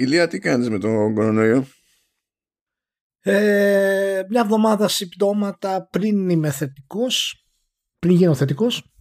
[0.00, 1.66] Ηλία, τι κάνεις με τον κορονοϊό;
[3.20, 7.46] Ε, μια εβδομάδα συμπτώματα πριν είμαι θετικός,
[7.98, 8.92] πριν γίνω θετικός.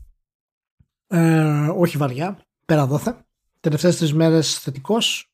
[1.07, 3.25] Ε, όχι βαριά, πέρα δώθε.
[3.59, 5.33] Τελευταίες τρεις μέρες θετικός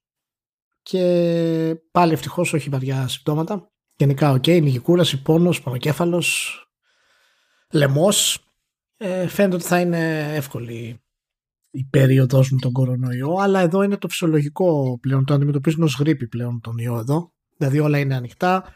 [0.82, 3.72] και πάλι ευτυχώς όχι βαριά συμπτώματα.
[3.96, 6.60] Γενικά ΟΚ, okay, λίγη κούραση, πόνος, πονοκέφαλος,
[7.72, 8.46] λαιμός.
[8.98, 11.05] Ε, φαίνεται ότι θα είναι εύκολη
[11.76, 16.28] η περίοδος με τον κορονοϊό, αλλά εδώ είναι το φυσιολογικό πλέον, το αντιμετωπίζουν ως γρήπη
[16.28, 17.34] πλέον τον ιό εδώ.
[17.58, 18.74] Δηλαδή όλα είναι ανοιχτά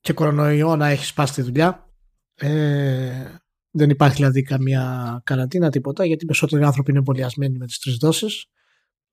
[0.00, 1.88] και κορονοϊό να έχεις σπάσει τη δουλειά.
[2.34, 3.24] Ε,
[3.70, 7.96] δεν υπάρχει δηλαδή καμία καραντίνα, τίποτα, γιατί οι περισσότεροι άνθρωποι είναι εμβολιασμένοι με τις τρεις
[7.96, 8.46] δόσεις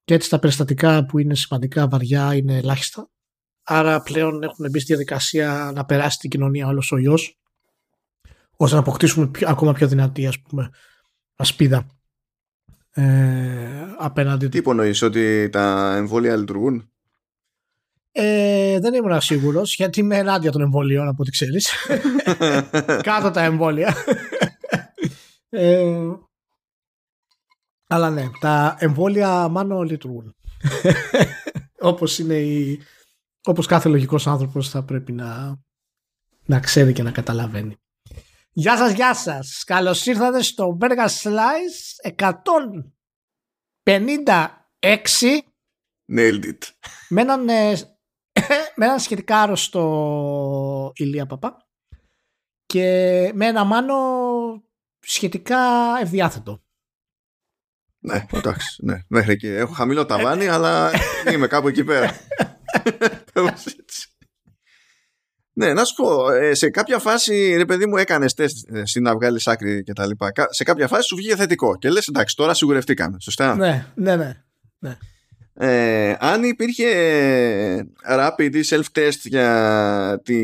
[0.03, 3.09] και έτσι τα περιστατικά που είναι σημαντικά βαριά είναι ελάχιστα.
[3.63, 7.39] Άρα πλέον έχουν μπει στη διαδικασία να περάσει την κοινωνία όλος ο ιός
[8.57, 10.69] ώστε να αποκτήσουμε πιο, ακόμα πιο δυνατή ας πούμε
[11.35, 11.98] ασπίδα
[12.91, 16.91] ε, απέναντι Τι υπονοείς ότι τα εμβόλια λειτουργούν;
[18.11, 21.69] Ε, δεν ήμουν σίγουρος γιατί είμαι ενάντια των εμβολίων από ό,τι ξέρεις.
[23.01, 23.95] Κάτω τα εμβόλια.
[25.49, 26.13] ε,
[27.87, 30.35] αλλά ναι, τα εμβόλια μάλλον λειτουργούν.
[31.79, 32.79] όπως είναι η,
[33.43, 35.59] όπως κάθε λογικός άνθρωπος θα πρέπει να,
[36.45, 37.75] να ξέρει και να καταλαβαίνει.
[38.59, 39.63] Γεια σας, γεια σας.
[39.65, 42.23] Καλώς ήρθατε στο Burger Slice 156
[46.15, 46.57] Nailed it.
[47.09, 47.71] Με έναν, ε,
[48.75, 51.67] με έναν σχετικά άρρωστο Ηλία Παπά
[52.65, 52.83] και
[53.33, 53.95] με ένα μάνο
[54.99, 55.59] σχετικά
[56.01, 56.63] ευδιάθετο.
[57.99, 58.85] Ναι, εντάξει.
[58.85, 59.47] Ναι, μέχρι εκεί.
[59.47, 60.91] Έχω χαμηλό ταβάνι, αλλά
[61.33, 62.17] είμαι κάπου εκεί πέρα.
[65.59, 68.57] ναι, να σου πω, ε, σε κάποια φάση, ρε παιδί μου, έκανες τεστ
[68.95, 70.31] ε, να βγάλεις άκρη και τα λοιπά.
[70.49, 73.17] Σε κάποια φάση σου βγήκε θετικό και λες, εντάξει, τώρα σιγουρευτήκαμε.
[73.19, 73.55] Σωστά.
[73.55, 74.43] Ναι, ναι, ναι.
[74.79, 74.97] ναι.
[75.53, 76.87] Ε, αν υπήρχε
[78.09, 80.37] rapid ή self-test για, τη,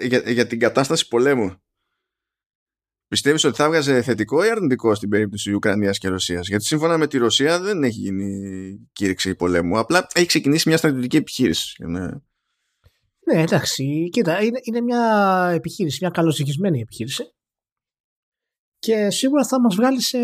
[0.00, 1.56] για, για την κατάσταση πολέμου
[3.08, 7.06] Πιστεύεις ότι θα βγάζει θετικό ή αρνητικό στην περίπτωση Ουκρανίας και Ρωσίας; Γιατί σύμφωνα με
[7.06, 9.78] τη Ρωσία δεν έχει γίνει κήρυξη πολέμου.
[9.78, 11.84] Απλά έχει ξεκινήσει μια στρατιωτική επιχείρηση.
[11.84, 12.08] Ναι,
[13.32, 14.08] ναι εντάξει.
[14.12, 17.32] Κοίτα, είναι, είναι μια επιχείρηση, μια καλοσυγχυσμένη επιχείρηση.
[18.78, 20.18] Και σίγουρα θα μας βγάλει σε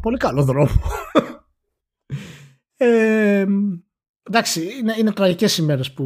[0.00, 0.80] πολύ καλό δρόμο.
[2.76, 3.46] ε,
[4.22, 6.04] εντάξει, είναι, είναι τραγικές ημέρες που,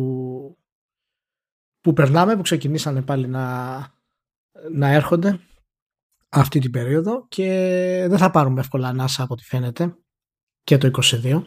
[1.80, 3.76] που περνάμε, που ξεκινήσανε πάλι να,
[4.72, 5.40] να έρχονται
[6.28, 7.46] αυτή την περίοδο και
[8.08, 9.96] δεν θα πάρουμε εύκολα ανάσα από ό,τι φαίνεται
[10.62, 11.42] και το 22.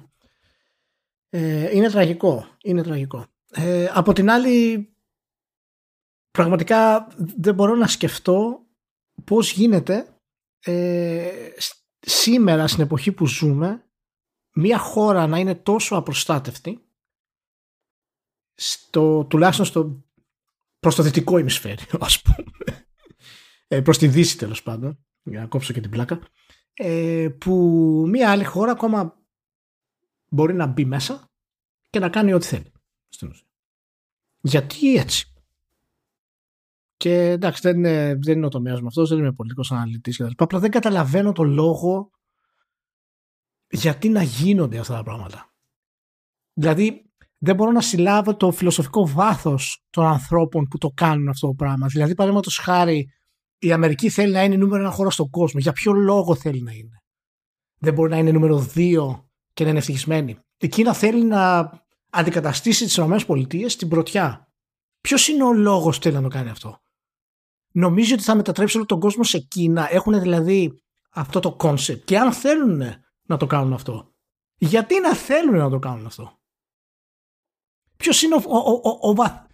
[1.30, 3.26] Ε, είναι τραγικό, είναι τραγικό.
[3.52, 4.90] Ε, από την άλλη
[6.32, 8.66] πραγματικά δεν μπορώ να σκεφτώ
[9.24, 10.20] πώς γίνεται
[10.60, 11.50] ε,
[12.00, 13.90] σήμερα στην εποχή που ζούμε
[14.54, 16.84] μια χώρα να είναι τόσο απροστάτευτη
[18.54, 20.04] στο, τουλάχιστον στο
[20.80, 22.86] προς το δυτικό ημισφαίριο ας πούμε
[23.72, 26.20] ε, προς τη Δύση τέλος πάντων, για να κόψω και την πλάκα,
[26.74, 27.56] ε, που
[28.08, 29.18] μια άλλη χώρα ακόμα
[30.30, 31.32] μπορεί να μπει μέσα
[31.90, 32.72] και να κάνει ό,τι θέλει.
[34.42, 35.34] Γιατί έτσι.
[36.98, 40.32] Και εντάξει, δεν είναι, δεν είναι ο τομέας με αυτός, δεν είμαι πολιτικός αναλυτής κτλ.
[40.38, 42.12] Απλά δεν καταλαβαίνω το λόγο
[43.70, 45.54] γιατί να γίνονται αυτά τα πράγματα.
[46.54, 51.54] Δηλαδή, δεν μπορώ να συλλάβω το φιλοσοφικό βάθος των ανθρώπων που το κάνουν αυτό το
[51.54, 51.88] πράγμα.
[51.88, 53.10] Δηλαδή, παραδείγματος χάρη,
[53.60, 55.60] η Αμερική θέλει να είναι νούμερο ένα χώρο στον κόσμο.
[55.60, 57.04] Για ποιο λόγο θέλει να είναι;
[57.78, 60.38] Δεν μπορεί να είναι νούμερο δύο και να είναι ευτυχισμένη.
[60.58, 61.72] Η Κίνα θέλει να
[62.10, 64.48] αντικαταστήσει τις ΗΠΑ στην πρωτιά.
[65.02, 66.82] Ποιος είναι ο λόγος που θέλει να το κάνει αυτό;
[67.72, 69.94] Νομίζει ότι θα μετατρέψει όλο τον κόσμο σε Κίνα.
[69.94, 72.06] Έχουν δηλαδή αυτό το concept.
[72.06, 72.82] Και αν θέλουν
[73.22, 74.14] να το κάνουν αυτό,
[74.58, 76.40] γιατί να θέλουν να το κάνουν αυτό;
[77.98, 79.48] Ποιος είναι ο, ο, ο, ο,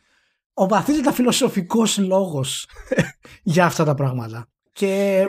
[0.54, 2.68] ο βαθύτατα φιλοσοφικός λόγος
[3.44, 5.26] για αυτά τα πράγματα; Και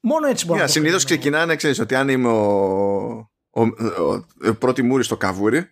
[0.00, 3.62] μόνο έτσι μπορεί να το Συνήθως ξεκινάνε, ξέρεις, ότι αν είμαι ο, ο,
[4.48, 5.70] ο, πρώτη μούρη στο καβούρι,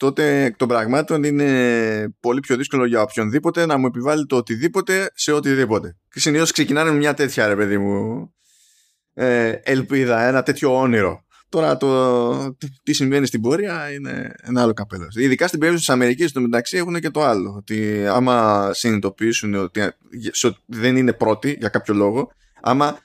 [0.00, 5.10] τότε εκ των πραγμάτων είναι πολύ πιο δύσκολο για οποιονδήποτε να μου επιβάλλει το οτιδήποτε
[5.14, 5.96] σε οτιδήποτε.
[6.12, 8.30] Και συνήθως ξεκινάνε με μια τέτοια, ρε παιδί μου,
[9.14, 11.24] ε, ελπίδα, ένα τέτοιο όνειρο.
[11.48, 15.06] Τώρα το τι συμβαίνει στην πορεία είναι ένα άλλο καπέλο.
[15.14, 17.54] Ειδικά στην περίπτωση της Αμερικής, στο μεταξύ έχουν και το άλλο.
[17.56, 19.92] Ότι άμα συνειδητοποιήσουν ότι
[20.66, 22.98] δεν είναι πρώτοι για κάποιο λόγο, άμα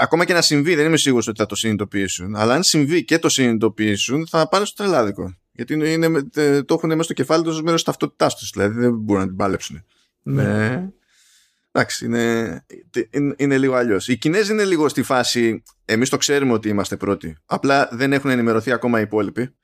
[0.00, 2.36] ακόμα και να συμβεί, δεν είμαι σίγουρος ότι θα το συνειδητοποιήσουν.
[2.36, 5.36] Αλλά αν συμβεί και το συνειδητοποιήσουν, θα πάνε στο τρελάδικο.
[5.58, 6.22] Γιατί είναι,
[6.62, 8.50] το έχουν μέσα στο κεφάλι τους ως μέρος της ταυτότητάς τους.
[8.50, 9.84] Δηλαδή δεν μπορούν να την πάλεψουν.
[10.22, 10.42] Ναι.
[10.42, 10.88] ναι.
[11.72, 12.64] Εντάξει, είναι,
[13.10, 14.08] είναι, είναι λίγο αλλιώς.
[14.08, 15.62] Οι Κινέζοι είναι λίγο στη φάση.
[15.84, 17.36] Εμείς το ξέρουμε ότι είμαστε πρώτοι.
[17.46, 19.54] Απλά δεν έχουν ενημερωθεί ακόμα οι υπόλοιποι.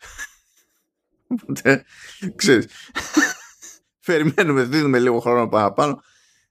[1.26, 1.84] Οπότε,
[2.36, 2.66] ξέρεις,
[4.06, 6.02] περιμένουμε, δίνουμε λίγο χρόνο παραπάνω.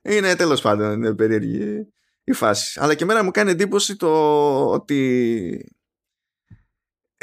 [0.01, 1.87] Είναι τέλος πάντων, είναι περίεργη
[2.23, 2.79] η φάση.
[2.81, 4.11] Αλλά και μέρα μου κάνει εντύπωση το
[4.71, 5.75] ότι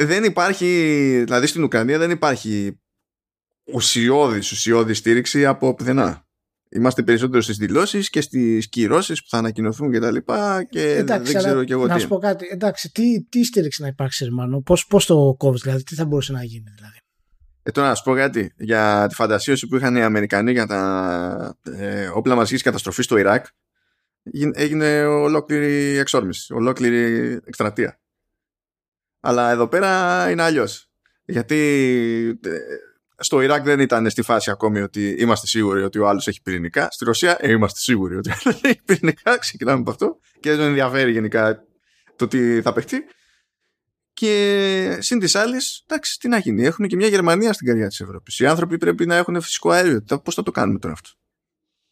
[0.04, 0.66] δεν υπάρχει,
[1.24, 2.80] δηλαδή στην Ουκρανία δεν υπάρχει
[3.64, 6.24] ουσιώδης, ουσιώδης στήριξη από πουθενά.
[6.72, 11.32] Είμαστε περισσότερο στις δηλώσεις και στις κυρώσεις που θα ανακοινωθούν και τα λοιπά και εντάξει,
[11.32, 11.94] δεν ξέρω και εγώ να τι.
[11.94, 15.62] Να σου πω κάτι, εντάξει, τι, τι στήριξη να υπάρξει Ερμάνο, πώς, πώς το κόβεις
[15.62, 16.96] δηλαδή, τι θα μπορούσε να γίνει δηλαδή.
[17.62, 21.58] Ε, τώρα να σου πω κάτι για τη φαντασίωση που είχαν οι Αμερικανοί για τα
[21.62, 23.46] ε, όπλα μαζικής καταστροφής στο Ιράκ
[24.52, 28.00] έγινε ολόκληρη εξόρμηση, ολόκληρη εκστρατεία.
[29.20, 30.90] Αλλά εδώ πέρα είναι αλλιώς.
[31.24, 31.58] Γιατί
[32.44, 32.50] ε,
[33.16, 36.88] στο Ιράκ δεν ήταν στη φάση ακόμη ότι είμαστε σίγουροι ότι ο άλλος έχει πυρηνικά.
[36.90, 39.38] Στη Ρωσία ε, είμαστε σίγουροι ότι ο άλλος έχει πυρηνικά.
[39.44, 40.18] Ξεκινάμε από αυτό.
[40.40, 41.64] Και δεν ενδιαφέρει γενικά
[42.16, 43.04] το τι θα παιχτεί.
[44.12, 46.64] Και συν της άλλης, εντάξει, τι να γίνει.
[46.64, 48.38] Έχουμε και μια Γερμανία στην καρδιά της Ευρώπης.
[48.38, 50.04] Οι άνθρωποι πρέπει να έχουν φυσικό αέριο.
[50.24, 51.10] Πώς θα το κάνουμε τώρα αυτό;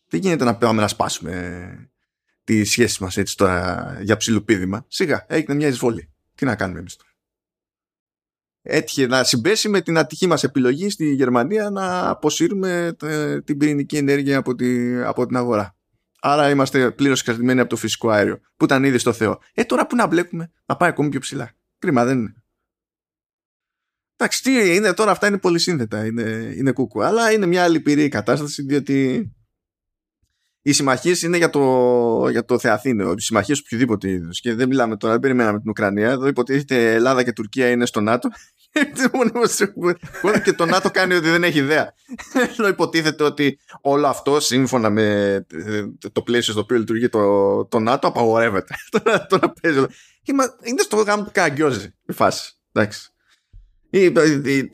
[0.09, 1.91] Δεν γίνεται να πάμε να σπάσουμε
[2.45, 4.85] τι σχέσει μας έτσι τώρα για ψιλοπίδημα.
[4.89, 6.11] Σιγά, έγινε μια εισβολή.
[6.35, 7.08] Τι να κάνουμε εμείς τώρα;
[8.69, 12.97] Έτυχε να συμπέσει με την ατυχή μας επιλογή στη Γερμανία να αποσύρουμε
[13.45, 15.77] την πυρηνική ενέργεια από, τη, από την αγορά.
[16.21, 19.41] Άρα είμαστε πλήρως εξαρτημένοι από το φυσικό αέριο που ήταν ήδη στο Θεό.
[19.55, 21.51] Ε, τώρα που να μπλέκουμε, να πάει ακόμη πιο ψηλά.
[21.79, 22.35] Κρίμα, δεν είναι.
[24.17, 27.05] Εντάξει, τι είναι τώρα, αυτά είναι πολύ σύνθετα, είναι, είναι κούκου.
[27.05, 29.31] Αλλά είναι μια λυπηρή κατάσταση, διότι
[30.63, 33.15] οι συμμαχίες είναι για το, για το Θεαθήνιο.
[33.17, 34.41] Οι συμμαχίες οποιοδήποτε είδους.
[34.41, 36.11] Και δεν μιλάμε τώρα, δεν περιμέναμε την Ουκρανία.
[36.11, 38.29] Εδώ υποτίθεται Ελλάδα και Τουρκία είναι στο ΝΑΤΟ.
[40.45, 41.95] Και το ΝΑΤΟ κάνει ότι δεν έχει ιδέα.
[42.59, 47.79] Ενώ υποτίθεται ότι όλο αυτό σύμφωνα με ε, το πλαίσιο στο οποίο λειτουργεί το, το
[47.79, 48.75] ΝΑΤΟ απαγορεύεται.
[49.29, 49.87] τώρα παίζει.
[50.63, 52.53] Είναι στο γάμο του Καγκιόζη η φάση.
[52.73, 53.13] Εντάξει.
[53.91, 54.71] Οι, οι,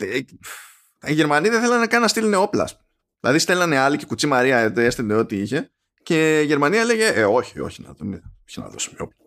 [1.06, 2.68] οι, Γερμανοί δεν θέλανε καν να στείλουν όπλα.
[3.20, 5.70] Δηλαδή στέλνανε άλλοι και κουτσί Μαρία έστελνε ό,τι είχε
[6.04, 8.04] και η Γερμανία έλεγε Ε, όχι, όχι να, το,
[8.48, 9.23] όχι να δώσουμε όπλα.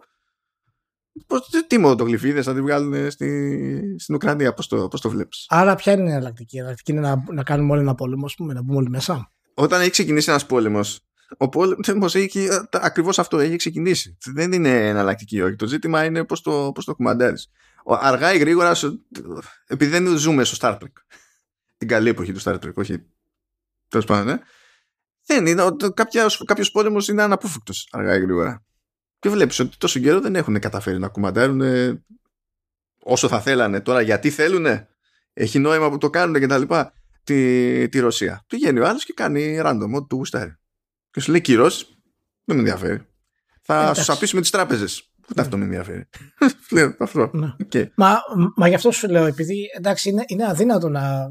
[1.28, 5.76] Πώς, τι μοτογλυφίδε θα τη βγάλουν στη, στην Ουκρανία, πώς το, πώς το βλέπεις; Άρα,
[5.76, 6.56] ποια είναι η εναλλακτική.
[6.56, 9.32] Η εναλλακτική είναι να, να κάνουμε όλοι ένα πόλεμο, ας πούμε, να μπούμε όλοι μέσα;
[9.54, 14.18] Όταν έχει ξεκινήσει ένας πόλεμος, ο πόλεμος έχει ε, ακριβώς αυτό, έχει ξεκινήσει.
[14.26, 15.56] Δεν είναι εναλλακτική, όχι.
[15.56, 17.50] Το ζήτημα είναι πώς το, πώς το κουμαντάρεις.
[17.86, 18.76] Αργά ή γρήγορα,
[19.68, 20.92] επειδή δεν ζούμε στο Star Trek.
[21.78, 23.04] Την καλή εποχή του Star Trek, όχι.
[23.88, 24.38] Τέλος πάντων, ναι.
[25.26, 25.64] Δεν είναι.
[26.46, 28.66] Κάποιος πόλεμος είναι αναπόφευκτος αργά ή γρήγορα.
[29.20, 31.62] Και βλέπεις ότι τόσο καιρό δεν έχουν καταφέρει να κουμαντάρουν
[33.00, 33.82] όσο θα θέλανε.
[33.82, 34.66] Τώρα γιατί θέλουν,
[35.34, 36.94] έχει νόημα που το κάνουν και τα λοιπά.
[37.24, 38.44] Τη, τη Ρωσία.
[38.48, 40.56] Πηγαίνει ο άλλος και κάνει random, ό,τι του γουστάρει.
[41.12, 41.70] Και σου λέει κύριο,
[42.44, 43.08] δεν με ενδιαφέρει.
[43.62, 45.12] Θα σου απίσουμε τις τράπεζες.
[45.30, 46.10] Ούτε αυτό με ενδιαφέρει.
[46.72, 47.32] Λέω αυτό.
[47.34, 47.56] Ναι.
[47.96, 48.18] Μα,
[48.56, 51.30] μα γι' αυτό σου λέω, επειδή εντάξει, είναι, είναι αδύνατο να.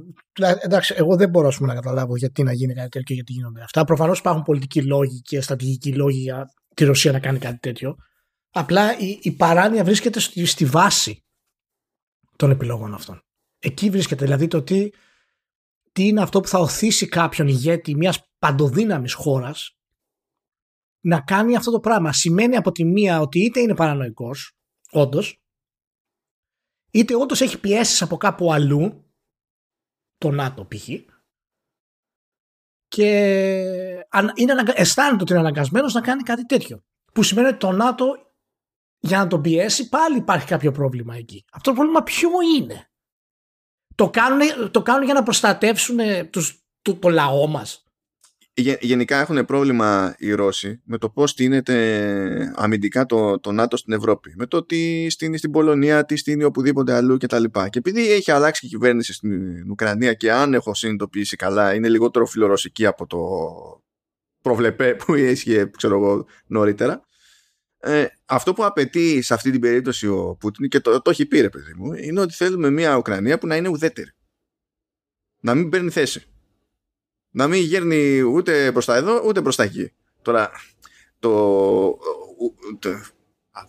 [0.63, 3.63] Εντάξει, εγώ δεν μπορώ πούμε, να καταλάβω γιατί να γίνει κάτι τέτοιο και γιατί γίνονται
[3.63, 3.85] αυτά.
[3.85, 7.97] Προφανώς υπάρχουν πολιτικοί λόγοι και στρατηγικοί λόγοι για τη Ρωσία να κάνει κάτι τέτοιο.
[8.51, 11.25] Απλά η, η παράνοια βρίσκεται στη, στη βάση
[12.37, 13.23] των επιλογών αυτών.
[13.59, 14.91] Εκεί βρίσκεται δηλαδή το τι,
[15.93, 19.79] τι είναι αυτό που θα οθήσει κάποιον ηγέτη μιας παντοδύναμης χώρας
[21.01, 22.13] να κάνει αυτό το πράγμα.
[22.13, 24.57] Σημαίνει από τη μία ότι είτε είναι παρανοϊκός,
[24.91, 25.43] όντως,
[26.91, 29.11] είτε όντως έχει πιέσεις από κάπου αλλού,
[30.19, 30.89] το ΝΑΤΟ π.χ.,
[32.97, 36.85] και είναι αισθάνεται ότι είναι αναγκασμένος να κάνει κάτι τέτοιο.
[37.13, 38.07] Που σημαίνει ότι το ΝΑΤΟ
[38.99, 41.45] για να τον πιέσει πάλι υπάρχει κάποιο πρόβλημα εκεί.
[41.53, 42.91] Αυτό το πρόβλημα ποιο είναι;
[43.95, 45.99] Το κάνουν, το κάνουν για να προστατεύσουν
[46.31, 47.86] τους, το, το λαό μας;
[48.81, 54.33] Γενικά έχουν πρόβλημα οι Ρώσοι με το πώς στείνεται αμυντικά το, το ΝΑΤΟ στην Ευρώπη.
[54.37, 57.43] Με το τι στείνει στην Πολωνία, τι στείνει οπουδήποτε αλλού κτλ.
[57.43, 61.75] Και, και επειδή έχει αλλάξει και η κυβέρνηση στην Ουκρανία και αν έχω συνειδητοποιήσει καλά
[61.75, 63.19] είναι λιγότερο φιλορωσική από το
[64.41, 67.01] προβλεπέ που ίσχυε ξέρω εγώ νωρίτερα
[67.79, 71.41] ε, αυτό που απαιτεί σε αυτή την περίπτωση ο Πούτιν και το, το έχει πει
[71.41, 74.11] ρε παιδί μου είναι ότι θέλουμε μια Ουκρανία που να είναι ουδέτερη
[75.41, 76.27] να μην παίρνει θέση
[77.37, 79.93] να μην γέρνει ούτε προς τα εδώ ούτε προς τα εκεί.
[80.23, 80.51] Τώρα,
[81.19, 81.31] το.
[82.79, 82.91] το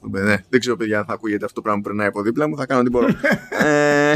[0.01, 2.57] ναι, δεν ξέρω, παιδιά, αν θα ακούγεται αυτό το πράγμα που περνάει από δίπλα μου.
[2.57, 3.07] Θα κάνω ό,τι μπορώ.
[3.65, 4.15] ε,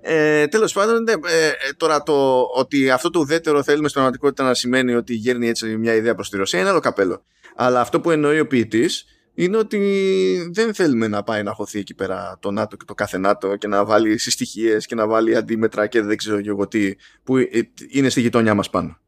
[0.00, 4.54] ε, Τέλος πάντων, ναι, ε, τώρα το ότι αυτό το ουδέτερο θέλουμε στην πραγματικότητα να
[4.54, 7.24] σημαίνει ότι γέρνει έτσι μια ιδέα προς τη Ρωσία είναι άλλο καπέλο.
[7.56, 9.04] Αλλά αυτό που εννοεί ο ποιητής
[9.36, 13.18] είναι ότι δεν θέλουμε να πάει να χωθεί εκεί πέρα το ΝΑΤΟ και το κάθε
[13.18, 16.94] ΝΑΤΟ και να βάλει συστοιχίες και να βάλει αντίμετρα και δεν ξέρω και εγώ τι
[17.22, 17.48] που ε,
[17.88, 18.98] είναι στη γειτονιά μας πάνω.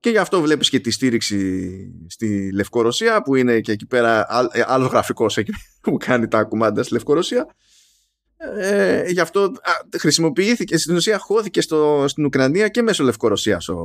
[0.00, 1.70] Και γι' αυτό βλέπεις και τη στήριξη
[2.08, 6.82] στη Λευκορωσία που είναι και εκεί πέρα ε, άλλος γραφικός εκεί που κάνει τα κουμάντα
[6.82, 7.46] στη Λευκορωσία
[8.58, 13.80] Ε, γι' αυτό α, χρησιμοποιήθηκε, στην ουσία χώθηκε στο, στην Ουκρανία και μέσω Λευκορωσίας ο,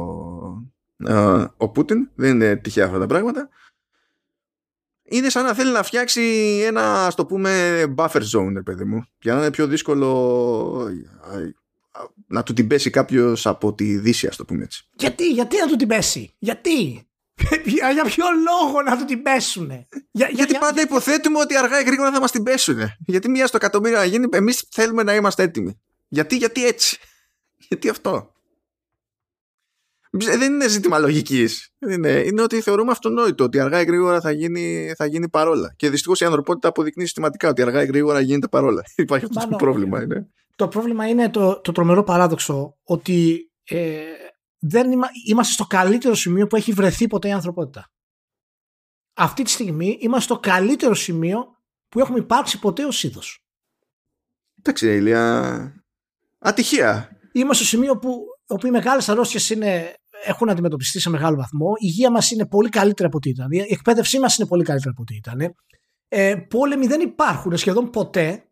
[1.57, 2.09] ο Πούτιν.
[2.15, 3.49] Δεν είναι τυχαία αυτά τα πράγματα.
[5.11, 6.21] Είναι σαν να θέλει να φτιάξει
[6.65, 9.05] ένα, ας το πούμε, buffer zone, παιδί μου.
[9.21, 10.91] Για να είναι πιο δύσκολο
[12.27, 14.87] να του την πέσει κάποιος από τη Δύση, ας το πούμε έτσι.
[14.93, 17.07] Γιατί, γιατί να του την πέσει, γιατί;
[17.65, 19.71] για, ποιο λόγο να του την πέσουν.
[20.11, 22.79] Για, γιατί πάντα υποθέτουμε ότι αργά ή γρήγορα θα μας την πέσουν.
[23.05, 25.79] Γιατί μία στο εκατομμύριο να γίνει, εμείς θέλουμε να είμαστε έτοιμοι.
[26.07, 26.97] Γιατί, γιατί έτσι.
[27.69, 28.33] Γιατί αυτό.
[30.13, 31.73] Δεν είναι ζήτημα λογικής.
[31.79, 35.73] Είναι, είναι ότι θεωρούμε αυτονόητο ότι αργά ή γρήγορα θα γίνει, θα γίνει παρόλα.
[35.75, 38.83] Και δυστυχώς η ανθρωπότητα αποδεικνύει συστηματικά ότι αργά ή γρήγορα γίνεται παρόλα.
[38.95, 40.01] Υπάρχει αυτό το πρόβλημα.
[40.01, 40.29] Είναι.
[40.55, 44.01] Το πρόβλημα είναι το, το τρομερό παράδοξο ότι ε,
[44.59, 44.87] δεν
[45.27, 47.91] είμαστε στο καλύτερο σημείο που έχει βρεθεί ποτέ η ανθρωπότητα.
[49.13, 51.45] Αυτή τη στιγμή είμαστε στο καλύτερο σημείο
[51.89, 53.45] που έχουμε υπάρξει ποτέ ως είδος.
[54.59, 55.83] Εντάξει, Ηλία.
[56.39, 57.09] Ατυχία.
[57.31, 61.67] Είμαστε στο σημείο που όπου οι μεγάλες αρρώστιες είναι, έχουν αντιμετωπιστεί σε μεγάλο βαθμό.
[61.75, 63.51] Η υγεία μας είναι πολύ καλύτερη από ό,τι ήταν.
[63.51, 65.55] Η εκπαίδευσή μας είναι πολύ καλύτερη από ό,τι ήταν.
[66.07, 68.51] Ε, πόλεμοι δεν υπάρχουν σχεδόν ποτέ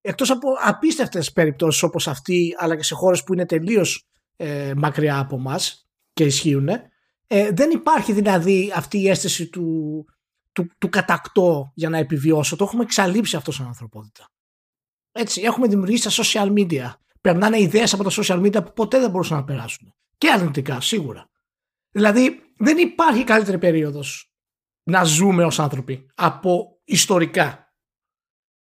[0.00, 5.18] εκτός από απίστευτες περιπτώσεις όπως αυτή αλλά και σε χώρες που είναι τελείως ε, μακριά
[5.18, 6.68] από μας και ισχύουν
[7.26, 10.04] ε, δεν υπάρχει δηλαδή αυτή η αίσθηση του,
[10.52, 14.24] του, του κατακτώ για να επιβιώσω το έχουμε εξαλείψει αυτό σαν ανθρωπότητα
[15.12, 19.10] έτσι έχουμε δημιουργήσει τα social media περνάνε ιδέες από τα social media που ποτέ δεν
[19.10, 21.30] μπορούσαν να περάσουν και αρνητικά σίγουρα
[21.90, 24.32] δηλαδή δεν υπάρχει καλύτερη περίοδος
[24.82, 27.72] να ζούμε ως άνθρωποι από ιστορικά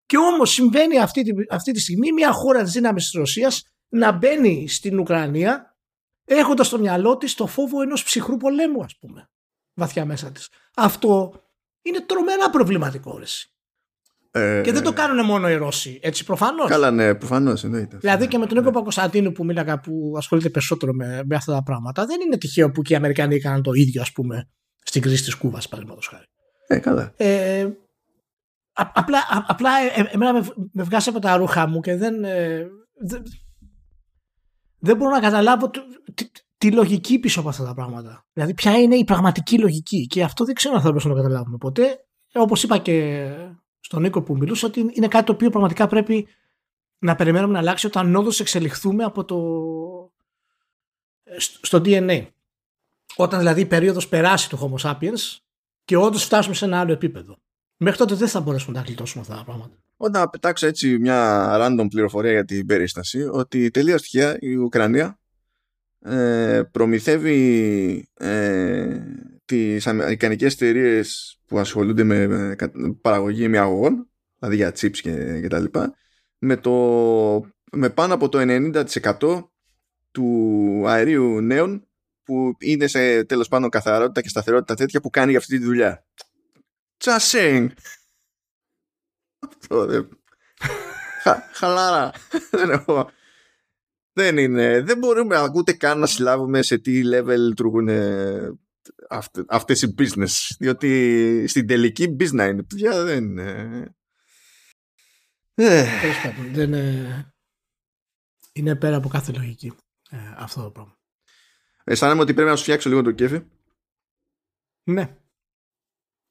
[0.06, 4.12] και όμως συμβαίνει αυτή τη, αυτή τη στιγμή μια χώρα της δύναμης της Ρωσίας να
[4.12, 5.76] μπαίνει στην Ουκρανία
[6.24, 9.28] έχοντας στο μυαλό της το φόβο ενός ψυχρού πολέμου ας πούμε
[9.74, 10.48] βαθιά μέσα της.
[10.74, 11.42] Αυτό
[11.82, 13.53] είναι τρομερά προβληματικό ρεση.
[14.36, 17.96] Ε, και δεν το κάνουν μόνο οι Ρώσοι, έτσι προφανώς; Καλά, ναι, προφανώς εννοείται.
[17.96, 18.74] Δηλαδή και με τον Νίκο ναι.
[18.76, 22.82] Πακοσταντίνου που μίλαγα που ασχολείται περισσότερο με, με αυτά τα πράγματα, δεν είναι τυχαίο που
[22.82, 24.48] και οι Αμερικανοί έκαναν το ίδιο, ας πούμε,
[24.82, 26.24] στην κρίση της Κούβας, παραδείγματος χάρη.
[26.66, 27.12] Ε, καλά.
[27.16, 27.68] Ε,
[28.72, 32.66] απλά, απλά ε, ε, εμένα με, με βγάζει από τα ρούχα μου και δεν, ε,
[34.78, 35.70] δεν, μπορώ να καταλάβω
[36.14, 38.26] τη, τη, λογική πίσω από αυτά τα πράγματα.
[38.32, 41.26] Δηλαδή ποια είναι η πραγματική λογική και αυτό δεν ξέρω αν θα μπορούσαμε να το
[41.26, 41.98] καταλάβουμε ποτέ.
[42.32, 43.28] Όπως είπα και
[43.84, 46.28] στον Νίκο που μιλούσε ότι είναι κάτι το οποίο πραγματικά πρέπει
[46.98, 49.38] να περιμένουμε να αλλάξει όταν όντω εξελιχθούμε από το
[51.38, 52.26] στο DNA.
[53.16, 55.38] Όταν δηλαδή η περίοδος περάσει του Homo sapiens
[55.84, 57.38] και όντως φτάσουμε σε ένα άλλο επίπεδο.
[57.76, 59.74] Μέχρι τότε δεν θα μπορέσουμε να τα γλιτώσουμε αυτά τα πράγματα.
[59.96, 65.18] Όταν πετάξω έτσι μια random πληροφορία για την περίσταση, ότι τελείως τυχαία η Ουκρανία
[66.00, 69.00] ε, προμηθεύει ε,
[69.44, 72.56] τις αμερικανικές εταιρείες που ασχολούνται με, με
[73.00, 75.94] παραγωγή μυαγωγών, δηλαδή για chips και, και τα λοιπά,
[76.38, 76.72] με, το,
[77.72, 79.44] με πάνω από το 90%
[80.10, 81.88] του αερίου νέων
[82.22, 86.06] που είναι σε τέλος πάντων καθαρότητα και σταθερότητα τέτοια που κάνει για αυτή τη δουλειά.
[87.04, 87.68] Just saying.
[89.48, 90.08] Αυτό δεν...
[91.52, 92.12] Χαλάρα.
[92.50, 93.10] Δεν έχω...
[94.12, 94.80] Δεν είναι.
[94.80, 97.88] Δεν μπορούμε ούτε καν να συλλάβουμε σε τι level λειτουργούν
[99.48, 100.54] αυτές οι business.
[100.58, 102.62] Διότι στην τελική business είναι.
[102.62, 103.94] Παιδιά δεν είναι.
[105.54, 105.86] Ε.
[106.52, 107.34] Δεν είναι...
[108.52, 109.72] είναι πέρα από κάθε λογική
[110.10, 110.98] ε, αυτό το πράγμα.
[111.84, 113.40] Αισθάνομαι ότι πρέπει να σου φτιάξω λίγο το κέφι.
[114.84, 115.16] Ναι.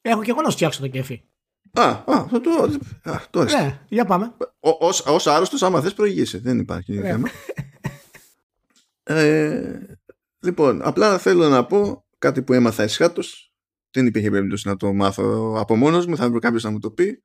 [0.01, 1.23] Έχω και εγώ να σου φτιάξω το κέφι.
[1.71, 4.35] Α, α, το, α, το Ναι, για πάμε.
[4.59, 6.37] Ω άρρωστος, άμα θες, προηγήσει.
[6.37, 7.09] Δεν υπάρχει ναι.
[7.09, 7.29] θέμα.
[9.03, 9.97] ε,
[10.39, 13.53] λοιπόν, απλά θέλω να πω κάτι που έμαθα εσχάτως.
[13.91, 16.15] Δεν υπήρχε περίπτωση να το μάθω από μόνος μου.
[16.15, 17.23] Θα βρει κάποιος να μου το πει.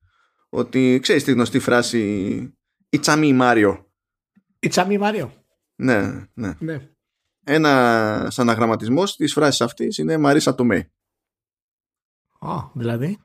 [0.48, 2.52] Ότι ξέρεις τη γνωστή φράση
[2.88, 3.92] Ιτσαμί Μάριο.
[4.58, 5.44] Ιτσαμί Μάριο.
[5.74, 6.54] Ναι, ναι.
[6.58, 6.90] ναι.
[7.44, 10.92] Ένα αναγραμματισμό της φράσης αυτής είναι Μαρίσα Τομέ.
[12.40, 13.18] Α, δηλαδή;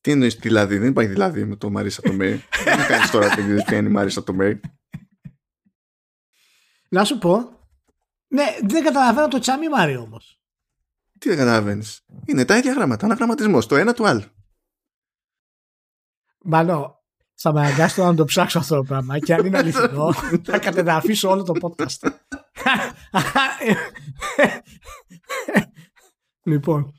[0.00, 2.28] Τι εννοείς δηλαδή, δεν υπάρχει δηλαδή με το Μαρίσα Τομέ.
[2.64, 4.60] Δεν κάνεις τώρα ότι ποια είναι η Μαρίσα Τομέ.
[6.88, 7.55] Να σου πω.
[8.36, 10.40] Ναι, δεν καταλαβαίνω το τσάμι Μάριο όμως.
[11.18, 12.04] Τι δεν καταλαβαίνεις.
[12.24, 13.04] Είναι τα ίδια γράμματα.
[13.04, 13.66] Αναγραμματισμός.
[13.66, 14.22] Το ένα του άλλου.
[16.42, 16.94] Μάλλον
[17.34, 19.18] θα με αναγκάσει να το ψάξω αυτό το πράγμα.
[19.18, 20.12] Και αν είναι αληθινό,
[20.50, 22.10] θα κατεδαφίσω όλο το podcast.
[26.50, 26.94] λοιπόν,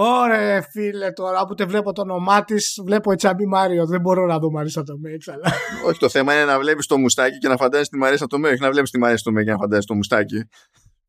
[0.00, 3.86] Ωραία, φίλε, τώρα που te βλέπω το όνομά της, βλέπω Τσάμπι Μάριο.
[3.86, 5.52] Δεν μπορώ να δω Μαρίσα το Μέξ, αλλά.
[5.86, 8.60] Όχι, το θέμα είναι να βλέπεις το μουστάκι και να φαντάζει τη Μαρίσα το Μέξ.
[8.60, 10.48] Να βλέπεις τη Μαρίσα το Μέξ και να φαντάζει το μουστάκι.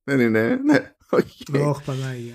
[0.03, 0.59] Δεν είναι.
[0.65, 1.43] Ναι, όχι.
[1.57, 2.33] Όχι, Πανάγια.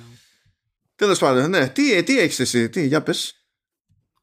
[0.94, 1.68] Τέλος πάντων, ναι.
[1.68, 3.46] Τι, τι έχεις εσύ, τι, για πες.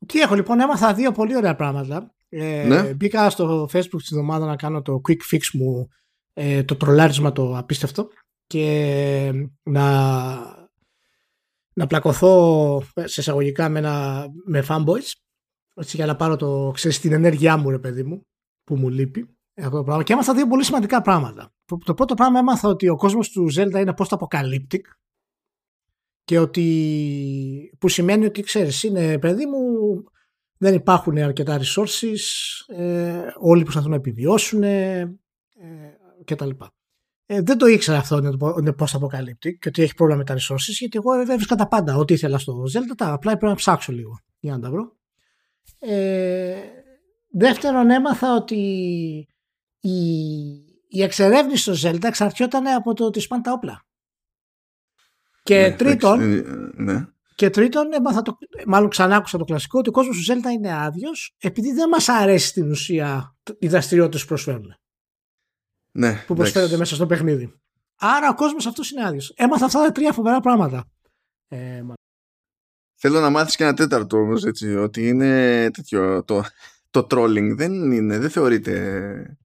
[0.05, 2.13] Τι έχω λοιπόν, έμαθα δύο πολύ ωραία πράγματα.
[2.29, 2.81] Ε, ναι.
[2.81, 5.88] Μπήκα στο facebook τη εβδομάδα να κάνω το quick fix μου,
[6.33, 8.07] ε, το τρολάρισμα το απίστευτο
[8.47, 9.31] και
[9.63, 9.89] να,
[11.73, 15.11] να πλακωθώ σε εισαγωγικά με, ένα, με fanboys
[15.75, 18.25] έτσι, για να πάρω το, ξέρεις, την ενέργειά μου ρε παιδί μου
[18.63, 20.03] που μου λείπει αυτό το πράγμα.
[20.03, 21.53] και έμαθα δύο πολύ σημαντικά πράγματα
[21.85, 24.81] το πρώτο πράγμα έμαθα ότι ο κόσμος του Zelda είναι post-apocalyptic
[26.23, 29.59] και ότι που σημαίνει ότι ξέρεις είναι παιδί μου
[30.57, 32.17] δεν υπάρχουν αρκετά resources
[32.67, 35.19] ε, όλοι προσπαθούν να επιβιώσουν ε,
[36.25, 36.49] κτλ.
[37.33, 38.17] Ε, δεν το ήξερα αυτό
[38.59, 41.95] είναι πώ αποκαλύπτει και ότι έχει πρόβλημα με τα resources, γιατί εγώ έβρισκα τα πάντα.
[41.95, 44.95] Ό,τι ήθελα στο Zelda, τα απλά πρέπει να ψάξω λίγο για να τα βρω.
[45.79, 46.55] Ε,
[47.29, 48.55] δεύτερον, έμαθα ότι
[49.79, 50.00] η,
[50.88, 53.85] η εξερεύνηση στο Zelda εξαρτιόταν από το ότι σπάνε τα όπλα.
[55.43, 56.43] Και ναι, τρίτον, ε,
[56.75, 57.05] ναι.
[57.35, 60.73] και τρίτον, έμαθα το, μάλλον ξανά άκουσα το κλασικό, ότι ο κόσμος του Zelda είναι
[60.73, 64.75] άδειος επειδή δεν μας αρέσει στην ουσία οι δραστηριότητες που προσφέρουν
[65.91, 67.53] ναι, που προσφέρονται μέσα στο παιχνίδι.
[67.95, 69.33] Άρα ο κόσμος αυτός είναι άδειος.
[69.36, 70.86] Έμαθα αυτά τα τρία φοβερά πράγματα.
[71.48, 71.81] Ε,
[73.03, 76.24] Θέλω να μάθεις και ένα τέταρτο όμως, έτσι, ότι είναι τέτοιο.
[76.24, 76.43] Το,
[76.89, 79.38] το trolling δεν είναι, δεν θεωρείται.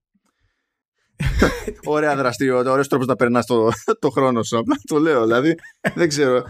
[1.85, 4.57] Ωραία δραστηριότητα, ωραίος τρόπος να περνάς το, το χρόνο σου.
[4.57, 5.55] Απλά το λέω, δηλαδή.
[5.95, 6.43] δεν ξέρω.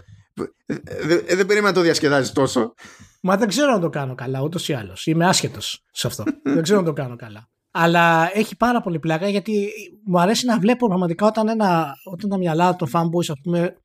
[1.06, 2.74] Δεν, δεν περίμενα να το διασκεδάζεις τόσο.
[3.22, 5.06] Μα δεν ξέρω να το κάνω καλά, ούτως ή άλλως.
[5.06, 6.24] Είμαι άσχετος σε αυτό.
[6.44, 7.50] δεν ξέρω να το κάνω καλά.
[7.80, 9.72] Αλλά έχει πάρα πολύ πλάκα γιατί
[10.06, 13.78] μου αρέσει να βλέπω πραγματικά όταν, ένα, όταν τα μυαλά των fanboys ας πούμε,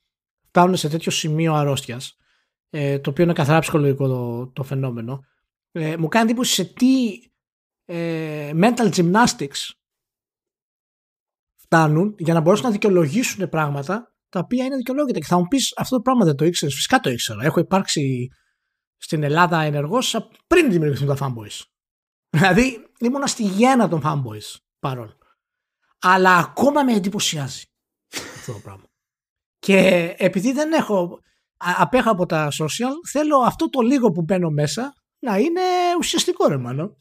[0.48, 2.16] φτάνουν σε τέτοιο σημείο αρρώστιας,
[2.70, 5.20] ε, το οποίο είναι καθαρά ψυχολογικό το, το φαινόμενο.
[5.72, 7.18] Ε, μου κάνει εντύπωση σε τι
[7.84, 9.70] ε, mental gymnastics
[11.56, 15.18] φτάνουν για να μπορέσουν να δικαιολογήσουν πράγματα τα οποία είναι δικαιολόγητα.
[15.18, 16.74] Και θα μου πεις αυτό το πράγμα δεν το ήξερες.
[16.74, 17.44] Φυσικά το ήξερα.
[17.44, 18.28] Έχω υπάρξει
[18.96, 21.71] στην Ελλάδα ενεργός πριν δημιουργηθούν τα fanboys.
[22.36, 25.16] Δηλαδή ήμουνα στη γέννα των fanboys παρόν.
[25.98, 27.62] Αλλά ακόμα με εντυπωσιάζει
[28.36, 28.84] αυτό το πράγμα.
[29.58, 31.20] Και επειδή δεν έχω
[31.56, 35.60] απέχω από τα social, θέλω αυτό το λίγο που μπαίνω μέσα να είναι
[35.98, 36.96] ουσιαστικό ρε μάλλον.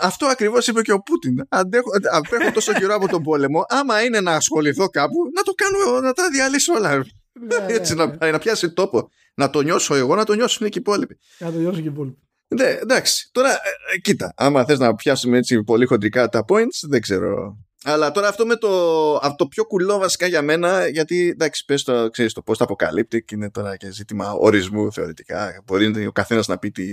[0.00, 1.46] Αυτό ακριβώς είπε και ο Πούτιν.
[1.48, 3.64] Αντέχω, απέχω τόσο καιρό από τον πόλεμο.
[3.68, 6.96] Άμα είναι να ασχοληθώ κάπου, να το κάνω, να τα διαλύσω όλα.
[6.96, 8.30] Ναι, ναι, Έτσι, Να, ναι.
[8.30, 9.08] να πιάσει τόπο.
[9.34, 11.18] Να το νιώσω εγώ, να το νιώσουν και οι υπόλοιποι.
[11.38, 12.25] Να το νιώσουν και οι υπόλοιποι.
[12.48, 13.28] Ναι, εντάξει.
[13.32, 17.56] Τώρα, ε, ε, κοίτα, άμα θες να πιάσουμε έτσι πολύ χοντρικά τα points, δεν ξέρω.
[17.84, 18.68] Αλλά τώρα αυτό με το,
[19.14, 22.64] αυτό το πιο κουλό βασικά για μένα, γιατί εντάξει, πες το, ξέρεις, το πώς το
[22.64, 25.62] αποκαλύπτει και είναι τώρα και ζήτημα ορισμού θεωρητικά.
[25.66, 26.84] Μπορεί ο καθένας να πει τη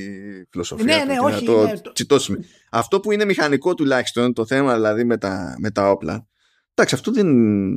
[0.50, 2.38] φιλοσοφία ναι, ναι, όχι, να το ναι, τσιτώσουμε.
[2.72, 6.28] Αυτό που είναι μηχανικό τουλάχιστον, το θέμα δηλαδή με τα, με τα όπλα,
[6.74, 7.28] εντάξει, αυτό δεν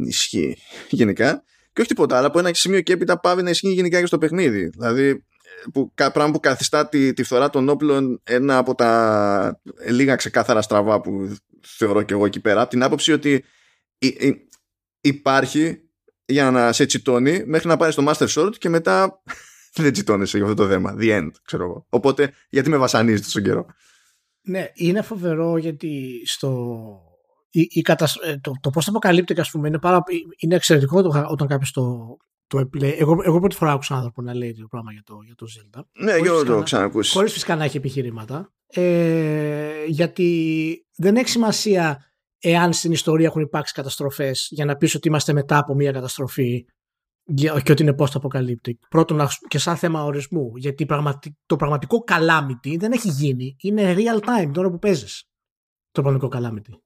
[0.03, 0.57] ισχύει
[0.89, 1.43] γενικά.
[1.73, 4.19] Και όχι τίποτα άλλο, από ένα σημείο και έπειτα πάβει να ισχύει γενικά και στο
[4.19, 4.69] παιχνίδι.
[4.69, 5.25] Δηλαδή,
[5.73, 11.01] που, πράγμα που καθιστά τη, τη φθορά των όπλων ένα από τα λίγα ξεκάθαρα στραβά
[11.01, 13.45] που θεωρώ και εγώ εκεί πέρα από την άποψη ότι
[15.01, 15.81] υπάρχει
[16.27, 19.23] για να σε τσιτώνει μέχρι να πάρεις το Master Sword και μετά
[19.83, 20.97] δεν τσιτώνεσαι για αυτό το θέμα.
[20.99, 21.87] The end, ξέρω εγώ.
[21.89, 23.67] Οπότε, γιατί με βασανίζεις τόσο καιρό;
[24.41, 27.01] Ναι, είναι φοβερό γιατί στο.
[27.51, 27.85] Η, η
[28.25, 30.03] ε, το, το πώς το αποκαλύπτει, ας πούμε, είναι, πάρα...
[30.37, 34.67] είναι εξαιρετικό όταν κάποιος το, το Εγώ, εγώ πρώτη φορά άκουσα άνθρωπο να λέει το
[34.67, 35.81] πράγμα για το, για το Zelda.
[36.03, 37.13] Ναι, εγώ το ξανακούσει.
[37.13, 38.53] Χωρίς φυσικά να έχει επιχειρήματα.
[38.67, 45.09] Ε, γιατί δεν έχει σημασία εάν στην ιστορία έχουν υπάρξει καταστροφές για να πεις ότι
[45.09, 46.67] είμαστε μετά από μια καταστροφή
[47.35, 48.79] και ότι είναι πώ το αποκαλύπτει.
[48.89, 50.57] Πρώτον, και σαν θέμα ορισμού.
[50.57, 50.87] Γιατί
[51.47, 53.57] το πραγματικό calamity δεν έχει γίνει.
[53.61, 55.25] Είναι real time τώρα που παίζεις.
[55.91, 56.86] Το πραγματικό calamity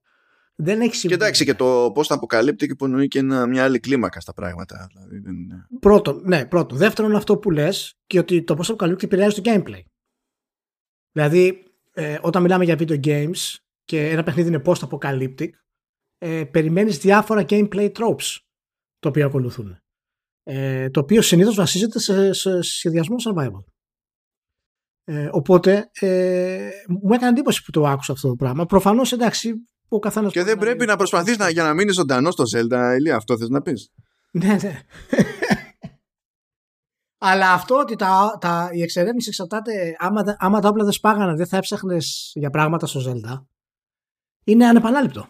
[0.63, 1.31] δεν έχει σημασία.
[1.31, 4.87] Και και το πώς θα αποκαλύπτει και υπονοεί και ένα, μια άλλη κλίμακα στα πράγματα.
[4.93, 5.67] Δηλαδή, δεν είναι...
[5.81, 6.79] Πρώτον, ναι, πρώτον.
[6.79, 9.83] Δεύτερον, αυτό που λες και ότι το πώς θα αποκαλύπτει επηρεάζει το gameplay.
[11.13, 15.49] Δηλαδή, ε, όταν μιλάμε για video games και ένα παιχνίδι είναι post-apocalyptic,
[16.19, 18.37] ε, περιμένεις διάφορα gameplay tropes
[18.99, 19.79] το οποίο ακολουθούν.
[20.43, 23.65] Ε, το οποίο συνήθως βασίζεται σε, σε σχεδιασμό survival.
[25.05, 28.67] Ε, οπότε ε, μου έκανε εντύπωση που το άκουσα αυτό το πράγμα.
[28.67, 29.55] Προφανώς εντάξει,
[29.93, 33.17] ο καθένας και δεν πρέπει να προσπαθείς να, για να μείνεις ζωντανός στο Zelda, Ηλία,
[33.17, 33.91] αυτό θες να πεις;
[34.31, 34.83] ναι, ναι.
[37.23, 41.47] Αλλά αυτό ότι τα, τα, η εξερεύνηση εξαρτάται, άμα, άμα τα όπλα δεν σπάγανε, δεν
[41.47, 43.45] θα έψαχνες για πράγματα στο Zelda.
[44.45, 45.27] Είναι ανεπανάληπτο.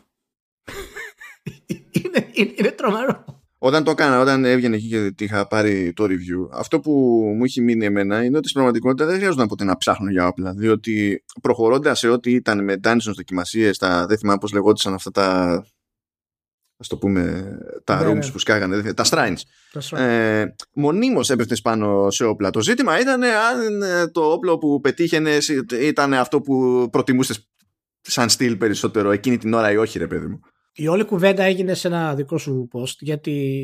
[1.90, 3.39] είναι, είναι, είναι τρομερό.
[3.62, 6.90] Όταν το έκανα, όταν έβγαινε εκεί και είχα πάρει το review, αυτό που
[7.36, 10.52] μου έχει μείνει εμένα είναι ότι στην πραγματικότητα δεν χρειάζονταν ποτέ να ψάχνω για όπλα.
[10.52, 15.52] Διότι προχωρώντας σε ό,τι ήταν με dungeons δοκιμασίες, τα δεν θυμάμαι πώς λεγόντουσαν αυτά τα.
[16.76, 17.52] ας το πούμε,
[17.84, 18.30] τα Ναι, rooms ναι.
[18.30, 19.38] που σκάγανε, τα shrines.
[19.72, 19.98] That's right.
[19.98, 22.50] Ε, μονίμως έπεφτες πάνω σε όπλα.
[22.50, 25.48] Το ζήτημα ήταν αν ε, το όπλο που πετύχαινες
[25.80, 27.48] ήταν αυτό που προτιμούσες
[28.00, 30.40] σαν στυλ περισσότερο εκείνη την ώρα ή όχι ρε παιδί μου.
[30.80, 33.60] Η όλη κουβέντα έγινε σε ένα δικό σου post γιατί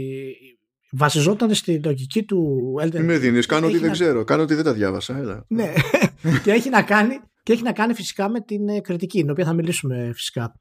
[0.91, 4.43] βασιζόταν στη λογική του Elden Τι με δίνεις, κάνω ότι Έχει δεν να- ξέρω, κάνω
[4.43, 5.19] ότι δεν τα διάβασα.
[5.19, 5.45] Έλα.
[5.49, 5.73] Ναι.
[6.45, 9.45] και, έχει να κάνει, και έχει να κάνει φυσικά με την ε, κριτική, την οποία
[9.45, 10.61] θα μιλήσουμε φυσικά.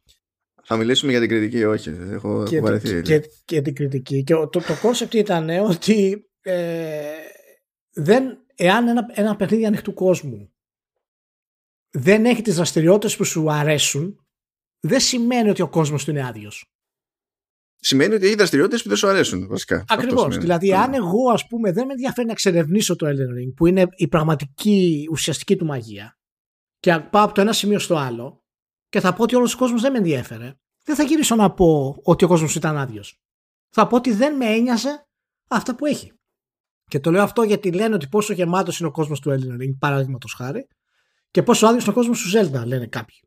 [0.63, 1.89] Θα μιλήσουμε για την κριτική, όχι.
[2.11, 3.01] Έχω, και, έχω βαρεθεί.
[3.01, 4.23] και, και την κριτική.
[4.23, 7.01] Και το, το concept ήταν ε, ότι ε,
[7.93, 8.23] δεν,
[8.55, 10.49] εάν ένα, ένα παιχνίδι ανοιχτού κόσμου
[11.91, 14.24] δεν έχει τις δραστηριότητες που σου αρέσουν,
[14.87, 16.65] δεν σημαίνει ότι ο κόσμος του είναι άδειος.
[17.75, 19.75] Σημαίνει ότι έχει δραστηριότητες που δεν σου αρέσουν, βασικά.
[19.75, 20.21] Αυτό Ακριβώς.
[20.21, 20.41] σημαίνει.
[20.41, 20.75] Δηλαδή, Ναι.
[20.75, 24.07] αν εγώ, ας πούμε, δεν με ενδιαφέρει να εξερευνήσω το Elden Ring, που είναι η
[24.07, 26.17] πραγματική ουσιαστική του μαγεία,
[26.79, 28.43] και πάω από το ένα σημείο στο άλλο,
[28.89, 31.99] και θα πω ότι όλος ο κόσμος δεν με ενδιέφερε, δεν θα γυρίσω να πω
[32.03, 33.19] ότι ο κόσμος ήταν άδειος.
[33.69, 35.07] Θα πω ότι δεν με ένοιαζε
[35.47, 36.11] αυτά που έχει.
[36.89, 39.77] Και το λέω αυτό γιατί λένε ότι πόσο γεμάτος είναι ο κόσμος του Elden Ring,
[39.79, 40.67] παραδείγματος χάρη,
[41.31, 43.19] και πόσο άδειος είναι ο κόσμος του Zelda, λένε κάποιοι.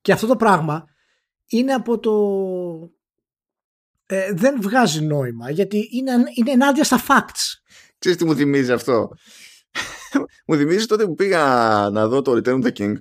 [0.00, 0.84] Και αυτό το πράγμα
[1.46, 2.12] είναι από το.
[4.06, 7.60] Ε, δεν βγάζει νόημα γιατί είναι, είναι ενάντια στα facts.
[7.98, 9.08] Ξέρεις τι μου θυμίζει αυτό;
[10.46, 11.44] μου θυμίζει τότε που πήγα
[11.92, 12.94] να δω το Return of the King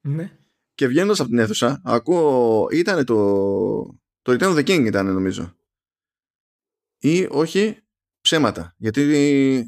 [0.00, 0.30] Ναι.
[0.74, 2.66] και βγαίνοντας από την αίθουσα, ακούω.
[2.72, 3.14] ήταν το.
[4.22, 5.54] Το Return of the King ήταν νομίζω.
[6.98, 7.76] Ή όχι,
[8.20, 8.74] ψέματα.
[8.76, 9.02] Γιατί,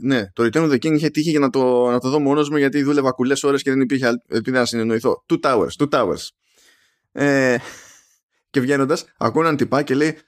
[0.02, 2.50] ναι, το Return of the King είχε τύχει για να το, να το δω μόνος
[2.50, 5.24] μου γιατί δούλευα κουλές ώρες και δεν υπήρχε αλ- ελπίδα να συνεννοηθώ.
[5.28, 6.28] Two Towers, Two Towers.
[7.12, 7.56] Ε,
[8.50, 10.18] και βγαίνοντας, ακούω έναν τυπά και λέει: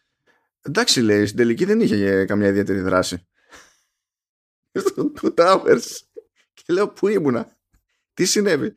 [0.62, 3.26] Εντάξει, λέει, στην τελική δεν είχε καμιά ιδιαίτερη δράση.
[4.72, 5.84] Στο Two Towers.
[6.52, 7.56] Και λέω, Πού ήμουνα,
[8.14, 8.76] τι συνέβη;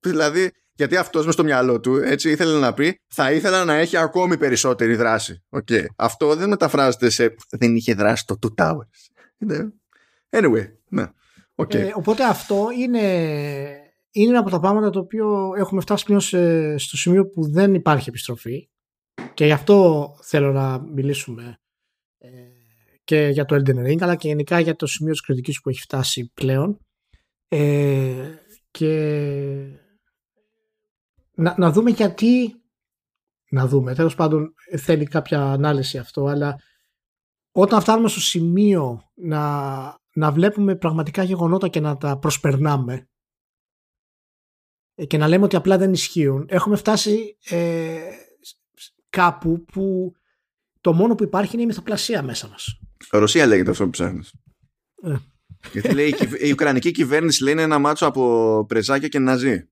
[0.00, 3.96] Δηλαδή, γιατί αυτός μες στο μυαλό του έτσι ήθελε να πει, θα ήθελα να έχει
[3.96, 5.42] ακόμη περισσότερη δράση.
[5.48, 5.68] ΟΚ.
[5.96, 9.08] Αυτό δεν μεταφράζεται σε δεν είχε δράση το Two Towers.
[9.38, 9.72] Είναι-
[10.30, 11.06] Anyway, ναι.
[11.54, 11.74] ΟΚ.
[11.74, 13.00] Ε, οπότε αυτό είναι,
[14.16, 17.74] είναι ένα από τα πράγματα το οποίο έχουμε φτάσει πλέον σε- στο σημείο που δεν
[17.74, 18.68] υπάρχει επιστροφή.
[19.34, 21.58] Και γι' αυτό θέλω να μιλήσουμε
[22.18, 22.28] ε,
[23.04, 25.80] και για το Elden Ring αλλά και γενικά για το σημείο της κριτικής που έχει
[25.80, 26.78] φτάσει πλέον.
[27.48, 28.34] Ε,
[28.70, 28.90] και
[31.34, 32.54] να, να δούμε γιατί
[33.50, 36.56] να δούμε, τέλος πάντων θέλει κάποια ανάλυση αυτό αλλά
[37.52, 39.42] όταν φτάνουμε στο σημείο να,
[40.14, 43.13] να βλέπουμε πραγματικά γεγονότα και να τα προσπερνάμε ε,
[45.06, 47.98] και να λέμε ότι απλά δεν ισχύουν έχουμε φτάσει ε,
[49.10, 50.12] κάπου που
[50.80, 52.78] το μόνο που υπάρχει είναι η μυθοπλασία μέσα μας.
[53.10, 54.32] Ρωσία λέγεται αυτό που ψάχνεις.
[55.02, 55.14] Ε.
[55.72, 59.68] Γιατί λέει η, κυβ- η Ουκρανική κυβέρνηση λέει είναι ένα μάτσο από πρεζάκια και ναζί.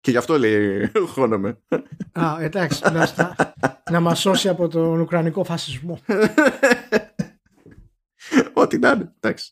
[0.00, 1.58] Και γι' αυτό λέει χώνομαι.
[2.12, 3.54] Α, εντάξει, να, στα-
[3.90, 6.02] να μας σώσει από τον Ουκρανικό φασισμό.
[8.52, 9.14] Ό,τι να είναι.
[9.20, 9.50] Εντάξει.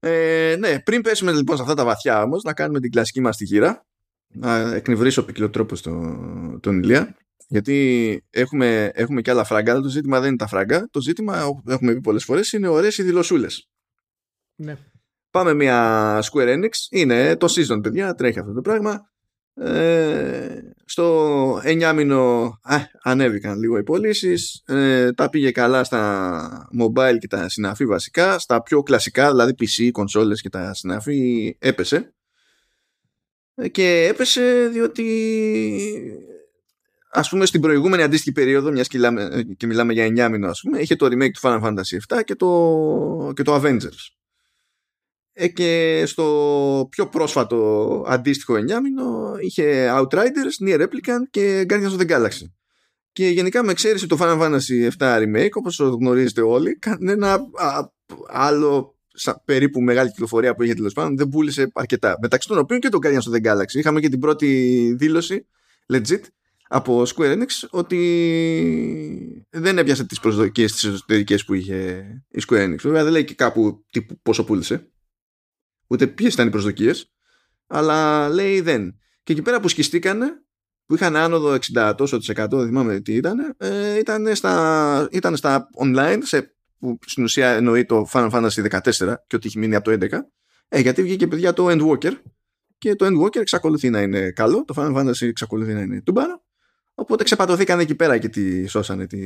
[0.00, 3.36] Ε, ναι, πριν πέσουμε λοιπόν σε αυτά τα βαθιά όμως, να κάνουμε την κλασική μας
[3.36, 3.86] τη γύρα.
[4.28, 6.18] Να εκνευρίσω ποικιλοτρόπο στο,
[6.62, 7.16] τον Ηλία.
[7.48, 10.88] Γιατί έχουμε, έχουμε και άλλα φράγκα, αλλά το ζήτημα δεν είναι τα φράγκα.
[10.90, 13.68] Το ζήτημα, όπως έχουμε πει πολλές φορές, είναι ωραίες οι δηλωσούλες.
[14.54, 14.76] ναι.
[15.30, 16.70] Πάμε μια Square Enix.
[16.90, 18.14] Είναι το season, παιδιά.
[18.14, 19.10] Τρέχει αυτό το πράγμα.
[19.54, 24.62] Ε, στο 9 μήνο α, ανέβηκαν λίγο οι πωλήσεις.
[24.66, 28.38] Ε, τα πήγε καλά στα mobile και τα συναφή βασικά.
[28.38, 32.12] Στα πιο κλασικά, δηλαδή PC, κονσόλες και τα συναφή έπεσε.
[33.60, 35.04] Ε, και έπεσε διότι
[37.10, 40.60] ας πούμε στην προηγούμενη αντίστοιχη περίοδο μιας και, μιλάμε- και μιλάμε για 9 μήνο ας
[40.60, 44.12] πούμε είχε το remake του Final Fantasy VII και το, και το Avengers
[45.32, 52.08] ε, και στο πιο πρόσφατο αντίστοιχο εννιάμινο είχε Outriders, Nier Replicant και Guardians of the
[52.08, 52.50] Galaxy.
[53.12, 57.88] Και γενικά με εξαίρεση το Final Fantasy 7 Remake, όπως γνωρίζετε όλοι, κανένα α,
[58.28, 58.97] άλλο σα,
[59.44, 62.18] περίπου μεγάλη κυκλοφορία που είχε τέλος πάντων δεν πούλησε αρκετά.
[62.22, 63.74] Μεταξύ των οποίων και το Guardians of the Galaxy.
[63.74, 65.46] Είχαμε και την πρώτη δήλωση,
[65.92, 66.20] legit,
[66.68, 72.78] από Square Enix ότι δεν έπιασε τις προσδοκίες τις εσωτερικές που είχε η Square Enix.
[72.82, 74.90] Βέβαια δεν λέει και κάπου τύπου πόσο πούλησε
[75.88, 77.12] ούτε ποιες ήταν οι προσδοκίες,
[77.66, 78.98] αλλά λέει δεν.
[79.22, 80.42] Και εκεί πέρα που σκιστήκανε,
[80.86, 85.36] που είχαν άνοδο 60 τόσο της εκατό, δεν θυμάμαι τι ήταν, ε, ήταν, στα, ήταν
[85.36, 88.80] στα online, σε, που στην ουσία εννοεί το Final Fantasy 14
[89.26, 90.18] και ότι έχει μείνει από το 11,
[90.68, 92.12] ε, γιατί βγήκε παιδιά το Endwalker
[92.78, 96.44] και το Endwalker εξακολουθεί να είναι καλό, το Final Fantasy εξακολουθεί να είναι τούμπανο,
[96.94, 99.20] οπότε ξεπατωθήκαν εκεί πέρα και τη σώσανε τη,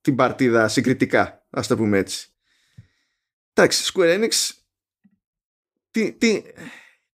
[0.00, 2.28] την παρτίδα συγκριτικά, ας το πούμε έτσι.
[3.52, 4.30] Εντάξει, Square Enix
[5.96, 6.42] τι, τι,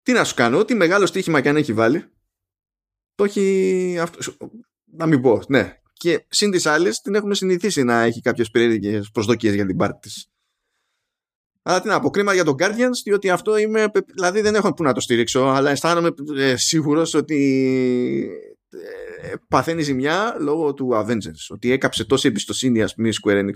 [0.03, 2.05] τι να σου κάνω, ό,τι μεγάλο στοίχημα και αν έχει βάλει,
[3.15, 3.99] το έχει.
[4.01, 4.37] Αυτό,
[4.85, 5.82] να μην πω, ναι.
[6.03, 9.99] Και συν της άλλης την έχουμε συνηθίσει να έχει κάποιες περίεργες προσδοκίες για την πάρτι
[10.01, 10.27] της.
[11.63, 13.91] Αλλά τι να πω, κρίμα για τον Guardians, διότι αυτό είμαι.
[14.15, 17.41] Δηλαδή δεν έχω που να το στηρίξω, αλλά αισθάνομαι ε, σίγουρος ότι
[19.23, 21.47] ε, παθαίνει ζημιά λόγω του Avengers.
[21.49, 23.55] Ότι έκαψε τόση εμπιστοσύνη, ας πούμε, η Square Enix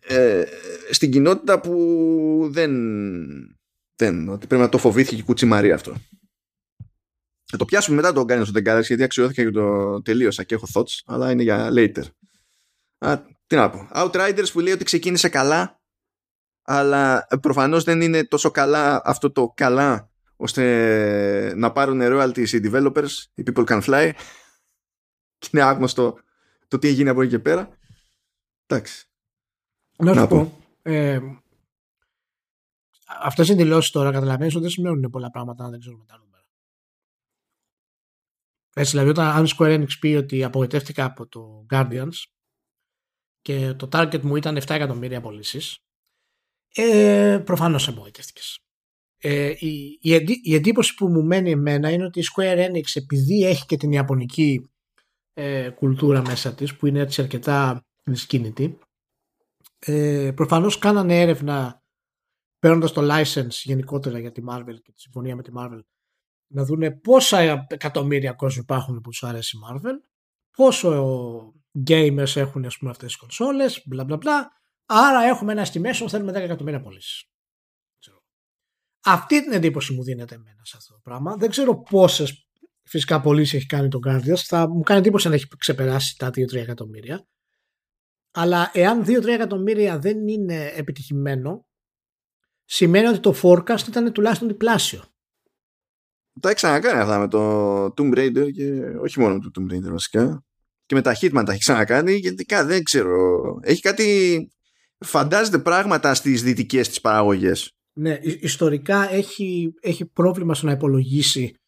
[0.00, 0.44] ε,
[0.90, 2.72] στην κοινότητα που δεν,
[3.96, 4.28] δεν.
[4.28, 5.94] Ότι πρέπει να το φοβήθηκε η κουτσιμαρία αυτό.
[7.50, 10.54] Θα το πιάσουμε μετά το Guardians of the Galaxy γιατί αξιώθηκα και το τελείωσα και
[10.54, 12.04] έχω thoughts, αλλά είναι για later.
[12.98, 13.88] Α, τι να πω.
[13.94, 15.80] Outriders που λέει ότι ξεκίνησε καλά,
[16.62, 23.10] αλλά προφανώς δεν είναι τόσο καλά αυτό το καλά ώστε να πάρουν royalties οι developers,
[23.34, 24.10] οι people can fly.
[25.38, 26.18] Και είναι άγνωστο
[26.68, 27.68] το τι έγινε από εκεί και πέρα.
[28.66, 29.08] Εντάξει.
[29.96, 30.58] Να σου πω.
[30.82, 31.20] Ε,
[33.22, 36.29] Αυτές οι δηλώσεις τώρα καταλαβαίνεις ότι δεν σημαίνουν πολλά πράγματα αν δεν ξέρουμε τα νούμερα.
[38.74, 42.14] Έτσι, δηλαδή, όταν αν Square Enix πει ότι απογοητεύτηκα από το Guardians
[43.40, 45.78] και το target μου ήταν 7 εκατομμύρια πωλήσεις,
[46.74, 48.58] ε, προφανώς απογοητεύτηκες.
[49.22, 53.44] Ε, η, η, η, εντύπωση που μου μένει εμένα είναι ότι η Square Enix επειδή
[53.44, 54.70] έχει και την ιαπωνική
[55.32, 58.78] ε, κουλτούρα μέσα της που είναι έτσι αρκετά δυσκίνητη
[59.78, 61.82] ε, προφανώς κάνανε έρευνα
[62.58, 65.80] παίρνοντας το license γενικότερα για τη Marvel και τη συμφωνία με τη Marvel
[66.52, 69.94] να δούνε πόσα εκατομμύρια κόσμοι υπάρχουν που τους αρέσει η Marvel
[70.56, 71.54] πόσο
[71.88, 74.50] gamers έχουν ας πούμε αυτές τις κονσόλες μπλα μπλα μπλα.
[74.86, 77.24] Άρα έχουμε ένα estimation θέλουμε 10 εκατομμύρια πωλήσεις.
[79.04, 81.36] αυτή την εντύπωση μου δίνεται εμένα σε αυτό το πράγμα.
[81.36, 82.48] Δεν ξέρω πόσες
[82.82, 84.36] φυσικά πωλήσεις έχει κάνει το Guardians.
[84.36, 87.26] Θα μου κάνει εντύπωση αν έχει ξεπεράσει τα 2-3 εκατομμύρια.
[88.30, 91.66] Αλλά εάν 2-3 εκατομμύρια δεν είναι επιτυχημένο,
[92.64, 95.09] σημαίνει ότι το forecast ήταν τουλάχιστον διπλάσιο.
[96.40, 98.72] Τα έχει ξανακάνει αυτά με το Tomb Raider και
[99.02, 100.44] όχι μόνο με το Tomb Raider βασικά.
[100.86, 103.18] Και με τα Hitman τα έχει ξανακάνει γιατί δεν ξέρω.
[103.62, 104.48] Έχει κάτι.
[104.98, 107.72] Φαντάζεται πράγματα στις δυτικές της παραγωγές.
[107.92, 111.60] Ναι, ιστορικά έχει, έχει πρόβλημα στο να υπολογίσει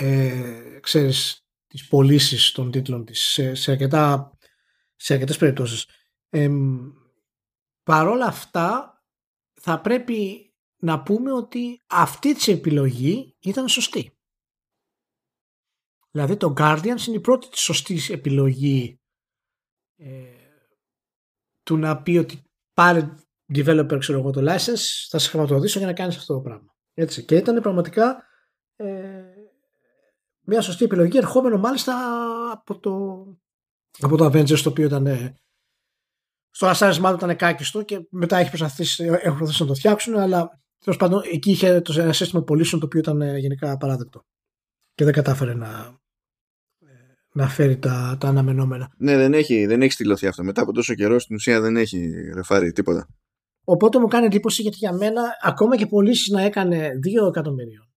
[0.00, 4.32] ε, ξέρεις, τις πωλήσεις των τίτλων της σε, σε αρκετά
[4.96, 5.86] σε αρκετές περιπτώσεις.
[6.28, 6.48] Ε,
[7.82, 8.92] παρόλα αυτά
[9.60, 10.47] θα πρέπει
[10.80, 14.12] να πούμε ότι αυτή της επιλογή ήταν σωστή.
[16.10, 19.00] Δηλαδή το Guardians είναι η πρώτη της σωστή επιλογή
[19.96, 20.34] ε,
[21.62, 22.42] του να πει ότι
[22.74, 23.14] πάρε
[23.54, 26.74] developer ξέρω εγώ το license θα σε χρηματοδοτήσω για να κάνεις αυτό το πράγμα.
[26.94, 27.24] Έτσι.
[27.24, 28.22] Και ήταν πραγματικά
[28.76, 29.22] ε,
[30.40, 31.94] μια σωστή επιλογή ερχόμενο μάλιστα
[32.52, 33.24] από το
[34.00, 35.34] από το Avengers το οποίο ήταν ε,
[36.50, 40.60] στο ασάρισμα του ήταν κάκιστο και μετά έχει προσπαθήσει, έχουν προσπαθήσει να το φτιάξουν αλλά
[40.84, 44.24] τέλος πάντων εκεί είχε το, ένα σύστημα πωλήσεων το οποίο ήταν ε, γενικά απαράδεκτο
[44.94, 45.98] και δεν κατάφερε να,
[46.78, 46.86] ε,
[47.32, 48.92] να φέρει τα, τα αναμενόμενα.
[48.98, 50.44] Ναι, δεν έχει, δεν έχει στυλωθεί αυτό.
[50.44, 53.08] Μετά από τόσο καιρό στην ουσία δεν έχει ρεφάρει τίποτα.
[53.64, 56.90] Οπότε μου κάνει εντύπωση γιατί για μένα ακόμα και πωλήσεις να έκανε
[57.24, 57.88] 2 εκατομμυρίων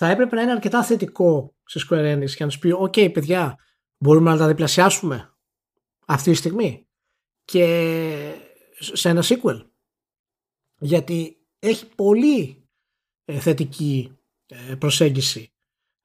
[0.00, 3.56] θα έπρεπε να είναι αρκετά θετικό σε Square Enix και να τους πει: OK, παιδιά,
[3.98, 5.36] μπορούμε να τα διπλασιάσουμε
[6.06, 6.88] αυτή τη στιγμή
[7.44, 7.64] και
[8.78, 9.66] σε ένα sequel
[10.78, 12.68] γιατί έχει πολύ
[13.24, 15.52] ε, θετική ε, προσέγγιση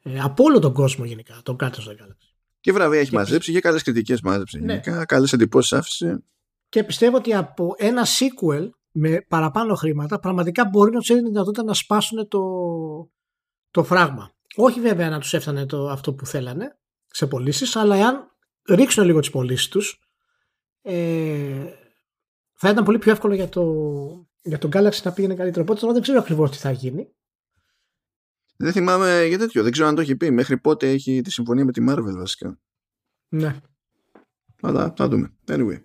[0.04, 2.34] ε, από όλο τον κόσμο γενικά τον κάτω στο Galaxy.
[2.60, 4.66] Και βραβεία έχει και μαζέψει και καλές κριτικές μάζεψε ναι.
[4.66, 6.24] γενικά, καλές εντυπώσεις άφησε.
[6.70, 11.64] Και πιστεύω ότι από ένα sequel με παραπάνω χρήματα πραγματικά μπορεί να τους έδινε δυνατότητα
[11.64, 12.42] να σπάσουν το,
[13.72, 14.32] το φράγμα.
[14.56, 18.32] Όχι βέβαια να τους έφτανε το, αυτό που θέλανε σε πωλήσεις, αλλά εάν
[18.70, 20.00] ρίξουν λίγο τις πωλήσεις τους,
[20.82, 21.66] ε,
[22.54, 23.64] θα ήταν πολύ πιο εύκολο για το,
[24.44, 25.62] για τον Galaxy να πήγαινε καλύτερο.
[25.62, 27.14] Οπότε τώρα δεν ξέρω ακριβώς τι θα γίνει.
[28.58, 29.64] Δεν θυμάμαι για τέτοιο.
[29.64, 30.32] Δεν ξέρω αν το έχει πει.
[30.32, 32.60] Μέχρι πότε έχει τη συμφωνία με τη Marvel βασικά.
[33.30, 33.56] Ναι.
[34.62, 35.34] Αλλά θα δούμε.
[35.48, 35.82] Anyway.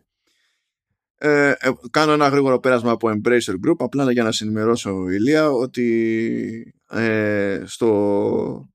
[1.20, 6.74] Ε, ε, κάνω ένα γρήγορο πέρασμα από Embracer Group απλά για να συνημερώσω Ηλία ότι
[6.90, 8.68] ε, στο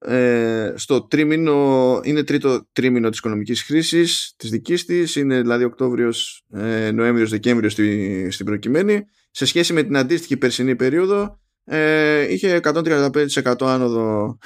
[0.00, 6.44] ε, στο τρίμηνο, είναι τρίτο τρίμηνο της οικονομικής χρήσης της δικής της, είναι δηλαδή Οκτώβριος,
[6.52, 9.04] ε, Νοέμβριος, Δεκέμβριος στη, στην προκειμένη.
[9.30, 14.38] Σε σχέση με την αντίστοιχη περσινή περίοδο ε, είχε 135% άνοδο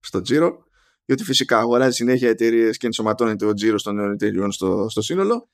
[0.00, 0.58] στο τζίρο,
[1.04, 5.48] διότι φυσικά αγοράζει συνέχεια εταιρείες και ενσωματώνεται ο τζίρος των νέων εταιρεών στο, στο σύνολο.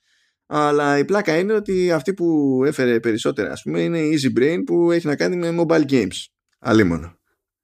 [0.47, 4.59] Αλλά η πλάκα είναι ότι αυτή που έφερε περισσότερα ας πούμε είναι η Easy Brain
[4.67, 6.25] που έχει να κάνει με mobile games.
[6.59, 7.19] Αλίμονο.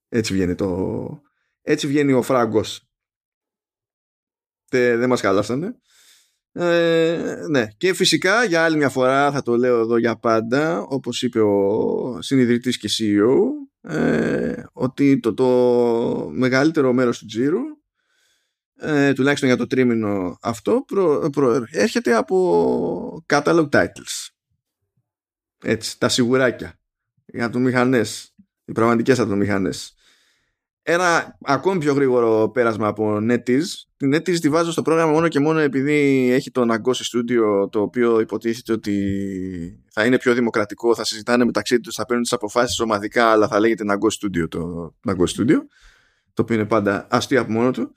[0.09, 1.21] Έτσι βγαίνει το,
[1.63, 2.85] έτσι βγαίνει ο Φράγκος.
[4.71, 5.81] Δεν μας χαλάσανε.
[6.53, 7.67] Ε, ναι.
[7.77, 12.19] Και φυσικά για άλλη μια φορά θα το λέω εδώ για πάντα όπως είπε ο
[12.23, 13.37] συνειδητής και CEO
[13.81, 17.61] ε, ότι το, το μεγαλύτερο μέρος του τζίρου
[18.77, 24.29] ε, τουλάχιστον για το τρίμηνο αυτό προ, προέρχεται από catalog titles
[25.63, 26.81] έτσι τα σιγουράκια
[27.27, 29.95] για μηχανές οι πραγματικές ατομηχανές
[30.93, 33.69] ένα ακόμη πιο γρήγορο πέρασμα από NetEase.
[33.97, 37.81] Την NetEase τη βάζω στο πρόγραμμα μόνο και μόνο επειδή έχει το Nagosi Studio το
[37.81, 38.95] οποίο υποτίθεται ότι
[39.91, 43.61] θα είναι πιο δημοκρατικό, θα συζητάνε μεταξύ τους, θα παίρνουν τις αποφάσεις ομαδικά αλλά θα
[43.61, 45.57] λέγεται Nagosi Studio το Nagosi Studio
[46.35, 47.95] το οποίο είναι πάντα αστείο από μόνο του.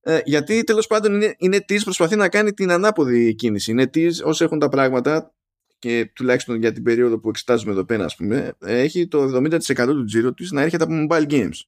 [0.00, 3.70] Ε, γιατί τέλος πάντων είναι, είναι προσπαθεί να κάνει την ανάποδη κίνηση.
[3.70, 5.34] Είναι NetEase όσο έχουν τα πράγματα
[5.78, 10.04] και τουλάχιστον για την περίοδο που εξετάζουμε εδώ πέρα, ας πούμε, έχει το 70% του
[10.04, 11.60] τζίρου της να έρχεται από mobile games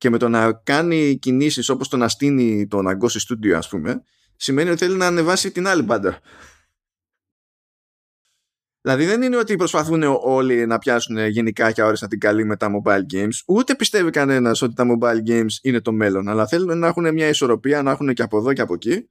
[0.00, 4.02] και με το να κάνει κινήσεις όπως το να στείνει το Nagosi Studio ας πούμε
[4.36, 6.20] σημαίνει ότι θέλει να ανεβάσει την άλλη μπάντα.
[8.80, 12.70] Δηλαδή δεν είναι ότι προσπαθούν όλοι να πιάσουν γενικά και αόριστα την καλή με τα
[12.70, 16.86] mobile games ούτε πιστεύει κανένας ότι τα mobile games είναι το μέλλον αλλά θέλουν να
[16.86, 19.08] έχουν μια ισορροπία να έχουν και από εδώ και από εκεί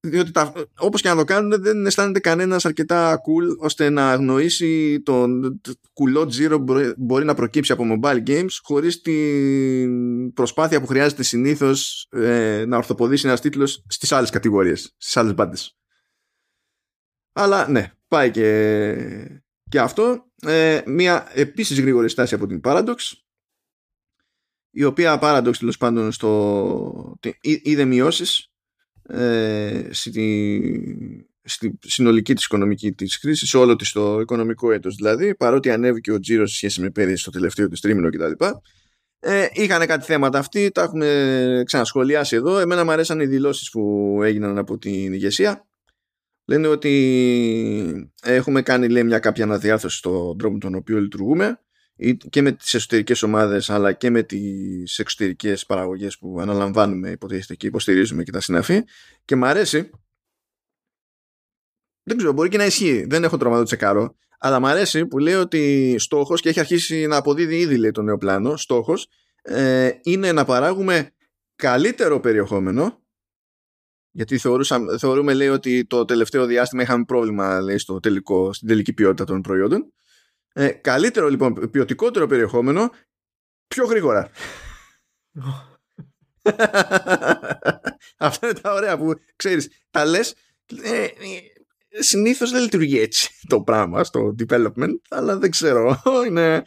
[0.00, 5.00] διότι τα, όπως και να το κάνουν δεν αισθάνεται κανένας αρκετά cool ώστε να αγνοήσει
[5.02, 5.60] τον
[5.92, 12.08] κουλό τζίρο που μπορεί να προκύψει από mobile games χωρίς την προσπάθεια που χρειάζεται συνήθως
[12.10, 15.76] ε, να ορθοποδήσει ένας τίτλος στις άλλες κατηγορίες, στις άλλες μπάντες.
[17.32, 20.26] Αλλά ναι, πάει και, και αυτό.
[20.42, 22.96] Ε, μια επίσης γρήγορη στάση από την Paradox
[24.70, 28.47] η οποία Paradox τέλος πάντων στο, είδε μειώσεις
[29.10, 35.34] ε, στη, στη συνολική της οικονομική της χρήσης, σε όλο της το οικονομικό έτος δηλαδή,
[35.34, 38.44] παρότι ανέβηκε ο τζίρος σε σχέση με πέρυσι στο τελευταίο της τρίμηνο κτλ.
[39.20, 42.58] Ε, είχαν κάτι θέματα αυτοί, τα έχουμε ξανασχολιάσει εδώ.
[42.58, 45.66] Εμένα μου αρέσαν οι δηλώσεις που έγιναν από την ηγεσία.
[46.44, 51.60] Λένε ότι έχουμε κάνει λέει, μια κάποια αναδιάρθρωση στον τρόπο τον οποίο λειτουργούμε
[52.30, 57.66] και με τις εσωτερικές ομάδες αλλά και με τις εξωτερικές παραγωγές που αναλαμβάνουμε υποτίθεται και
[57.66, 58.82] υποστηρίζουμε και τα συναφή.
[59.24, 59.90] Και μου αρέσει.
[62.02, 63.06] Δεν ξέρω μπορεί και να ισχύει.
[63.08, 67.16] Δεν έχω τρομαδό τσεκάρο αλλά μου αρέσει που λέει ότι στόχος και έχει αρχίσει να
[67.16, 69.08] αποδίδει ήδη λέει το νέο πλάνο στόχος
[69.42, 71.10] ε, είναι να παράγουμε
[71.56, 73.02] καλύτερο περιεχόμενο.
[74.10, 74.38] Γιατί
[74.98, 79.40] θεωρούμε λέει ότι το τελευταίο διάστημα είχαμε πρόβλημα λέει, στο τελικό, στην τελική ποιότητα των
[79.40, 79.92] προϊόντων
[80.58, 82.90] ε, καλύτερο λοιπόν, ποιοτικότερο περιεχόμενο
[83.68, 84.30] πιο γρήγορα.
[88.18, 90.34] Αυτά είναι τα ωραία που ξέρεις, τα λες
[90.82, 91.10] ε, ε,
[91.88, 96.62] συνήθως δεν λειτουργεί έτσι το πράγμα στο development αλλά δεν ξέρω είναι,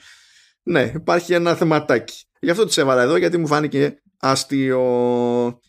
[0.64, 2.26] ναι υπάρχει ένα θεματάκι.
[2.40, 5.60] Γι' αυτό τις έβαλα εδώ γιατί μου φάνηκε αστείο.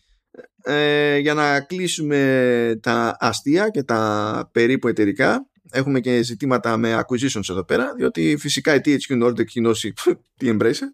[0.65, 7.49] Ε, για να κλείσουμε τα αστεία και τα περίπου εταιρικά έχουμε και ζητήματα με acquisitions
[7.49, 9.93] εδώ πέρα, διότι φυσικά η THQ Nordic κοινώσει
[10.37, 10.89] τη Embracer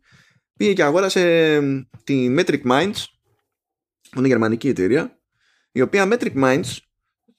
[0.57, 1.61] πήγε και αγόρασε
[2.03, 3.03] τη Metric Minds,
[4.11, 5.19] που είναι γερμανική εταιρεία,
[5.71, 6.77] η οποία Metric Minds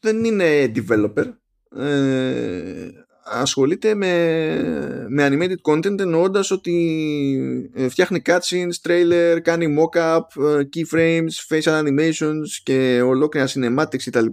[0.01, 1.33] δεν είναι developer,
[1.77, 2.89] ε,
[3.25, 11.49] ασχολείται με, με animated content εννοώντας ότι ε, φτιάχνει cutscenes, trailer, κάνει mock-up, ε, keyframes,
[11.49, 14.27] facial animations και ολόκληρα cinematics κτλ.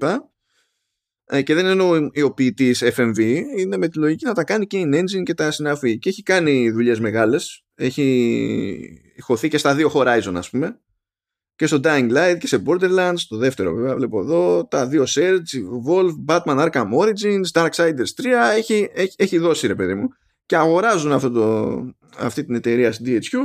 [1.29, 4.81] Ε, και δεν εννοώ ο ποιητής FMV, είναι με τη λογική να τα κάνει και
[4.85, 5.97] in engine και τα συναφή.
[5.97, 7.63] Και έχει κάνει δουλειές μεγάλες.
[7.75, 10.79] Έχει χωθεί και στα δύο Horizon, ας πούμε.
[11.55, 14.67] Και στο Dying Light και σε Borderlands, το δεύτερο βέβαια, βλέπω εδώ.
[14.67, 18.55] Τα δύο Surge, Wolf, Batman Arkham Origins, Darksiders 3.
[18.55, 20.07] Έχει, έχει, έχει δώσει ρε παιδί μου.
[20.45, 21.77] Και αγοράζουν αυτό το,
[22.17, 23.37] αυτή την εταιρεία στην DHQ,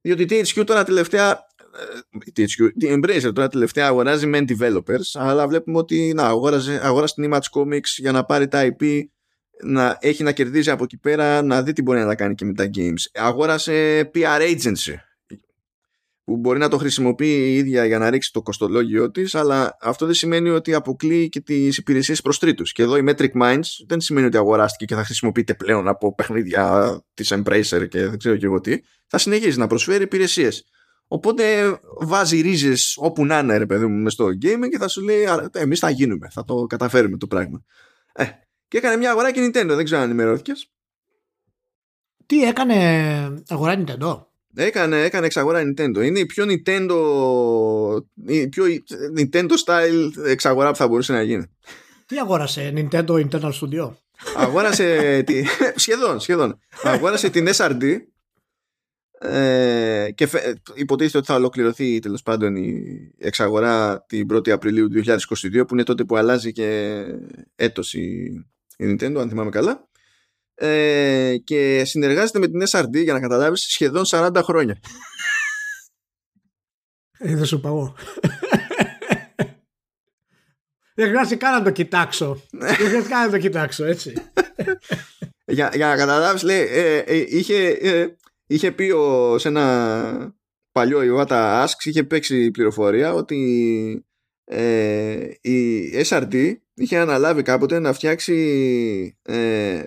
[0.00, 1.38] διότι η DHQ τώρα τελευταία
[2.74, 7.60] η Embracer τώρα τελευταία αγοράζει men developers αλλά βλέπουμε ότι να, αγόραζε, αγόρασε την Image
[7.60, 9.00] Comics για να πάρει τα IP
[9.64, 12.54] να έχει να κερδίζει από εκεί πέρα να δει τι μπορεί να κάνει και με
[12.54, 14.94] τα games αγόρασε PR agency
[16.24, 20.06] που μπορεί να το χρησιμοποιεί η ίδια για να ρίξει το κοστολόγιο της, αλλά αυτό
[20.06, 22.72] δεν σημαίνει ότι αποκλείει και τις υπηρεσίες προς τρίτους.
[22.72, 26.96] Και εδώ η Metric Minds δεν σημαίνει ότι αγοράστηκε και θα χρησιμοποιείται πλέον από παιχνίδια
[27.14, 28.78] της Embracer και δεν ξέρω και εγώ τι.
[29.06, 30.64] Θα συνεχίζει να προσφέρει υπηρεσίες.
[31.14, 35.24] Οπότε βάζει ρίζες όπου να είναι, ρε παιδί μου, στο gaming και θα σου λέει
[35.52, 37.62] Εμείς θα γίνουμε, θα το καταφέρουμε το πράγμα.
[38.12, 38.24] Ε,
[38.68, 40.70] και έκανε μια αγορά και Nintendo, δεν ξέρω αν ενημερώθηκες.
[42.26, 42.76] Τι έκανε
[43.48, 44.24] αγορά Nintendo;
[44.54, 46.02] Έκανε, έκανε εξαγορά Nintendo.
[46.02, 46.96] Είναι η πιο Nintendo,
[48.26, 48.64] η πιο
[49.18, 51.44] Nintendo style εξαγορά που θα μπορούσε να γίνει.
[52.06, 53.90] Τι αγόρασε, Nintendo Internal Studio;
[54.36, 56.58] Αγόρασε, τη, σχεδόν, σχεδόν.
[56.82, 57.98] Αγόρασε την SRD
[59.22, 60.28] ε, και
[60.74, 62.82] υποτίθεται ότι θα ολοκληρωθεί τέλος πάντων η
[63.18, 67.00] εξαγορά την 1η Απριλίου 2022 που είναι τότε που αλλάζει και
[67.54, 68.00] έτος η,
[68.76, 69.88] η Nintendo αν θυμάμαι καλά
[70.54, 74.78] ε, και συνεργάζεται με την SRD για να καταλάβεις σχεδόν 40 χρόνια
[77.18, 77.94] ε, δεν σου παγώ
[80.94, 82.42] Δεν χρειάζεται καν να το κοιτάξω.
[82.50, 84.12] Δεν χρειάζεται καν να το κοιτάξω, έτσι.
[85.44, 88.16] για, για να καταλάβεις, λέει, ε, ε, είχε, ε,
[88.52, 90.36] είχε πει ο, σε ένα
[90.72, 94.04] παλιό Iwata Asks, είχε παίξει πληροφορία ότι
[94.44, 99.82] ε, η SRT είχε αναλάβει κάποτε να φτιάξει ε,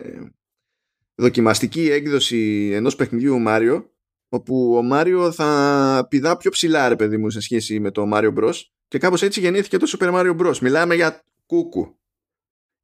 [1.16, 3.90] δοκιμαστική έκδοση ενός παιχνιδιού Μάριο
[4.30, 8.34] όπου ο Μάριο θα πηδά πιο ψηλά ρε παιδί μου σε σχέση με το Mario
[8.34, 8.54] Bros.
[8.88, 10.58] Και κάπως έτσι γεννήθηκε το Super Mario Bros.
[10.58, 12.00] Μιλάμε για κούκου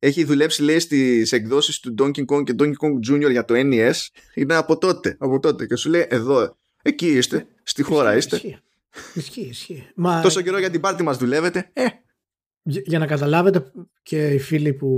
[0.04, 3.32] έχει δουλέψει λέει στις εκδόσεις του Donkey Kong και Donkey Kong Jr.
[3.32, 3.93] για το NES
[4.34, 8.62] είναι από τότε, από τότε και σου λέει εδώ εκεί είστε, στη χώρα είστε
[9.14, 9.88] Ισχύει, ισχύει.
[9.95, 10.22] Μα...
[10.22, 11.70] Τόσο καιρό για την πάρτι μας δουλεύετε.
[11.74, 11.86] Ε.
[12.64, 13.72] Για, για, να καταλάβετε
[14.04, 14.89] και οι φίλοι που,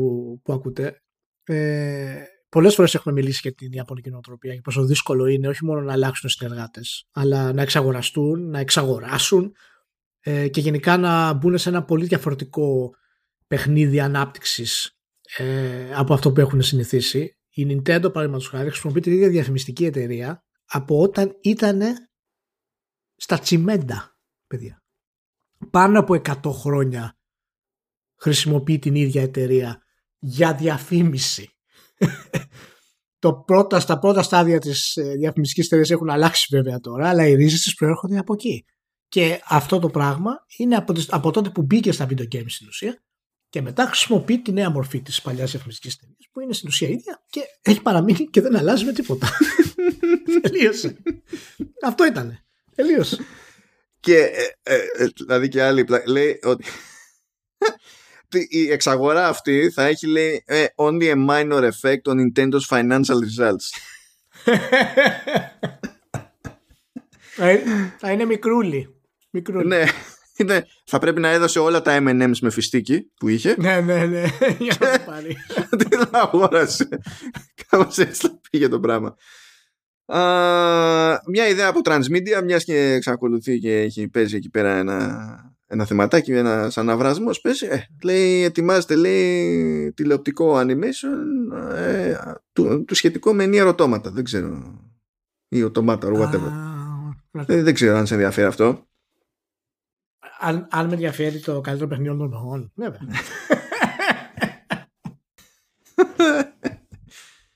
[0.43, 1.01] που ακούτε,
[1.43, 5.81] ε, πολλές φορές έχουμε μιλήσει για την Ιαπωνική νοοτροπία και πόσο δύσκολο είναι όχι μόνο
[5.81, 9.55] να αλλάξουν συνεργάτες, αλλά να εξαγοραστούν, να εξαγοράσουν
[10.19, 12.95] ε, και γενικά να μπουν σε ένα πολύ διαφορετικό
[13.53, 14.97] παιχνίδι ανάπτυξης
[15.37, 17.37] ε, από αυτό που έχουν συνηθίσει.
[17.49, 17.83] Η Nintendo,
[18.13, 21.81] παραδείγματος χάρη, χρησιμοποιεί την ίδια διαφημιστική εταιρεία από όταν ήταν
[23.15, 24.83] στα τσιμέντα, παιδιά.
[25.69, 27.17] Πάνω από 100 χρόνια
[28.19, 29.81] χρησιμοποιεί την ίδια εταιρεία
[30.19, 31.49] για διαφήμιση.
[33.23, 37.33] το πρώτα, στα πρώτα στάδια της ε, διαφημιστικής εταιρείας έχουν αλλάξει βέβαια τώρα, αλλά οι
[37.33, 38.65] ρίζες της προέρχονται από εκεί.
[39.07, 43.03] Και αυτό το πράγμα είναι από, από τότε που μπήκε στα video games στην ουσία
[43.53, 47.23] και μετά χρησιμοποιεί τη νέα μορφή της παλιάς διαφημιστικής εταιρείας που είναι στην ουσία ίδια
[47.29, 49.29] και έχει παραμείνει και δεν αλλάζει με τίποτα.
[50.41, 50.97] Τελείωσε.
[51.83, 52.43] αυτό ήτανε.
[52.75, 53.25] Τελείωσε.
[53.99, 56.65] Και ε, ε, δηλαδή και άλλη λέει ότι
[58.49, 63.65] η εξαγορά αυτή θα έχει λέει ε, only a minor effect on Nintendo's financial results.
[67.99, 69.01] θα είναι μικρούλι.
[69.29, 69.67] μικρούλι.
[69.67, 69.83] Ναι.
[70.43, 73.55] Είναι, θα πρέπει να έδωσε όλα τα M&M's με φιστίκι που είχε.
[73.57, 74.23] Ναι, ναι, ναι.
[74.59, 75.35] Για να το πάρει.
[75.77, 76.87] Τι αγόρασε.
[77.67, 79.15] Κάπως έτσι θα πήγε το πράγμα
[81.27, 86.31] μια ιδέα από Transmedia, μιας και εξακολουθεί και έχει παίζει εκεί πέρα ένα, ένα θεματάκι,
[86.31, 87.29] ένα αναβρασμό.
[87.41, 92.15] Παίζει, ε, λέει, ετοιμάζεται, λέει, τηλεοπτικό animation ε,
[92.53, 94.11] του, του σχετικό με ενία ερωτώματα.
[94.11, 94.79] Δεν ξέρω.
[95.47, 96.51] Ή οτομάτα, or whatever.
[97.31, 98.87] δεν, δεν ξέρω αν σε ενδιαφέρει αυτό.
[100.45, 102.99] Αν, αν με ενδιαφέρει το καλύτερο παιχνίδι των εποχών, βέβαια.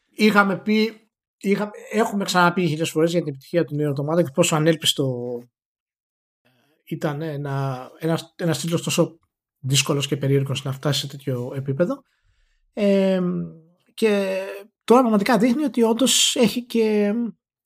[0.09, 1.07] Είχαμε πει
[1.37, 5.37] είχα, έχουμε ξαναπεί χίλιες φορές για την επιτυχία του νέου εβδομάδα και πόσο ανέλπιστο
[6.41, 6.49] ε,
[6.83, 9.19] ήταν ένα, ένας, ένας τίτλος τόσο
[9.59, 12.01] δύσκολος και περίεργος να φτάσει σε τέτοιο επίπεδο.
[12.73, 13.21] Ε,
[13.93, 14.39] και
[14.83, 17.13] τώρα πραγματικά δείχνει ότι όντως έχει και,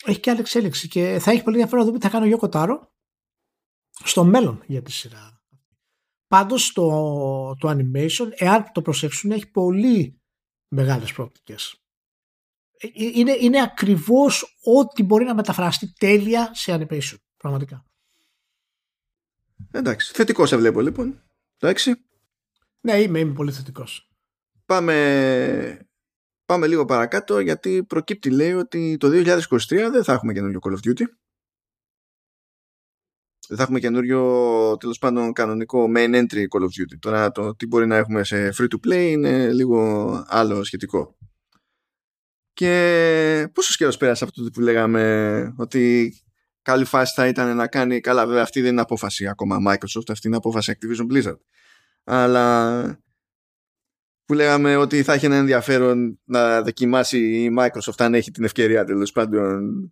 [0.05, 2.27] έχει και άλλη εξέλιξη και θα έχει πολύ ενδιαφέρον να δούμε τι θα κάνει ο
[2.27, 2.90] Γιώκο Τάρο
[4.03, 5.41] στο μέλλον για τη σειρά.
[6.27, 6.87] Πάντως το,
[7.55, 10.21] το animation, εάν το προσέξουν, έχει πολύ
[10.67, 11.81] μεγάλες προοπτικές.
[12.77, 17.15] Ε, είναι, είναι ακριβώς ό,τι μπορεί να μεταφραστεί τέλεια σε animation.
[17.37, 17.85] Πραγματικά.
[19.71, 20.13] Εντάξει.
[20.13, 21.23] Θετικός σε βλέπω λοιπόν.
[21.57, 21.93] Εντάξει.
[22.81, 24.11] Ναι, είμαι, είμαι πολύ θετικός.
[24.65, 25.87] Πάμε,
[26.45, 30.89] πάμε λίγο παρακάτω γιατί προκύπτει λέει ότι το 2023 δεν θα έχουμε καινούριο Call of
[30.89, 31.03] Duty.
[33.51, 36.97] Δεν θα έχουμε καινούριο τέλος πάντων κανονικό main entry Call of Duty.
[36.99, 41.17] Τώρα το τι μπορεί να έχουμε σε free to play είναι λίγο άλλο σχετικό.
[42.53, 46.13] Και πόσος καιρός πέρασε αυτό που λέγαμε ότι
[46.61, 47.99] καλή φάση θα ήταν να κάνει.
[47.99, 51.39] Καλά, βέβαια, αυτή δεν είναι απόφαση ακόμα Microsoft, αυτή είναι απόφαση Activision Blizzard.
[52.03, 53.03] Αλλά
[54.25, 58.83] που λέγαμε ότι θα έχει ένα ενδιαφέρον να δοκιμάσει η Microsoft αν έχει την ευκαιρία
[58.83, 59.91] τέλος πάντων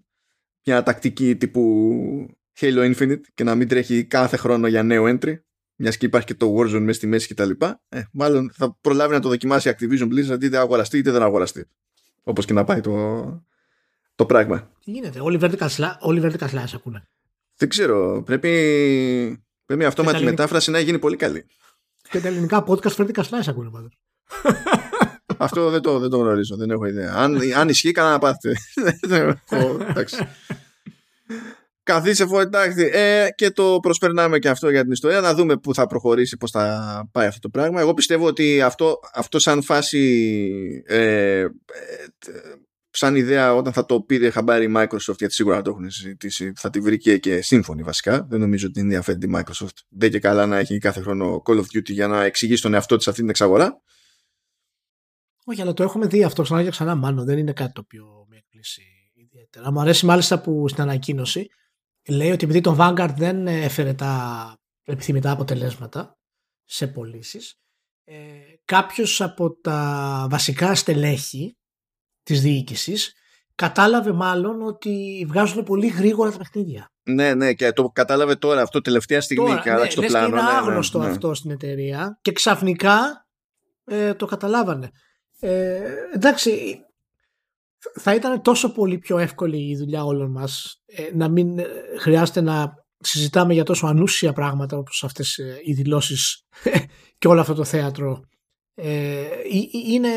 [0.64, 5.34] μια τακτική τύπου Halo Infinite και να μην τρέχει κάθε χρόνο για νέο entry
[5.76, 7.50] μιας και υπάρχει και το Warzone μέσα στη μέση κτλ.
[7.90, 11.66] Ε, μάλλον θα προλάβει να το δοκιμάσει Activision Blizzard είτε αγοραστεί είτε δεν αγοραστεί.
[12.24, 13.44] Όπως και να πάει το,
[14.16, 14.72] το πράγμα.
[14.84, 17.08] Τι γίνεται, όλοι vertical slash, όλοι vertical slash ακούνε.
[17.56, 18.50] Δεν ξέρω, πρέπει,
[19.66, 20.36] πρέπει αυτόματη ελληνικά...
[20.36, 21.46] μετάφραση να γίνει πολύ καλή.
[22.10, 23.98] Και τα ελληνικά podcast vertical slash ακούνε πάντως.
[25.38, 27.14] Αυτό δεν το, δεν το γνωρίζω, δεν έχω ιδέα.
[27.16, 28.58] Αν, αν ισχύει, κανένα να πάθετε.
[29.90, 30.28] εντάξει.
[31.90, 32.90] Καθίσε εντάξει.
[32.94, 35.22] Ε, και το προσπερνάμε και αυτό για την ιστορία.
[35.22, 37.80] Να δούμε πού θα προχωρήσει, πώς θα πάει αυτό το πράγμα.
[37.80, 41.48] Εγώ πιστεύω ότι αυτό, αυτό σαν φάση, ε, ε,
[42.90, 46.54] σαν ιδέα όταν θα το πήρε χαμπάρι η Microsoft, γιατί σίγουρα θα το έχουν συζητήσει,
[46.56, 48.26] θα τη βρει και, σύμφωνη βασικά.
[48.30, 49.78] Δεν νομίζω ότι είναι ενδιαφέρει τη Microsoft.
[49.90, 52.98] Δεν και καλά να έχει κάθε χρόνο Call of Duty για να εξηγήσει τον εαυτό
[52.98, 53.82] της αυτή την εξαγορά.
[55.46, 57.26] Όχι, αλλά το έχουμε δει αυτό ξανά και ξανά μάλλον.
[57.26, 58.84] Δεν είναι κάτι το οποίο με εκπλήσει
[59.14, 59.72] ιδιαίτερα.
[59.72, 61.50] Μου αρέσει μάλιστα που στην ανακοίνωση
[62.10, 64.54] λέει ότι επειδή το Vanguard δεν έφερε τα
[64.84, 66.18] επιθυμητά αποτελέσματα
[66.66, 67.60] σε πωλήσεις,
[68.04, 68.16] ε,
[68.66, 71.58] κάποιος από τα βασικά στελέχη
[72.24, 73.14] της διοίκησης
[73.56, 76.92] κατάλαβε μάλλον ότι βγάζουν πολύ γρήγορα τα παιχνίδια.
[77.04, 80.28] Ναι, ναι, και το κατάλαβε τώρα αυτό τελευταία στιγμή τώρα, και άλλαξε ναι, το πλάνο.
[80.28, 83.28] Είναι ναι, ναι, άγνωστο ναι, αυτό στην εταιρεία και ξαφνικά
[83.86, 84.90] ε, το καταλάβανε.
[85.40, 85.82] Ε,
[86.14, 86.80] εντάξει,
[88.00, 91.66] θα ήταν τόσο πολύ πιο εύκολη η δουλειά όλων μας ε, να μην ε,
[92.00, 96.44] χρειάζεται να συζητάμε για τόσο ανούσια πράγματα όπως αυτές ε, οι δηλώσεις
[97.20, 98.24] και όλο αυτό το θέατρο.
[99.86, 100.10] είναι,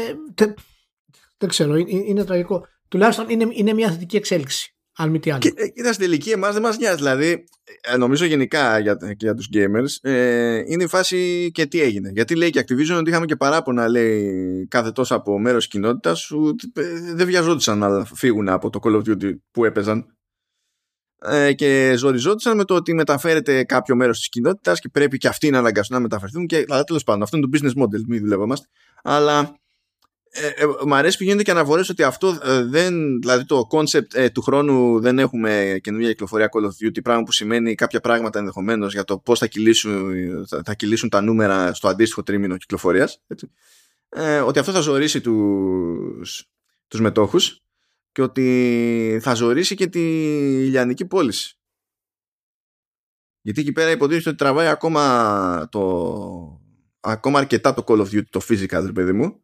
[1.37, 2.67] δεν ξέρω, είναι τραγικό.
[2.89, 4.72] Τουλάχιστον είναι, είναι μια θετική εξέλιξη.
[4.97, 5.39] Αν μη τι άλλο.
[5.39, 6.97] Και, κοίτας, στην τελική εμά δεν μας νοιάζει.
[6.97, 7.45] Δηλαδή,
[7.99, 12.11] νομίζω γενικά για, για τους gamers ε, είναι η φάση και τι έγινε.
[12.15, 16.17] Γιατί λέει και Activision ότι είχαμε και παράπονα, λέει, κάθε τόσο από μέρος τη κοινότητα
[16.29, 16.55] που
[17.15, 20.07] δεν βιαζόντουσαν να φύγουν από το Call of Duty που έπαιζαν.
[21.25, 25.51] Ε, και ζοριζόντουσαν με το ότι μεταφέρεται κάποιο μέρος της κοινότητας και πρέπει και αυτοί
[25.51, 26.47] να αναγκαστούν να μεταφερθούν.
[26.47, 28.67] Και, αλλά τέλος πάντων, αυτό είναι το business model, μην δουλεύομαστε.
[29.03, 29.62] Αλλά
[30.35, 34.15] ε, ε, μ' αρέσει που γίνονται και αναφορές ότι αυτό ε, δεν, δηλαδή το concept
[34.15, 38.39] ε, του χρόνου δεν έχουμε καινούργια κυκλοφορία Call of Duty, πράγμα που σημαίνει κάποια πράγματα
[38.39, 40.15] ενδεχομένως για το πώς θα κυλήσουν,
[40.47, 43.23] θα, θα κυλήσουν τα νούμερα στο αντίστοιχο τρίμηνο κυκλοφορίας.
[44.09, 46.45] Ε, ότι αυτό θα ζωρίσει τους,
[46.89, 47.63] τους μετόχους
[48.13, 50.01] και ότι θα ζωρίσει και τη
[50.69, 51.59] λιανική πώληση.
[53.41, 56.61] Γιατί εκεί πέρα υποτίθεται ότι τραβάει ακόμα, το,
[57.01, 59.43] ακόμα αρκετά το Call of Duty, το physical, παιδί μου,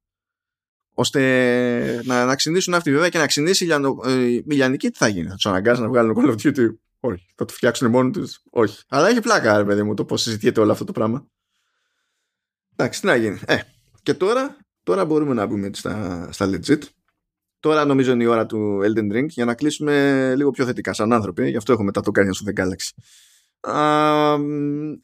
[0.98, 3.70] ώστε να, να ξυνήσουν αυτοί βέβαια και να ξυνήσει η,
[4.04, 6.74] ε, η Λιανική τι θα γίνει, θα τους αναγκάσει να βγάλουν Call of Duty.
[7.00, 8.40] Όχι, θα το φτιάξουν μόνοι τους.
[8.50, 8.82] Όχι.
[8.88, 11.26] Αλλά έχει πλάκα, ρε παιδί μου, το πώς συζητιέται όλο αυτό το πράγμα.
[12.76, 13.38] Εντάξει, τι να γίνει.
[13.46, 13.58] Ε,
[14.02, 16.82] και τώρα, τώρα μπορούμε να μπούμε στα, στα legit.
[17.60, 21.12] Τώρα νομίζω είναι η ώρα του Elden Ring για να κλείσουμε λίγο πιο θετικά σαν
[21.12, 21.50] άνθρωποι.
[21.50, 22.90] Γι' αυτό έχουμε τα το κάνει στο The Galaxy.
[23.60, 24.38] Uh,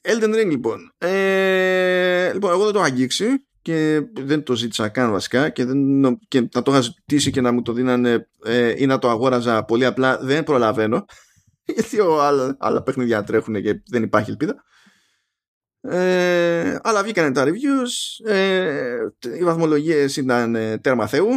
[0.02, 0.94] Elden Ring λοιπόν.
[0.98, 3.26] Ε, λοιπόν, εγώ δεν το έχω αγγίξει
[3.64, 7.52] και δεν το ζήτησα καν βασικά και, δεν, και να το είχα ζητήσει και να
[7.52, 11.04] μου το δίνανε ε, ή να το αγόραζα πολύ απλά δεν προλαβαίνω
[11.74, 14.64] γιατί ο, άλλα, άλλα παιχνίδια τρέχουν και δεν υπάρχει ελπίδα.
[15.80, 18.96] Ε, αλλά βγήκαν τα reviews ε,
[19.38, 21.28] οι βαθμολογίες ήταν ε, τέρμα θεού.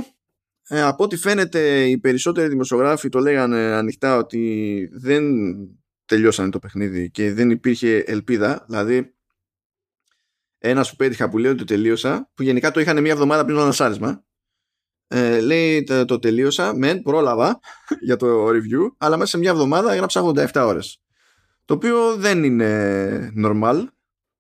[0.68, 5.24] Ε, από ό,τι φαίνεται οι περισσότεροι δημοσιογράφοι το λέγανε ανοιχτά ότι δεν
[6.06, 9.17] τελειώσανε το παιχνίδι και δεν υπήρχε ελπίδα δηλαδή
[10.70, 13.56] ένας που πέτυχα που λέει ότι το τελείωσα, που γενικά το είχαν μία εβδομάδα πριν
[13.56, 14.24] το ανασάρισμα.
[15.08, 17.60] Ε, λέει το, το τελείωσα, μεν πρόλαβα
[18.08, 21.02] για το review, αλλά μέσα σε μία εβδομάδα έγραψα 87 ώρες.
[21.66, 23.84] Το οποίο δεν είναι normal,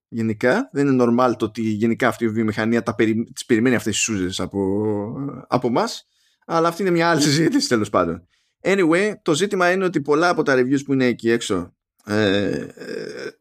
[0.07, 0.69] γενικά.
[0.71, 4.03] Δεν είναι normal το ότι γενικά αυτή η βιομηχανία τα περι, τις περιμένει αυτές τις
[4.03, 5.13] σούζες από,
[5.47, 6.07] από μας,
[6.45, 8.28] αλλά αυτή είναι μια άλλη συζήτηση τέλος πάντων.
[8.61, 11.73] Anyway, το ζήτημα είναι ότι πολλά από τα reviews που είναι εκεί έξω
[12.05, 13.32] ε, ε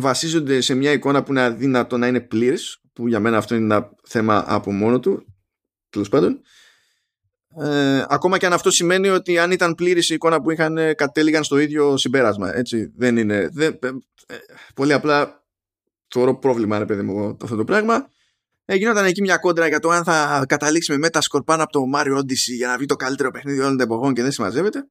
[0.00, 3.74] βασίζονται σε μια εικόνα που είναι αδύνατο να είναι πλήρης που για μένα αυτό είναι
[3.74, 5.26] ένα θέμα από μόνο του
[5.90, 6.40] τέλος πάντων.
[7.58, 11.44] Ε, ακόμα και αν αυτό σημαίνει ότι αν ήταν πλήρης η εικόνα που είχαν κατέληγαν
[11.44, 13.88] στο ίδιο συμπέρασμα έτσι δεν είναι δεν, ε,
[14.26, 14.36] ε,
[14.74, 15.44] πολύ απλά
[16.08, 18.08] θεωρώ πρόβλημα ρε παιδί μου αυτό το πράγμα.
[18.64, 21.80] Ε, γινόταν εκεί μια κόντρα για το αν θα καταλήξει με Metascore πάνω από το
[21.94, 24.88] Mario Odyssey για να βγει το καλύτερο παιχνίδι όλων των εποχών και δεν συμμαζεύεται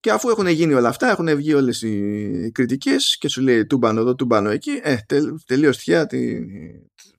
[0.00, 4.00] και αφού έχουν γίνει όλα αυτά, έχουν βγει όλες οι κριτικές και σου λέει τούμπανο
[4.00, 4.96] εδώ, τούμπανο εκεί, ε,
[5.46, 6.38] τελείως τυχαία τη,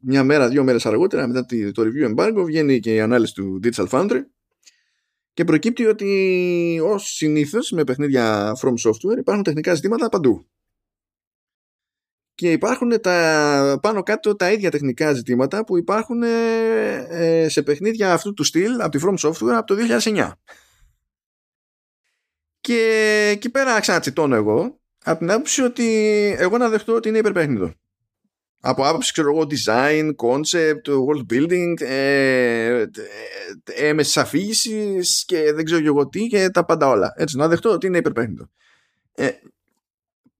[0.01, 3.87] μια μέρα, δύο μέρες αργότερα, μετά το review embargo, βγαίνει και η ανάλυση του Digital
[3.87, 4.21] Foundry
[5.33, 10.47] και προκύπτει ότι ως συνήθως με παιχνίδια From Software υπάρχουν τεχνικά ζητήματα παντού.
[12.35, 16.27] Και υπάρχουν τα, πάνω κάτω τα ίδια τεχνικά ζητήματα που υπάρχουν ε,
[17.09, 20.31] ε, σε παιχνίδια αυτού του στυλ από τη From Software από το 2009.
[22.67, 25.85] Και εκεί πέρα ξανατσιτώνω εγώ από την άποψη ότι
[26.37, 27.73] εγώ να δεχτώ ότι είναι υπερπέχνητο.
[28.59, 32.85] Από άποψη, ξέρω εγώ, design, concept, world building, ε,
[33.63, 37.13] έμεσης αφήγησης και δεν ξέρω εγώ τι και τα πάντα όλα.
[37.15, 38.49] Έτσι, να δεχτώ ότι είναι υπερπέχνητο.
[39.11, 39.29] Ε,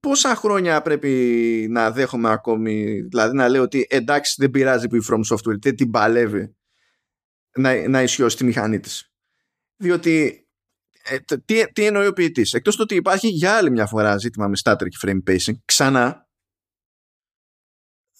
[0.00, 5.02] πόσα χρόνια πρέπει να δέχομαι ακόμη, δηλαδή να λέω ότι εντάξει δεν πειράζει που η
[5.10, 6.56] From Software δεν την παλεύει
[7.54, 9.12] να, να ισιώσει τη μηχανή της.
[9.76, 10.42] Διότι
[11.08, 14.48] ε, τι, τι εννοεί ο ποιητής; Εκτός του ότι υπάρχει για άλλη μια φορά ζήτημα
[14.48, 16.26] με static frame pacing, ξανά.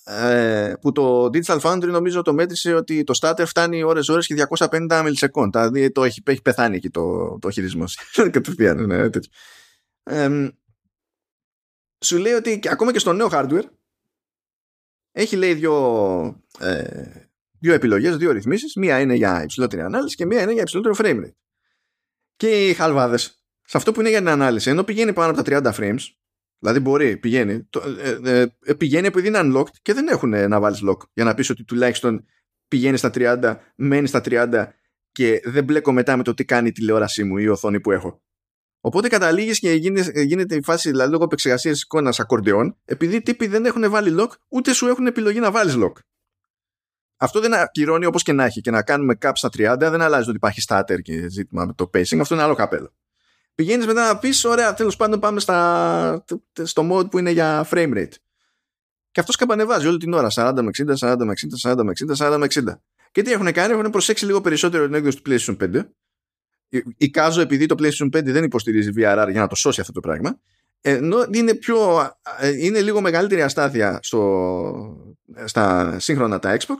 [0.05, 4.47] Ε, που το Digital Foundry νομίζω το μέτρησε ότι το starter φτάνει ώρες ώρες και
[4.59, 7.85] 250 μιλισεκόντ δηλαδή το έχει, έχει πεθάνει εκεί το, το χειρισμό
[8.31, 9.09] κατευθείαν ναι,
[10.03, 10.49] ε,
[12.05, 13.65] σου λέει ότι ακόμα και στο νέο hardware
[15.13, 15.75] έχει λέει δύο,
[16.59, 17.11] ε,
[17.59, 21.25] δύο επιλογές, δύο ρυθμίσεις μία είναι για υψηλότερη ανάλυση και μία είναι για υψηλότερο frame
[21.25, 21.48] rate
[22.39, 25.73] και οι χαλβάδες σε αυτό που είναι για την ανάλυση, ενώ πηγαίνει πάνω από τα
[25.75, 25.99] 30 frames,
[26.59, 27.65] Δηλαδή μπορεί, πηγαίνει.
[27.65, 27.83] Το,
[28.25, 31.51] ε, ε, πηγαίνει επειδή είναι unlocked και δεν έχουν να βάλεις lock για να πεις
[31.51, 32.25] ότι τουλάχιστον
[32.69, 34.67] πηγαίνει στα 30, μένει στα 30
[35.13, 37.91] και δεν μπλέκω μετά με το τι κάνει η τηλεόρασή μου ή η οθόνη που
[37.91, 38.23] έχω.
[38.81, 43.65] Οπότε καταλήγεις και γίνεται, γίνεται η φάση δηλαδή λόγω επεξεργασίας εικόνας ακορντεών, επειδή τύποι δεν
[43.65, 45.93] έχουν βάλει lock, ούτε σου έχουν επιλογή να βάλεις lock.
[47.21, 50.29] Αυτό δεν ακυρώνει όπως και να έχει και να κάνουμε cap στα 30, δεν αλλάζει
[50.29, 52.19] ότι υπάρχει starter και ζήτημα με το pacing.
[52.21, 52.93] Αυτό είναι άλλο καπέλο.
[53.55, 56.25] Πηγαίνεις μετά να πεις: Ωραία, τέλος πάντων πάμε στα,
[56.63, 58.13] στο mode που είναι για frame rate.
[59.11, 62.33] Και αυτός καμπανεβάζει όλη την ώρα 40 με 60, 40 με 60, 40 με 60,
[62.33, 62.63] 40 με 60.
[63.13, 65.83] Και τι έχουν κάνει, έχουν προσέξει λίγο περισσότερο την έκδοση του PlayStation 5.
[66.97, 70.41] Εικάζω επειδή το PlayStation 5 δεν υποστηρίζει VRR για να το σώσει αυτό το πράγμα.
[70.81, 72.11] Ενώ είναι, πιο,
[72.59, 75.15] είναι λίγο μεγαλύτερη αστάθεια στο,
[75.45, 76.77] στα σύγχρονα τα Xbox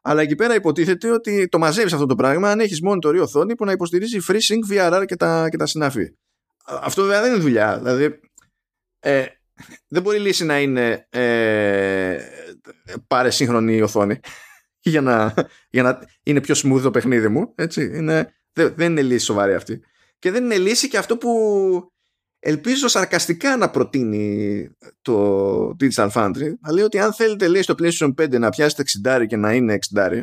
[0.00, 3.54] αλλά εκεί πέρα υποτίθεται ότι το μαζεύεις αυτό το πράγμα αν έχεις μόνο το οθόνη
[3.54, 6.14] που να υποστηρίζει FreeSync, VRR και τα, και τα συναφή.
[6.64, 7.78] Αυτό βέβαια δεν είναι δουλειά.
[7.78, 8.20] Δηλαδή,
[8.98, 9.26] ε,
[9.88, 12.18] δεν μπορεί η λύση να είναι ε,
[13.06, 14.20] πάρε σύγχρονη οθόνη
[14.80, 15.34] για να,
[15.70, 17.52] για να είναι πιο smooth το παιχνίδι μου.
[17.54, 17.82] Έτσι.
[17.82, 19.80] Είναι, δεν, δεν είναι λύση σοβαρή αυτή.
[20.18, 21.30] Και δεν είναι λύση και αυτό που
[22.38, 24.68] ελπίζω σαρκαστικά να προτείνει
[25.02, 26.52] το Digital Foundry.
[26.60, 29.78] Να λέει ότι αν θέλετε λέει στο PlayStation 5 να πιάσετε 60 και να είναι
[29.94, 30.22] 60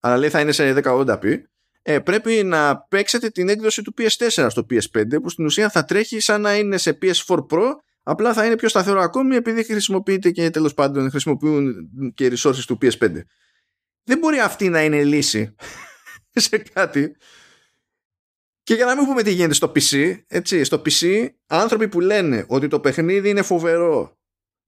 [0.00, 1.40] αλλά λέει θα είναι σε 1080p
[1.82, 6.20] ε, πρέπει να παίξετε την έκδοση του PS4 στο PS5 που στην ουσία θα τρέχει
[6.20, 7.70] σαν να είναι σε PS4 Pro
[8.02, 12.78] απλά θα είναι πιο σταθερό ακόμη επειδή χρησιμοποιείται και τέλος πάντων χρησιμοποιούν και resources του
[12.82, 13.12] PS5
[14.02, 15.54] δεν μπορεί αυτή να είναι λύση
[16.32, 17.16] σε κάτι
[18.66, 22.44] και για να μην πούμε τι γίνεται στο PC, έτσι, στο PC άνθρωποι που λένε
[22.48, 24.18] ότι το παιχνίδι είναι φοβερό,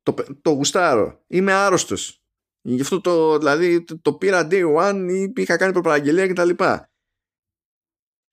[0.03, 2.23] το, το γουστάρω, είμαι άρρωστος,
[2.61, 6.51] γι' αυτό το, δηλαδή, το, το πήρα day one ή είχα κάνει προπαραγγελία κτλ.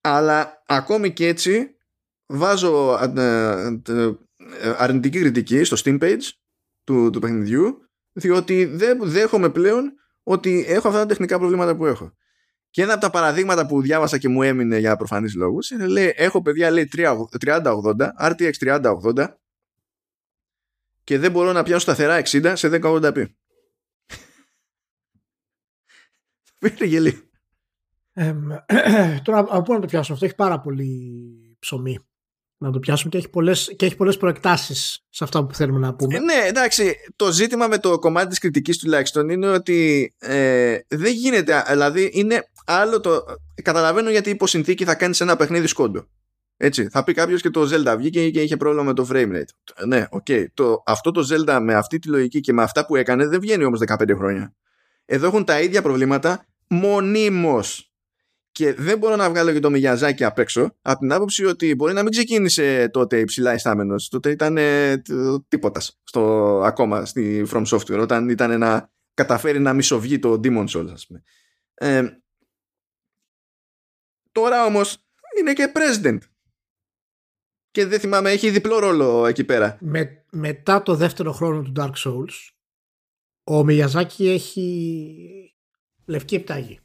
[0.02, 1.76] Αλλά ακόμη και έτσι
[2.26, 4.12] βάζω ε, ε,
[4.78, 6.30] αρνητική κριτική στο Steam page
[6.84, 9.94] του, του παιχνιδιού διότι δεν δέχομαι πλέον
[10.24, 12.14] ότι έχω αυτά τα τεχνικά προβλήματα που έχω.
[12.76, 16.14] Και ένα από τα παραδείγματα που διάβασα και μου έμεινε για προφανείς λόγους είναι λέει
[16.16, 17.82] έχω παιδιά λέει 3080,
[18.20, 19.28] RTX 3080
[21.04, 23.26] και δεν μπορώ να πιάσω σταθερά 60 σε 1080p.
[26.60, 27.30] Πήρε γελί.
[29.24, 32.00] τώρα από πού να το πιάσουμε αυτό έχει πάρα πολύ ψωμί
[32.58, 35.96] να το πιάσουμε και έχει πολλές, και έχει πολλές προεκτάσεις σε αυτά που θέλουμε να
[35.96, 36.16] πούμε.
[36.16, 41.14] Ε, ναι, εντάξει, το ζήτημα με το κομμάτι της κριτικής τουλάχιστον είναι ότι ε, δεν
[41.14, 43.26] γίνεται, δηλαδή είναι άλλο το...
[43.62, 46.08] Καταλαβαίνω γιατί υπό συνθήκη θα κάνεις ένα παιχνίδι σκόντο.
[46.58, 49.86] Έτσι, θα πει κάποιος και το Zelda βγήκε και είχε πρόβλημα με το frame rate.
[49.88, 50.26] Ναι, ΟΚ.
[50.28, 50.46] Okay.
[50.54, 53.64] Το, αυτό το Zelda με αυτή τη λογική και με αυτά που έκανε δεν βγαίνει
[53.64, 54.54] όμως 15 χρόνια.
[55.06, 57.90] Εδώ έχουν τα ίδια προβλήματα μονίμως
[58.52, 61.94] και δεν μπορώ να βγάλω και τον Μιγιαζάκι απ' έξω από την άποψη ότι μπορεί
[61.94, 64.08] να μην ξεκίνησε τότε υψηλά ιστάμενος.
[64.08, 65.02] Τότε ήταν ε,
[65.48, 66.00] τίποτας
[66.64, 71.24] ακόμα στη From Software όταν ήταν να καταφέρει να μισοβγεί το Demon Souls ας πούμε.
[71.74, 72.04] Ε,
[74.36, 74.98] τώρα όμως
[75.40, 76.18] είναι και president
[77.72, 79.78] και δεν θυμάμαι έχει διπλό ρόλο εκεί πέρα.
[79.82, 82.50] Με, μετά το δεύτερο χρόνο του Dark Souls
[83.44, 85.56] ο Μιγιαζάκι έχει
[86.06, 86.80] λευκή επιταγή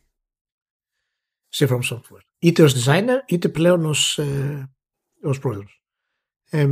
[1.49, 2.25] σε From Software.
[2.39, 4.73] Είτε ως designer είτε πλέον ως, ε,
[5.23, 5.83] ως πρόεδρος.
[6.51, 6.69] Ε,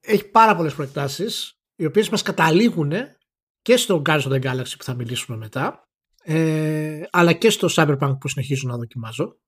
[0.00, 2.92] έχει πάρα πολλές προεκτάσεις οι οποίες μας καταλήγουν
[3.62, 5.86] και στο Guardians of the Galaxy που θα μιλήσουμε μετά
[6.28, 9.38] ε, αλλά και στο Cyberpunk που συνεχίζω να δοκιμάζω.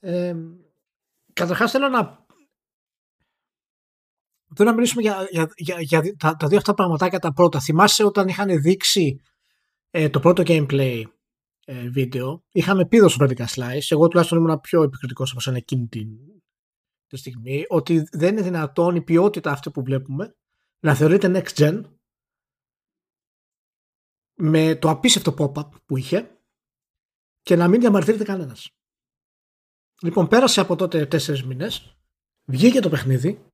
[0.00, 0.34] Ε,
[1.32, 2.24] καταρχάς θέλω να
[4.54, 7.60] Θέλω να μιλήσουμε για, για, για, για τα, τα, δύο αυτά πραγματάκια τα πρώτα.
[7.60, 9.20] Θυμάσαι όταν είχαν δείξει
[9.90, 11.02] ε, το πρώτο gameplay
[11.64, 12.44] ε, βίντεο.
[12.52, 16.08] Είχαμε πει στο Vertical Slice, εγώ τουλάχιστον ήμουν πιο επικριτικός από σαν εκείνη την,
[17.06, 20.36] τη στιγμή, ότι δεν είναι δυνατόν η ποιότητα αυτή που βλέπουμε
[20.80, 21.82] να θεωρείται next gen
[24.34, 26.38] με το απίστευτο pop-up που είχε
[27.42, 28.74] και να μην διαμαρτύρεται κανένας.
[30.02, 31.96] Λοιπόν, πέρασε από τότε τέσσερις μήνες,
[32.44, 33.46] βγήκε το παιχνίδι,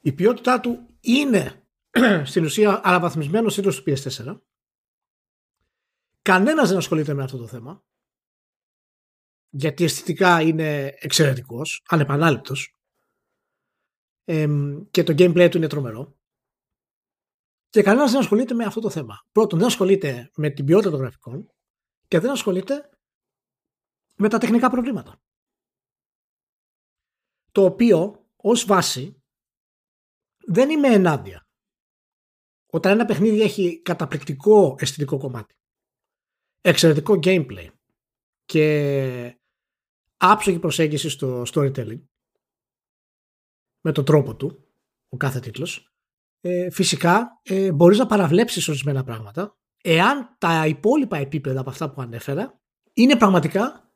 [0.00, 1.68] η ποιότητά του είναι
[2.24, 4.40] στην ουσία αναβαθμισμένο σύντρο του PS4
[6.26, 7.84] Κανένας δεν ασχολείται με αυτό το θέμα.
[9.50, 12.76] Γιατί αισθητικά είναι εξαιρετικός, ανεπανάληπτος.
[14.90, 16.16] και το gameplay του είναι τρομερό.
[17.68, 19.24] Και κανένας δεν ασχολείται με αυτό το θέμα.
[19.32, 21.50] Πρώτον, δεν ασχολείται με την ποιότητα των γραφικών
[22.08, 22.90] και δεν ασχολείται
[24.16, 25.20] με τα τεχνικά προβλήματα.
[27.56, 29.22] Το οποίο ως βάση
[30.46, 31.48] δεν είμαι ενάντια.
[32.66, 35.54] Όταν ένα παιχνίδι έχει καταπληκτικό αισθητικό κομμάτι
[36.60, 37.68] εξαιρετικό gameplay
[38.44, 39.38] και
[40.16, 42.02] άψογη προσέγγιση στο storytelling
[43.80, 44.64] με τον τρόπο του
[45.08, 45.92] ο κάθε τίτλος,
[46.40, 52.00] ε, φυσικά ε, μπορείς να παραβλέψεις ορισμένα πράγματα εάν τα υπόλοιπα επίπεδα από αυτά που
[52.00, 52.60] ανέφερα
[52.92, 53.92] είναι πραγματικά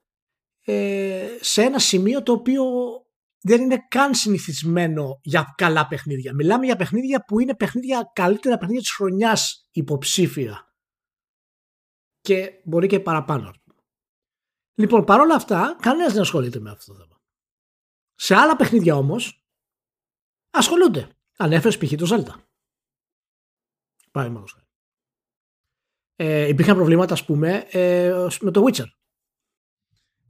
[0.65, 2.65] ε, σε ένα σημείο το οποίο
[3.41, 6.35] δεν είναι καν συνηθισμένο για καλά παιχνίδια.
[6.35, 10.75] Μιλάμε για παιχνίδια που είναι παιχνίδια καλύτερα παιχνίδια της χρονιάς υποψήφια
[12.21, 13.55] και μπορεί και παραπάνω.
[14.75, 17.21] Λοιπόν, παρόλα αυτά, κανένας δεν ασχολείται με αυτό το θέμα.
[18.15, 19.47] Σε άλλα παιχνίδια όμως,
[20.51, 21.09] ασχολούνται.
[21.37, 21.95] Ανέφερε π.χ.
[21.95, 22.43] το Zelda.
[24.11, 24.61] Παραδείγματος
[26.23, 28.87] ε, υπήρχαν προβλήματα, ας πούμε, ε, με το Witcher.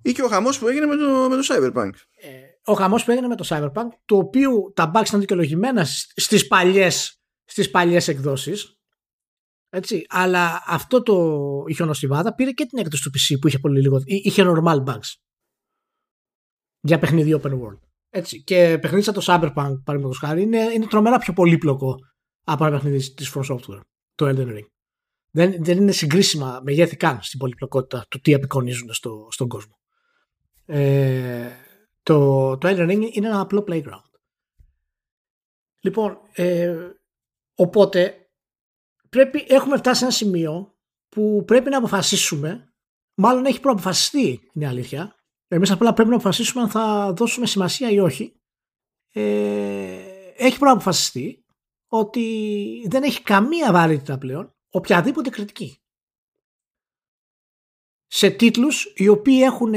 [0.02, 1.90] Ή και ο χαμός που έγινε με το, με το Cyberpunk.
[2.14, 6.46] Ε, ο χαμός που έγινε με το Cyberpunk, το οποίο τα bugs ήταν δικαιολογημένα στις
[6.46, 8.74] παλιές στις παλιές εκδόσεις
[9.68, 11.14] έτσι, αλλά αυτό το
[11.66, 15.14] η χιονοστιβάδα πήρε και την έκδοση του PC που είχε πολύ λίγο είχε normal bugs
[16.80, 17.78] για παιχνίδι open world
[18.10, 18.42] έτσι.
[18.42, 21.96] Και παιχνίδι σαν το Cyberpunk, παραδείγματος χάρη, είναι, είναι τρομερά πιο πολύπλοκο
[22.44, 23.80] από ένα παιχνίδι της From Software,
[24.14, 24.66] το Elden Ring.
[25.30, 29.78] Δεν, δεν είναι συγκρίσιμα μεγέθη καν στην πολυπλοκότητα του τι απεικονίζουν στο, στον κόσμο.
[30.66, 31.50] Ε,
[32.10, 34.10] το, το Elden Ring είναι ένα απλό playground.
[35.80, 36.90] Λοιπόν, ε,
[37.54, 38.30] οπότε
[39.08, 42.74] πρέπει, έχουμε φτάσει σε ένα σημείο που πρέπει να αποφασίσουμε,
[43.14, 45.14] μάλλον έχει προαποφασιστεί είναι αλήθεια,
[45.48, 48.40] Εμείς απλά πρέπει να αποφασίσουμε αν θα δώσουμε σημασία ή όχι.
[49.12, 51.44] Ε, έχει προαποφασιστεί
[51.86, 55.82] ότι δεν έχει καμία βαρύτητα πλέον οποιαδήποτε κριτική.
[58.06, 59.74] Σε τίτλους οι οποίοι έχουν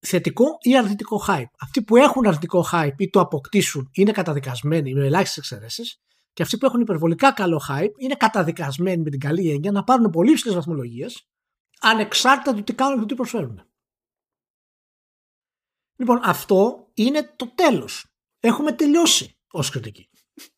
[0.00, 1.50] θετικό ή αρνητικό hype.
[1.60, 6.00] Αυτοί που έχουν αρνητικό hype ή το αποκτήσουν είναι καταδικασμένοι με ελάχιστες εξαιρέσεις
[6.32, 10.10] και αυτοί που έχουν υπερβολικά καλό hype είναι καταδικασμένοι με την καλή έννοια να πάρουν
[10.10, 11.28] πολύ ψηλέ βαθμολογίες
[11.80, 13.62] ανεξάρτητα του τι κάνουν και του τι προσφέρουν.
[15.96, 18.06] Λοιπόν, αυτό είναι το τέλος.
[18.40, 20.10] Έχουμε τελειώσει ως κριτική.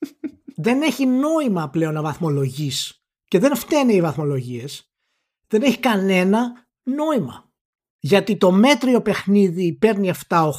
[0.65, 4.93] δεν έχει νόημα πλέον να βαθμολογείς και δεν φταίνε οι βαθμολογίες.
[5.47, 7.52] Δεν έχει κανένα νόημα.
[8.05, 10.51] Γιατί το μέτριο παιχνίδι παίρνει 7-8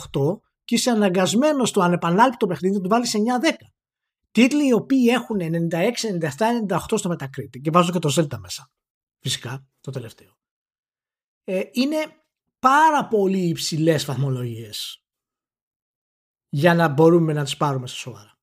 [0.63, 3.19] και είσαι αναγκασμένος στο ανεπανάληπτο παιχνίδι να του βάλεις 9-10.
[4.31, 5.91] Τίτλοι οι οποίοι έχουν 96,
[6.67, 8.71] 97, 98 στο Metacritic και βάζω και το Zelda μέσα.
[9.19, 10.37] Φυσικά, το τελευταίο.
[11.43, 11.97] Ε, είναι
[12.59, 15.03] πάρα πολύ υψηλές βαθμολογίες
[16.49, 18.37] για να μπορούμε να τις πάρουμε σε σοβαρά.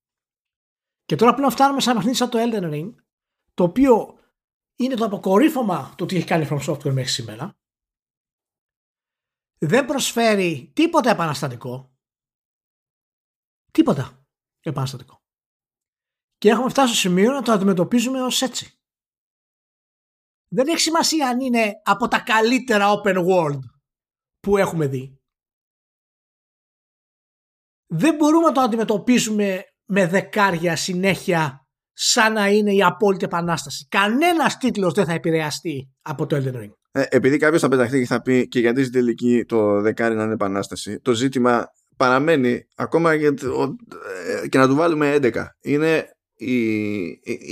[1.04, 2.94] Και τώρα πλέον φτάνουμε σε ένα παιχνίδι σαν το Elden Ring,
[3.54, 4.18] το οποίο
[4.76, 7.59] είναι το αποκορύφωμα του τι έχει κάνει From Software μέχρι σήμερα.
[9.66, 11.94] Δεν προσφέρει τίποτα επαναστατικό.
[13.70, 14.26] Τίποτα
[14.60, 15.18] επαναστατικό.
[16.36, 18.80] Και έχουμε φτάσει στο σημείο να το αντιμετωπίζουμε ως έτσι.
[20.52, 23.60] Δεν έχει σημασία αν είναι από τα καλύτερα open world
[24.40, 25.20] που έχουμε δει.
[27.86, 33.86] Δεν μπορούμε να το αντιμετωπίσουμε με δεκάρια συνέχεια σαν να είναι η απόλυτη επανάσταση.
[33.88, 36.79] Κανένας τίτλος δεν θα επηρεαστεί από το Elden Ring.
[36.92, 40.22] Ε, επειδή κάποιος θα πεταχτεί και θα πει και γιατί στην τελική το δεκάρι να
[40.22, 45.44] είναι επανάσταση, το ζήτημα παραμένει ακόμα και, ε, και να του βάλουμε 11.
[45.60, 47.04] Είναι η,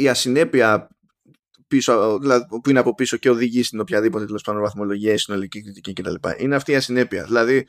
[0.02, 0.88] η ασυνέπεια
[1.68, 5.62] πίσω, δηλαδή, που είναι από πίσω και οδηγεί στην οποιαδήποτε τέλος πάντων βαθμολογία ή συνολική
[5.62, 6.14] κριτική κτλ.
[6.38, 7.24] Είναι αυτή η ασυνέπεια.
[7.24, 7.66] Δηλαδή,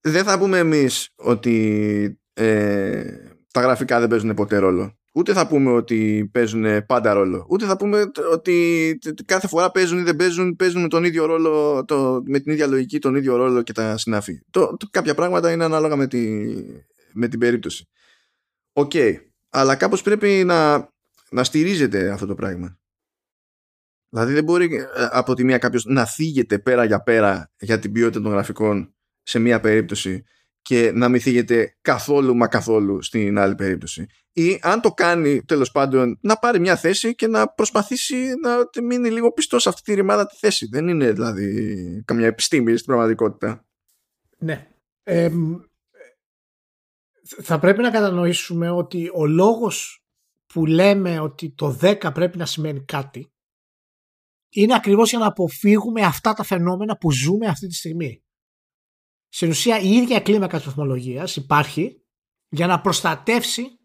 [0.00, 3.04] δεν θα πούμε εμείς ότι ε,
[3.52, 4.98] τα γραφικά δεν παίζουν ποτέ ρόλο.
[5.12, 7.46] Ούτε θα πούμε ότι παίζουν πάντα ρόλο.
[7.50, 11.84] Ούτε θα πούμε ότι κάθε φορά παίζουν ή δεν παίζουν, παίζουν με τον ίδιο ρόλο,
[11.84, 14.40] το, με την ίδια λογική, τον ίδιο ρόλο και τα συναφή.
[14.50, 16.46] Το, το, κάποια πράγματα είναι ανάλογα με, τη,
[17.12, 17.88] με την περίπτωση.
[18.72, 18.90] ΟΚ.
[18.94, 19.14] Okay.
[19.50, 20.88] Αλλά κάπως πρέπει να,
[21.30, 22.78] να στηρίζεται αυτό το πράγμα.
[24.08, 27.92] Δηλαδή δεν μπορεί ε, από τη μία κάποιος να θίγεται πέρα για πέρα για την
[27.92, 30.24] ποιότητα των γραφικών σε μία περίπτωση
[30.62, 34.06] και να μην θίγεται καθόλου μα καθόλου στην άλλη περίπτωση.
[34.32, 39.10] Ή αν το κάνει τέλος πάντων να πάρει μια θέση και να προσπαθήσει να μείνει
[39.10, 40.66] λίγο πιστό σε αυτή τη ρημάδα τη θέση.
[40.66, 43.64] Δεν είναι δηλαδή καμιά επιστήμη στην πραγματικότητα.
[44.38, 44.68] Ναι.
[45.02, 45.30] Ε,
[47.42, 50.04] θα πρέπει να κατανοήσουμε ότι ο λόγος
[50.46, 53.32] που λέμε ότι το 10 πρέπει να σημαίνει κάτι
[54.52, 58.22] είναι ακριβώς για να αποφύγουμε αυτά τα φαινόμενα που ζούμε αυτή τη στιγμή.
[59.32, 62.04] Στην ουσία η ίδια κλίμακα της βαθμολογίας υπάρχει
[62.48, 63.78] για να προστατεύσει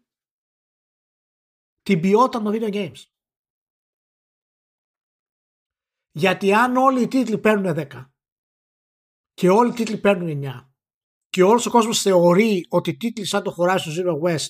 [1.82, 3.04] την ποιότητα των video games.
[6.10, 8.10] Γιατί αν όλοι οι τίτλοι παίρνουν 10
[9.32, 10.70] και όλοι οι τίτλοι παίρνουν 9
[11.28, 14.48] και όλος ο κόσμος θεωρεί ότι τίτλοι σαν το Horizon Zero West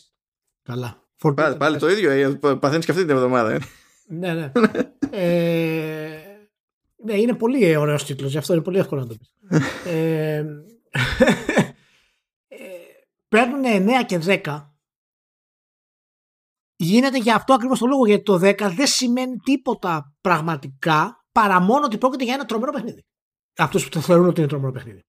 [0.62, 1.04] καλά.
[1.34, 3.52] Πάλι, πάλι το ίδιο, ε, παθαίνεις και αυτή την εβδομάδα.
[3.52, 3.58] Ε.
[4.06, 4.50] ναι, ναι.
[5.10, 6.26] ε,
[7.04, 9.34] ναι, είναι πολύ ωραίος τίτλος, γι' αυτό είναι πολύ εύκολο να το πεις.
[9.86, 10.44] ε, ε,
[13.28, 14.70] παίρνουν 9 και 10
[16.76, 21.84] γίνεται για αυτό ακριβώς το λόγο γιατί το 10 δεν σημαίνει τίποτα πραγματικά παρά μόνο
[21.84, 23.04] ότι πρόκειται για ένα τρομερό παιχνίδι.
[23.56, 25.00] Αυτούς που το θεωρούν ότι είναι τρομερό παιχνίδι.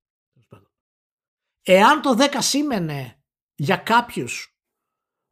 [1.62, 3.22] Εάν το 10 σήμαινε
[3.56, 4.58] για κάποιους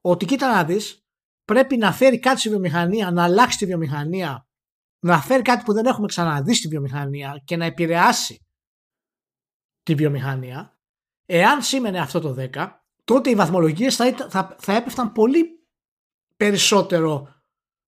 [0.02, 1.06] ότι κοίτα να δεις
[1.44, 4.48] πρέπει να φέρει κάτι στη βιομηχανία, να αλλάξει τη βιομηχανία,
[5.00, 8.45] να φέρει κάτι που δεν έχουμε ξαναδεί στη βιομηχανία και να επηρεάσει
[9.86, 10.78] τη βιομηχανία,
[11.26, 12.72] εάν σήμαινε αυτό το 10,
[13.04, 15.68] τότε οι βαθμολογίες θα, θα, θα έπεφταν πολύ
[16.36, 17.36] περισσότερο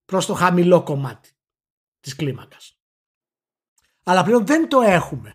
[0.05, 1.29] προς το χαμηλό κομμάτι
[1.99, 2.79] της κλίμακας.
[4.03, 5.33] Αλλά πλέον δεν το έχουμε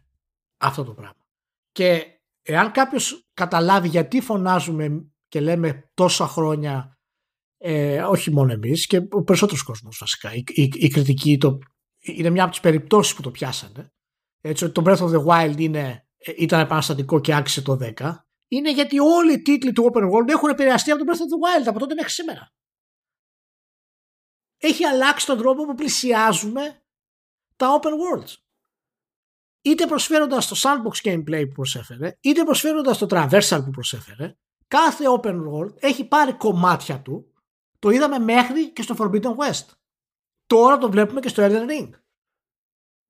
[0.57, 1.27] αυτό το πράγμα.
[1.73, 6.99] Και εάν κάποιος καταλάβει γιατί φωνάζουμε και λέμε τόσα χρόνια
[7.59, 11.59] ε, όχι μόνο εμείς και ο περισσότερος κόσμος βασικά η, η, η κριτική το,
[11.99, 13.93] είναι μια από τις περιπτώσεις που το πιάσανε
[14.41, 16.02] έτσι ότι το Breath of the Wild είναι, ε,
[16.37, 18.15] ήταν επαναστατικό και άξιζε το 10
[18.49, 21.63] είναι γιατί όλοι οι τίτλοι του Open World έχουν επηρεαστεί από το Breath of the
[21.63, 22.53] Wild από τότε μέχρι σήμερα
[24.63, 26.83] έχει αλλάξει τον τρόπο που πλησιάζουμε
[27.57, 28.37] τα open worlds.
[29.63, 34.37] Είτε προσφέροντας το sandbox gameplay που προσέφερε, είτε προσφέροντας το traversal που προσέφερε,
[34.69, 37.33] κάθε open world έχει πάρει κομμάτια του.
[37.79, 39.67] Το είδαμε μέχρι και στο Forbidden West.
[40.47, 41.91] Τώρα το βλέπουμε και στο Elden Ring.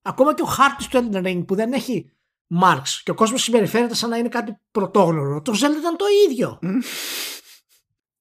[0.03, 2.13] Ακόμα και ο χάρτης του Elden Ring που δεν έχει
[2.63, 6.59] marks και ο κόσμος συμπεριφέρεται σαν να είναι κάτι πρωτόγνωρο, το Zelda ήταν το ίδιο.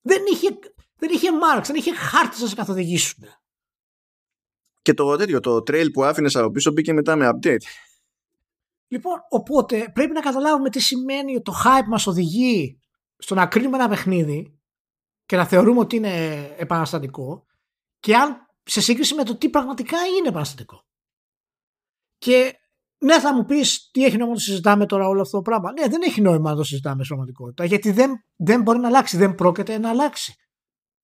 [0.02, 0.60] δεν είχε
[1.02, 3.24] δεν είχε Marx, δεν είχε χάρτη να σε καθοδηγήσουν.
[4.82, 7.64] Και το τέτοιο, το trail που άφηνες από πίσω μπήκε μετά με update.
[8.88, 12.80] Λοιπόν, οπότε πρέπει να καταλάβουμε τι σημαίνει το hype μας οδηγεί
[13.18, 14.60] στο να κρίνουμε ένα παιχνίδι
[15.26, 17.46] και να θεωρούμε ότι είναι επαναστατικό
[18.00, 20.86] και αν σε σύγκριση με το τι πραγματικά είναι επαναστατικό.
[22.18, 22.61] Και
[23.04, 25.72] ναι, θα μου πεις τι έχει νόημα να το συζητάμε τώρα όλο αυτό το πράγμα.
[25.72, 29.18] Ναι, δεν έχει νόημα να το συζητάμε στην πραγματικότητα γιατί δεν, δεν μπορεί να αλλάξει,
[29.18, 30.36] δεν πρόκειται να αλλάξει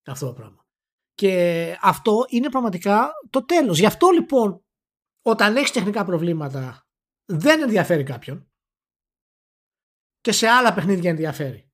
[0.05, 0.65] αυτό το πράγμα.
[1.13, 3.79] Και αυτό είναι πραγματικά το τέλος.
[3.79, 4.65] Γι' αυτό λοιπόν
[5.21, 6.87] όταν έχεις τεχνικά προβλήματα
[7.25, 8.51] δεν ενδιαφέρει κάποιον
[10.21, 11.71] και σε άλλα παιχνίδια ενδιαφέρει.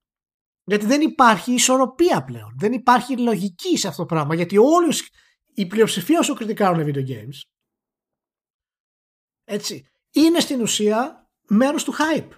[0.63, 2.55] Γιατί δεν υπάρχει ισορροπία πλέον.
[2.59, 4.35] Δεν υπάρχει λογική σε αυτό το πράγμα.
[4.35, 5.09] Γιατί όλους,
[5.53, 7.39] η πλειοψηφία όσο κριτικάρουν video games
[9.43, 12.29] έτσι, είναι στην ουσία μέρος του hype.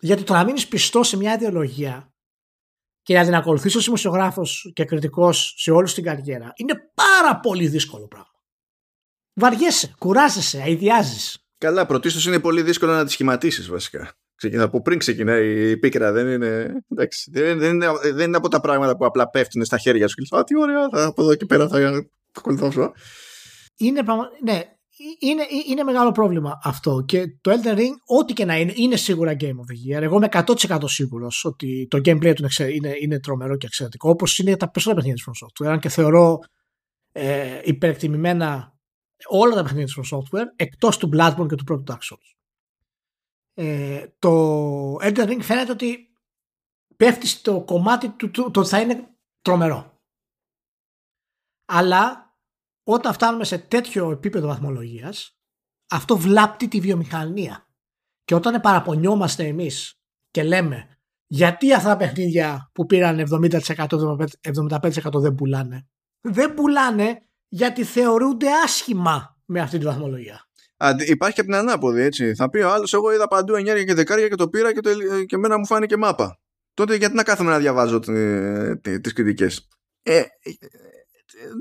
[0.00, 2.14] Γιατί το να μείνεις πιστό σε μια ιδεολογία
[3.02, 7.68] και να την ακολουθήσει ως δημοσιογράφος και κριτικός σε όλη την καριέρα είναι πάρα πολύ
[7.68, 8.32] δύσκολο πράγμα.
[9.34, 11.46] Βαριέσαι, κουράζεσαι, αειδιάζεις.
[11.58, 14.12] Καλά, πρωτίστως είναι πολύ δύσκολο να τη σχηματίσεις βασικά.
[14.34, 18.48] Ξεκινά από πριν ξεκινάει η πίκρα, δεν είναι, εντάξει, δεν, δεν, είναι, δεν είναι από
[18.48, 21.22] τα πράγματα που απλά πέφτουν στα χέρια σου και λες, Α, τι ωραία, θα, από
[21.22, 22.92] εδώ και πέρα θα ακολουθώ
[23.76, 24.28] Είναι, πραγμα...
[24.42, 24.76] ναι,
[25.18, 29.36] είναι, είναι μεγάλο πρόβλημα αυτό και το Elden Ring ό,τι και να είναι είναι σίγουρα
[29.40, 30.02] Game of the Year.
[30.02, 34.56] Εγώ είμαι 100% σίγουρος ότι το gameplay του είναι, είναι τρομερό και εξαιρετικό όπως είναι
[34.56, 35.78] τα περισσότερα παιχνίδια της From Software.
[35.80, 36.38] Και θεωρώ
[37.12, 38.78] ε, υπερεκτιμημένα
[39.28, 42.34] όλα τα παιχνίδια της From Software εκτός του Bloodborne και του πρώτου Dark Souls.
[43.54, 44.30] Ε, το
[44.94, 46.12] Elden Ring φαίνεται ότι
[46.96, 49.08] πέφτει στο κομμάτι του, του το ότι θα είναι
[49.42, 49.98] τρομερό.
[51.64, 52.23] Αλλά
[52.84, 55.38] όταν φτάνουμε σε τέτοιο επίπεδο βαθμολογίας
[55.90, 57.68] αυτό βλάπτει τη βιομηχανία.
[58.24, 63.86] Και όταν παραπονιόμαστε εμείς και λέμε γιατί αυτά τα παιχνίδια που πήραν 70%
[64.40, 65.86] 75% δεν πουλάνε
[66.20, 70.48] δεν πουλάνε γιατί θεωρούνται άσχημα με αυτή τη βαθμολογία.
[71.06, 72.34] Υπάρχει και από την ανάποδη έτσι.
[72.34, 74.90] Θα πει ο άλλος εγώ είδα παντού 9 και 10 και το πήρα και, το,
[75.26, 76.38] και εμένα μου φάνηκε μάπα
[76.74, 77.98] τότε γιατί να κάθομαι να διαβάζω
[79.00, 79.68] τις κριτικές.
[80.02, 80.22] Ε,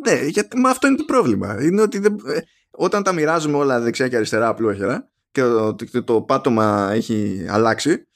[0.06, 1.64] ναι, γιατί μα αυτό είναι το πρόβλημα.
[1.64, 2.40] Είναι ότι δεν, ε,
[2.72, 8.08] όταν τα μοιράζουμε όλα δεξιά και αριστερά απλόχερα και το, το, το πάτωμα έχει αλλάξει,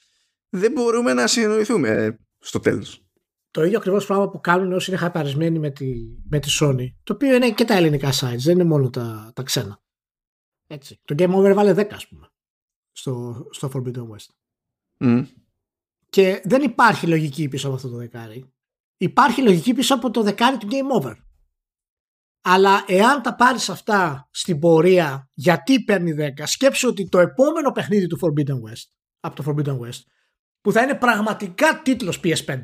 [0.48, 3.02] δεν μπορούμε να συνοηθούμε ε, στο τέλος.
[3.50, 5.94] Το ίδιο ακριβώς πράγμα που κάνουν όσοι είναι χαπαρισμένοι με τη,
[6.28, 9.42] με τη Sony, το οποίο είναι και τα ελληνικά sites, δεν είναι μόνο τα, τα
[9.42, 9.82] ξένα.
[10.66, 11.00] Έτσι.
[11.04, 12.28] Το Game Over βάλε 10, ας πούμε,
[12.92, 14.34] στο, στο Forbidden West.
[14.98, 15.26] Mm.
[16.10, 18.52] Και δεν υπάρχει λογική πίσω από αυτό το δεκάρι.
[18.96, 21.14] Υπάρχει λογική πίσω από το δεκάρι του Game Over.
[22.42, 28.06] Αλλά εάν τα πάρεις αυτά στην πορεία γιατί παίρνει 10, σκέψου ότι το επόμενο παιχνίδι
[28.06, 28.86] του Forbidden West,
[29.20, 30.00] από το Forbidden West,
[30.60, 32.60] που θα είναι πραγματικά τίτλος PS5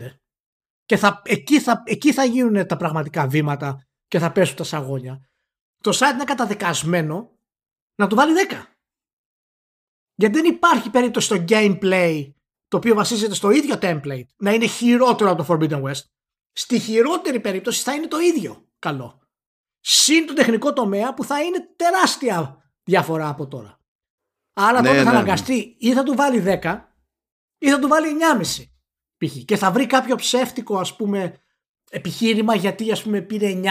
[0.84, 5.28] και θα, εκεί, θα, εκεί θα γίνουν τα πραγματικά βήματα και θα πέσουν τα σαγόνια,
[5.78, 7.38] το site είναι καταδικασμένο
[7.94, 8.62] να του βάλει 10.
[10.14, 12.32] Γιατί δεν υπάρχει περίπτωση στο gameplay
[12.68, 16.02] το οποίο βασίζεται στο ίδιο template να είναι χειρότερο από το Forbidden West.
[16.52, 19.23] Στη χειρότερη περίπτωση θα είναι το ίδιο καλό
[19.84, 23.80] συν το τεχνικό τομέα που θα είναι τεράστια διαφορά από τώρα.
[24.52, 25.16] Άρα ναι, τότε θα ναι, ναι.
[25.16, 26.80] αναγκαστεί ή θα του βάλει 10
[27.58, 28.08] ή θα του βάλει
[28.40, 28.64] 9,5
[29.16, 29.44] π.χ.
[29.44, 31.36] και θα βρει κάποιο ψεύτικο ας πούμε
[31.90, 33.70] επιχείρημα γιατί ας πούμε πήρε 9,5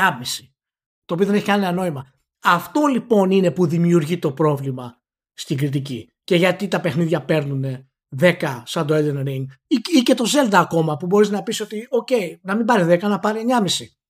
[1.06, 2.14] το οποίο δεν έχει κανένα νόημα.
[2.44, 5.02] Αυτό λοιπόν είναι που δημιουργεί το πρόβλημα
[5.34, 7.90] στην κριτική και γιατί τα παιχνίδια παίρνουν
[8.20, 11.60] 10 σαν το Elden Ring ή, ή και το Zelda ακόμα που μπορείς να πεις
[11.62, 13.66] ότι ok, okay, να μην πάρει 10 να πάρει 9,5.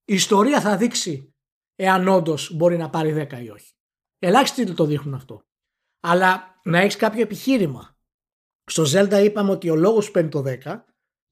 [0.05, 1.32] Η ιστορία θα δείξει
[1.83, 3.71] εάν όντως μπορεί να πάρει 10 ή όχι.
[4.19, 5.45] Ελάχιστοι το δείχνουν αυτό.
[5.99, 7.97] Αλλά να έχεις κάποιο επιχείρημα.
[8.65, 10.83] Στο Zelda είπαμε ότι ο λόγος που παίρνει το 10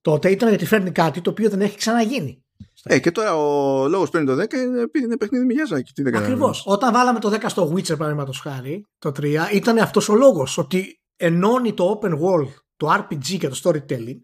[0.02, 2.46] τότε ήταν γιατί φέρνει κάτι το οποίο δεν έχει ξαναγίνει.
[2.84, 5.54] Ε, και τώρα ο λόγος που παίρνει το 10 είναι επειδή είναι παιχνίδι με
[6.18, 6.64] Ακριβώς.
[6.66, 10.58] Όταν βάλαμε το 10 στο Witcher, παραδείγματος χάρη, το 3, ήταν αυτός ο λόγος.
[10.58, 14.22] Ότι ενώνει το open world, το RPG και το storytelling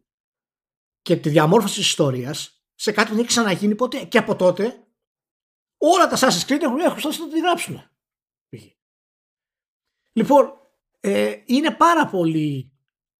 [1.01, 4.03] και τη διαμόρφωση της ιστορίας σε κάτι που δεν έχει ξαναγίνει ποτέ.
[4.03, 4.86] Και από τότε
[5.78, 7.82] όλα τα Assassin's Creed έχουν, έχουν να τη γράψουν.
[10.13, 10.51] Λοιπόν,
[10.99, 12.71] ε, είναι πάρα πολύ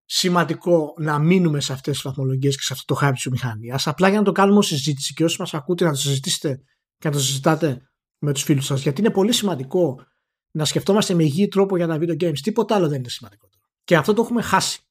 [0.06, 4.10] σημαντικό να μείνουμε σε αυτές τις βαθμολογίες και σε αυτό το hype της μηχανίας απλά
[4.10, 6.62] για να το κάνουμε ως συζήτηση και όσοι μας ακούτε να το συζητήσετε
[6.98, 10.06] και να το συζητάτε με τους φίλους σας γιατί είναι πολύ σημαντικό
[10.52, 12.40] να σκεφτόμαστε με υγιή τρόπο για τα video games.
[12.40, 13.50] Τίποτα άλλο δεν είναι σημαντικό
[13.84, 14.82] και αυτό το έχουμε χάσει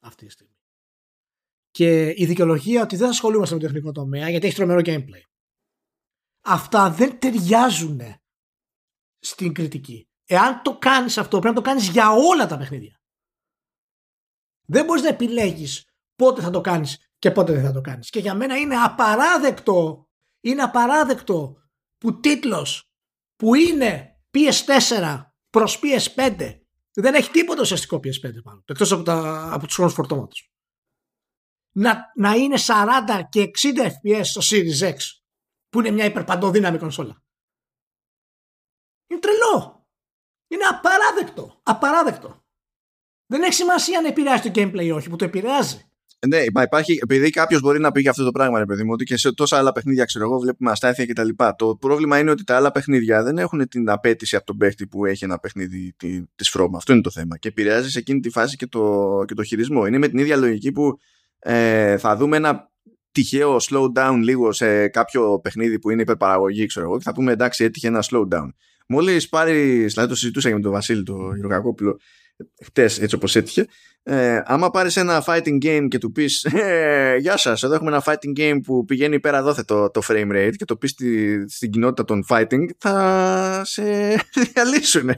[0.00, 0.54] αυτή τη στιγμή.
[1.70, 5.27] Και η δικαιολογία ότι δεν ασχολούμαστε με το τεχνικό τομέα γιατί έχει τρομερό gameplay
[6.48, 8.00] αυτά δεν ταιριάζουν
[9.18, 13.00] στην κριτική εάν το κάνεις αυτό πρέπει να το κάνεις για όλα τα παιχνίδια
[14.70, 18.10] δεν μπορείς να επιλέγεις πότε θα το κάνεις και πότε δεν θα το κάνεις.
[18.10, 20.08] Και για μένα είναι απαράδεκτο,
[20.40, 21.56] είναι απαράδεκτο
[21.98, 22.92] που τίτλος
[23.36, 26.60] που είναι PS4 προς PS5
[26.92, 30.52] δεν έχει τίποτα ουσιαστικό PS5 πάνω, εκτός από, τα, από τους χρόνους φορτώματος.
[31.74, 34.96] Να, να είναι 40 και 60 FPS στο Series X
[35.78, 37.22] που είναι μια υπερπαντοδύναμη κονσόλα.
[39.06, 39.86] Είναι τρελό.
[40.48, 41.60] Είναι απαράδεκτο.
[41.62, 42.44] Απαράδεκτο.
[43.26, 45.90] Δεν έχει σημασία αν επηρεάζει το gameplay ή όχι, που το επηρεάζει.
[46.26, 48.90] Ναι, μα υπάρχει, επειδή κάποιος μπορεί να πει για αυτό το πράγμα, ρε παιδί μου,
[48.92, 51.28] ότι και σε τόσα άλλα παιχνίδια, ξέρω εγώ, βλέπουμε αστάθεια κτλ.
[51.56, 55.06] Το πρόβλημα είναι ότι τα άλλα παιχνίδια δεν έχουν την απέτηση από τον παίχτη που
[55.06, 55.94] έχει ένα παιχνίδι
[56.34, 56.68] της From.
[56.76, 57.38] Αυτό είναι το θέμα.
[57.38, 59.86] Και επηρεάζει σε εκείνη τη φάση και το, και το χειρισμό.
[59.86, 60.98] Είναι με την ίδια λογική που
[61.38, 62.70] ε, θα δούμε ένα
[63.12, 67.64] τυχαίο slowdown λίγο σε κάποιο παιχνίδι που είναι υπερπαραγωγή, ξέρω εγώ, και θα πούμε εντάξει,
[67.64, 68.48] έτυχε ένα slowdown.
[68.88, 71.98] Μόλις πάρει, δηλαδή το συζητούσα και με τον Βασίλη, τον Γεωργακόπουλο,
[72.64, 73.66] χτες έτσι όπως έτυχε
[74.02, 78.02] ε, άμα πάρεις ένα fighting game και του πεις ε, γεια σας εδώ έχουμε ένα
[78.06, 81.70] fighting game που πηγαίνει πέρα δόθε το, το frame rate και το πεις στη, στην
[81.70, 83.82] κοινότητα των fighting θα σε
[84.52, 85.10] διαλύσουν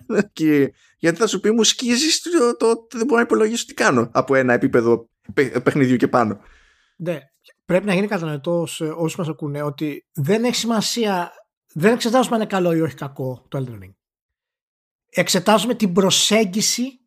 [0.99, 4.34] γιατί θα σου πει μου σκίζεις το, το, δεν μπορώ να υπολογίσω τι κάνω από
[4.34, 5.09] ένα επίπεδο
[5.62, 6.41] παιχνιδιού και πάνω
[6.97, 7.18] ναι,
[7.70, 8.66] πρέπει να γίνει κατανοητό
[8.96, 11.32] όσοι μας ακούνε ότι δεν έχει σημασία
[11.72, 13.94] δεν εξετάζουμε αν είναι καλό ή όχι κακό το Elden Ring
[15.10, 17.00] εξετάζουμε την προσέγγιση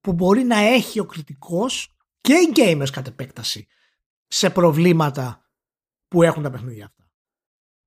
[0.00, 3.66] που μπορεί να έχει ο κριτικός και οι gamers κατ' επέκταση
[4.26, 5.50] σε προβλήματα
[6.08, 7.10] που έχουν τα παιχνίδια αυτά.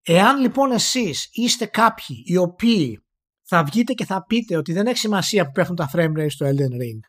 [0.01, 3.05] Εάν λοιπόν εσείς είστε κάποιοι οι οποίοι
[3.41, 6.45] θα βγείτε και θα πείτε ότι δεν έχει σημασία που πέφτουν τα frame rate στο
[6.45, 6.99] Elden Ring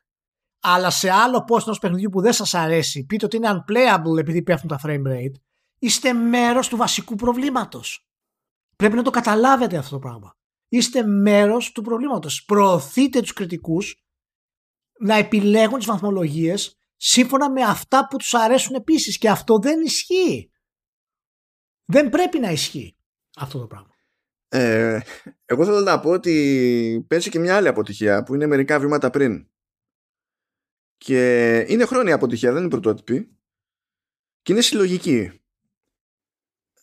[0.60, 4.42] αλλά σε άλλο post ενός παιχνιδιού που δεν σας αρέσει πείτε ότι είναι unplayable επειδή
[4.42, 5.40] πέφτουν τα frame rate
[5.78, 8.08] είστε μέρος του βασικού προβλήματος.
[8.76, 10.36] Πρέπει να το καταλάβετε αυτό το πράγμα.
[10.68, 12.44] Είστε μέρος του προβλήματος.
[12.44, 14.04] Προωθείτε τους κριτικούς
[14.98, 20.50] να επιλέγουν τις βαθμολογίες σύμφωνα με αυτά που τους αρέσουν επίσης και αυτό δεν ισχύει.
[21.84, 22.96] Δεν πρέπει να ισχύει
[23.36, 23.94] αυτό το πράγμα.
[24.48, 25.00] Ε,
[25.44, 29.48] εγώ θέλω να πω ότι παίζει και μια άλλη αποτυχία που είναι μερικά βήματα πριν.
[31.04, 33.36] Και είναι χρόνια αποτυχία, δεν είναι πρωτότυπη.
[34.42, 35.40] Και είναι συλλογική.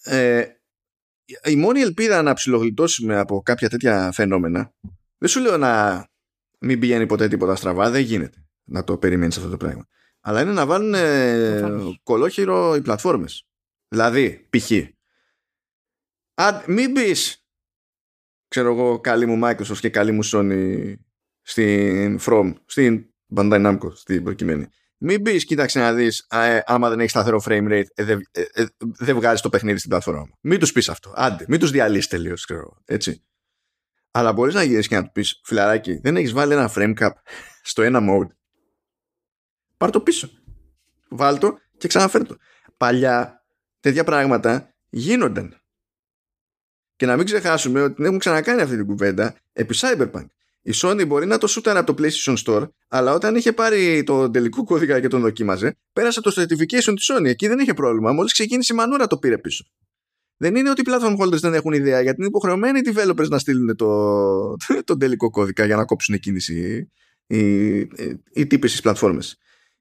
[0.04, 0.46] Ε,
[1.44, 4.74] η μόνη ελπίδα να ψιλογλιτώσουμε από κάποια τέτοια φαινόμενα
[5.18, 6.06] δεν σου λέω να
[6.60, 9.88] μην πηγαίνει ποτέ τίποτα στραβά, δεν γίνεται να το περιμένεις αυτό το πράγμα.
[10.20, 11.64] Αλλά είναι να βάλουν ε,
[12.04, 13.48] κολόχυρο οι πλατφόρμες.
[13.88, 14.72] Δηλαδή, π.χ.
[16.68, 17.46] Μην πεις,
[18.48, 20.94] ξέρω εγώ, καλή μου Microsoft και καλή μου Sony
[21.42, 24.68] στην From, στην Bandai Namco, στην προκειμένη.
[24.98, 28.42] Μην πεις, κοίταξε να δεις, ε, άμα δεν έχεις σταθερό frame rate, ε, δεν ε,
[28.54, 30.30] ε, δε βγάζεις το παιχνίδι στην πλατφόρμα.
[30.42, 31.14] Μην τους πεις αυτό.
[31.16, 33.24] Άντε, μην τους διαλύσεις τελείως, ξέρω έτσι.
[34.12, 37.12] Αλλά μπορείς να γυρίσεις και να του πεις, φιλαράκι, δεν έχεις βάλει ένα frame cap
[37.62, 38.28] στο ένα mode.
[39.78, 40.30] Πάρ το πίσω.
[41.10, 42.36] Βάλ το και ξαναφέρ το.
[42.78, 43.46] Παλιά
[43.80, 45.62] τέτοια πράγματα γίνονταν.
[46.96, 50.26] Και να μην ξεχάσουμε ότι έχουν ξανακάνει αυτή την κουβέντα επί Cyberpunk.
[50.68, 54.30] Η Sony μπορεί να το σούταρε από το PlayStation Store, αλλά όταν είχε πάρει το
[54.30, 57.26] τελικό κώδικα και τον δοκίμαζε, πέρασε το certification της Sony.
[57.26, 58.12] Εκεί δεν είχε πρόβλημα.
[58.14, 59.66] Μόλις ξεκίνησε η μανούρα το πήρε πίσω
[60.38, 63.40] δεν είναι ότι οι platform holders δεν έχουν ιδέα, γιατί είναι υποχρεωμένοι οι developers να
[63.40, 66.88] στείλουν το, το τελικό κώδικα για να κόψουν κίνηση
[67.28, 67.78] οι, οι,
[68.34, 69.38] οι τύποι στις πλατφόρμες.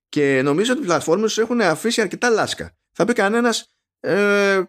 [0.08, 2.76] Και νομίζω ότι οι πλατφόρμες έχουν αφήσει αρκετά λάσκα.
[2.92, 4.62] Θα πει κανένας, ε,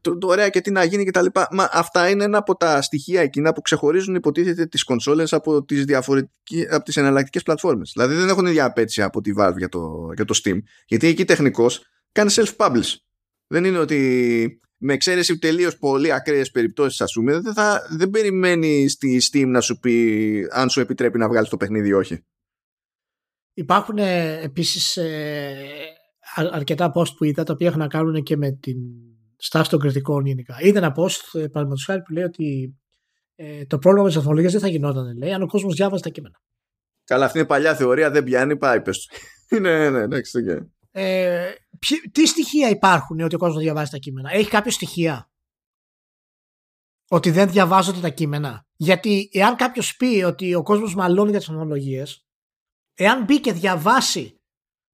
[0.00, 1.48] το, το, ωραία και τι να γίνει και τα λοιπά.
[1.50, 5.84] Μα αυτά είναι ένα από τα στοιχεία εκείνα που ξεχωρίζουν υποτίθεται τις κονσόλες από τις,
[6.70, 7.90] από τις εναλλακτικές πλατφόρμες.
[7.94, 10.58] Δηλαδή δεν έχουν ίδια απέτηση από τη Valve για το, για το Steam.
[10.86, 12.94] Γιατί εκεί τεχνικώς κάνει self-publish.
[13.46, 18.88] Δεν είναι ότι με εξαίρεση τελείως πολύ ακραίες περιπτώσεις, ας πούμε, δεν, θα, δεν περιμένει
[18.88, 22.24] στη Steam να σου πει αν σου επιτρέπει να βγάλεις το παιχνίδι ή όχι.
[23.54, 25.56] Υπάρχουν ε, επίσης ε,
[26.34, 28.76] αρκετά post που είδα τα οποία έχουν να κάνουν και με την
[29.36, 30.56] στάση των κριτικών γενικά.
[30.60, 32.76] Είδα ένα post, ε, παραδείγματος χάρη, που λέει ότι
[33.34, 36.08] ε, το πρόβλημα με τι βαθμολογίε δεν θα γινόταν, λέει, αν ο κόσμος διάβαζε τα
[36.08, 36.40] κείμενα.
[37.04, 39.10] Καλά, αυτή είναι παλιά θεωρία, δεν πιάνει, πάει πες.
[39.60, 40.66] ναι, ναι, εντάξει, okay.
[40.90, 41.50] ε,
[42.12, 45.30] τι στοιχεία υπάρχουν ότι ο κόσμος διαβάζει τα κείμενα; Έχει κάποιο στοιχεία;
[47.08, 51.48] Ότι δεν διαβάζονται τα κείμενα; Γιατί εάν κάποιος πει ότι ο κόσμος μαλώνει για τις
[51.48, 52.04] βαθμολογίε,
[52.94, 54.40] εάν μπει και διαβάσει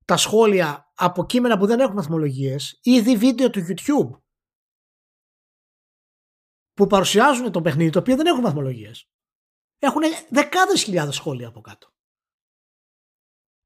[0.05, 4.21] τα σχόλια από κείμενα που δεν έχουν βαθμολογίε ή δει βίντεο του YouTube
[6.73, 8.91] που παρουσιάζουν το παιχνίδι το οποίο δεν έχουν βαθμολογίε.
[9.79, 11.93] Έχουν δεκάδες χιλιάδες σχόλια από κάτω.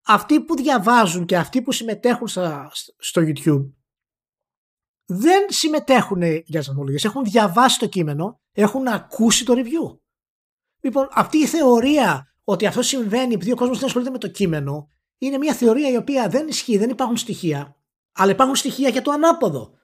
[0.06, 2.28] Αυτοί που διαβάζουν και αυτοί που συμμετέχουν
[2.98, 3.72] στο YouTube
[5.04, 6.98] δεν συμμετέχουν για τις βαθμολογίε.
[7.02, 9.98] Έχουν διαβάσει το κείμενο, έχουν ακούσει το review.
[10.80, 14.90] Λοιπόν, αυτή η θεωρία ότι αυτό συμβαίνει επειδή ο κόσμος δεν ασχολείται με το κείμενο
[15.18, 17.76] είναι μια θεωρία η οποία δεν ισχύει, δεν υπάρχουν στοιχεία,
[18.12, 19.78] αλλά υπάρχουν στοιχεία για το ανάποδο.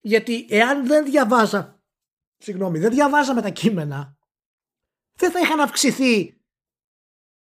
[0.00, 1.82] Γιατί εάν δεν διαβάζα,
[2.36, 4.18] συγγνώμη, δεν διαβάζαμε τα κείμενα,
[5.18, 6.40] δεν θα είχαν αυξηθεί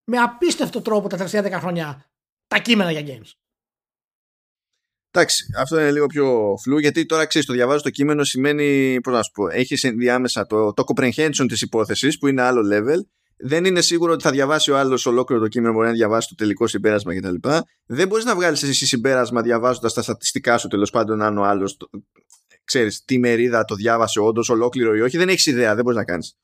[0.04, 2.10] με απίστευτο τρόπο τα τελευταία 10 χρόνια
[2.46, 3.30] τα κείμενα για games.
[5.10, 9.12] Εντάξει, αυτό είναι λίγο πιο φλού γιατί τώρα ξέρεις, το διαβάζω το κείμενο σημαίνει, πώς
[9.12, 13.00] να σου πω, έχεις ενδιάμεσα το, το comprehension της υπόθεσης που είναι άλλο level
[13.38, 16.34] δεν είναι σίγουρο ότι θα διαβάσει ο άλλος ολόκληρο το κείμενο, μπορεί να διαβάσει το
[16.34, 17.48] τελικό συμπέρασμα κτλ.
[17.86, 21.76] Δεν μπορείς να βγάλεις εσύ συμπέρασμα διαβάζοντας τα στατιστικά σου τέλος πάντων αν ο άλλος
[22.64, 25.16] ξέρεις τι μερίδα το διάβασε όντως ολόκληρο ή όχι.
[25.16, 26.36] Δεν έχεις ιδέα, δεν μπορείς να κάνεις.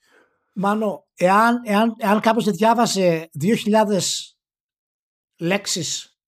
[0.53, 4.37] Μάνο, εάν, εάν, εάν κάποιος δεν διάβασε 2.000
[5.37, 6.19] λέξεις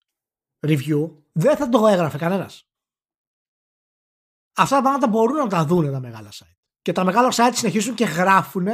[0.67, 2.67] review, δεν θα το έγραφε κανένας.
[4.57, 6.55] Αυτά τα πράγματα μπορούν να τα δουν τα μεγάλα site.
[6.81, 8.67] Και τα μεγάλα site συνεχίζουν και γράφουν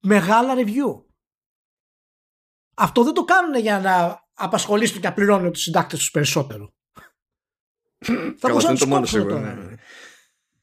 [0.00, 1.02] μεγάλα review.
[2.74, 6.74] Αυτό δεν το κάνουν για να απασχολήσουν και να πληρώνουν τους συντάκτες τους περισσότερο.
[8.38, 9.38] θα μπορούσαν να το μόνο σίγουρο.
[9.38, 9.74] Ναι, ναι.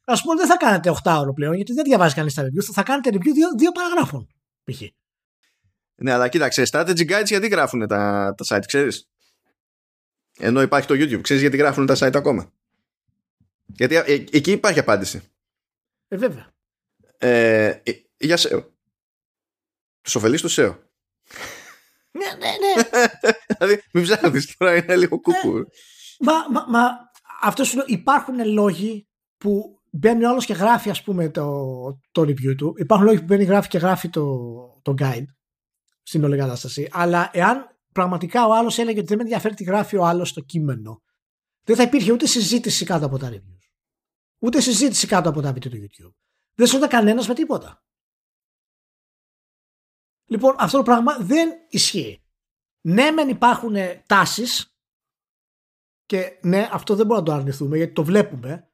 [0.05, 2.63] Α πούμε, δεν θα κάνετε 8 ώρο πλέον, γιατί δεν διαβάζει κανείς τα review.
[2.73, 4.27] Θα κάνετε review δύο, δύο παραγράφων.
[4.63, 4.81] Π.χ.
[5.95, 9.09] Ναι, αλλά κοίταξε, strategy guides γιατί γράφουν τα, τα site, ξέρεις;
[10.37, 12.51] Ενώ υπάρχει το YouTube, ξέρεις γιατί γράφουν τα site ακόμα;
[13.65, 15.21] Γιατί ε, εκεί υπάρχει απάντηση.
[16.07, 16.53] Ε, βέβαια.
[17.17, 18.74] Ε, ε για SEO.
[20.05, 20.75] Τους ωφελείς το SEO.
[22.17, 22.83] Ναι, ναι, ναι.
[23.57, 25.57] δηλαδή, μην ψάχνεις τώρα, είναι λίγο κούκου.
[25.57, 25.63] Ε,
[26.19, 26.89] μα, μα, μα
[27.41, 31.45] αυτός σου λέω, υπάρχουν λόγοι που μπαίνει ο άλλος και γράφει, ας πούμε, το,
[32.11, 32.73] το review του.
[32.77, 34.25] Υπάρχουν λόγοι που μπαίνει, γράφει και γράφει το,
[34.81, 35.25] το guide
[36.03, 36.89] στην όλη κατάσταση.
[36.91, 40.41] Αλλά εάν πραγματικά ο άλλος έλεγε ότι δεν με ενδιαφέρει τι γράφει ο άλλος στο
[40.41, 41.01] κείμενο,
[41.63, 43.69] δεν θα υπήρχε ούτε συζήτηση κάτω από τα reviews.
[44.39, 46.13] Ούτε συζήτηση κάτω από τα βίντεο του YouTube.
[46.53, 47.84] Δεν σου κανένας με τίποτα.
[50.25, 52.19] Λοιπόν, αυτό το πράγμα δεν ισχύει.
[52.81, 54.75] Ναι, μεν υπάρχουν τάσεις
[56.05, 58.69] και ναι, αυτό δεν μπορούμε να το αρνηθούμε γιατί το βλέπουμε.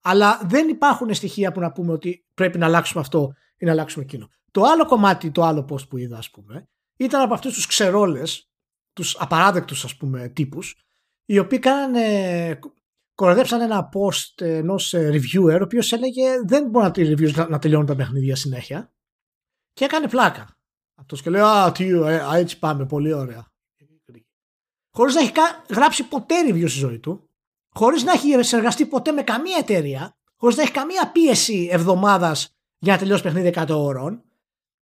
[0.00, 4.04] Αλλά δεν υπάρχουν στοιχεία που να πούμε ότι πρέπει να αλλάξουμε αυτό ή να αλλάξουμε
[4.04, 4.30] εκείνο.
[4.50, 8.50] Το άλλο κομμάτι, το άλλο post που είδα, ας πούμε, ήταν από αυτούς τους ξερόλες,
[8.92, 10.76] τους απαράδεκτους, ας πούμε, τύπους,
[11.24, 12.58] οι οποίοι κάνανε,
[13.14, 18.36] κοροδέψαν ένα post ενός reviewer, ο οποίος έλεγε δεν μπορεί να, να τελειώνουν τα παιχνίδια
[18.36, 18.92] συνέχεια
[19.78, 20.56] και έκανε πλάκα.
[20.94, 23.46] Αυτός και λέει: Α, τι, ε, έτσι πάμε, πολύ ωραία.
[24.90, 25.32] Χωρίς να έχει
[25.70, 27.30] γράψει ποτέ review στη ζωή του,
[27.74, 32.92] χωρίς να έχει συνεργαστεί ποτέ με καμία εταιρεία, χωρίς να έχει καμία πίεση εβδομάδας για
[32.92, 34.22] να τελειώσει παιχνίδι 100 ώρων,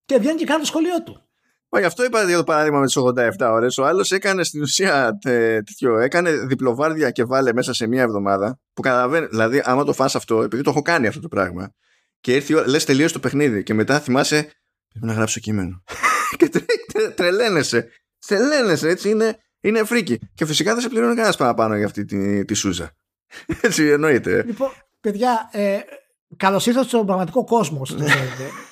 [0.05, 1.20] και βγαίνει και κάνει το σχολείο του.
[1.68, 3.78] Μα γι' αυτό είπα για το παράδειγμα με τις 87 ώρες.
[3.78, 8.60] Ο άλλος έκανε στην ουσία τέτοιο, έκανε διπλοβάρδια και βάλε μέσα σε μία εβδομάδα.
[8.73, 11.73] Που καταλαβαίνει, δηλαδή, άμα το φας αυτό, επειδή το έχω κάνει αυτό το πράγμα,
[12.20, 14.51] και ήρθε η ώρα, λες τελείωσε το παιχνίδι, και μετά θυμάσαι,
[14.98, 15.82] Πρέπει να γράψω κείμενο.
[16.36, 16.48] και
[17.14, 17.89] τρελαίνεσαι.
[18.27, 20.18] Τρελαίνεσαι, έτσι είναι, είναι φρίκι.
[20.35, 22.97] Και φυσικά δεν σε πληρώνει κανένας παραπάνω για αυτή τη, τη σούζα.
[23.62, 24.43] έτσι εννοείται.
[24.43, 24.70] Λοιπόν,
[25.01, 25.78] παιδιά, ε,
[26.36, 27.82] καλώς ήρθατε στον πραγματικό κόσμο.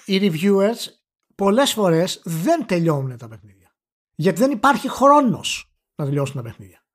[0.05, 0.93] Οι reviewers
[1.35, 3.77] πολλές φορές δεν τελειώνουν τα παιχνίδια.
[4.15, 6.87] Γιατί δεν υπάρχει χρόνος να τελειώσουν τα παιχνίδια.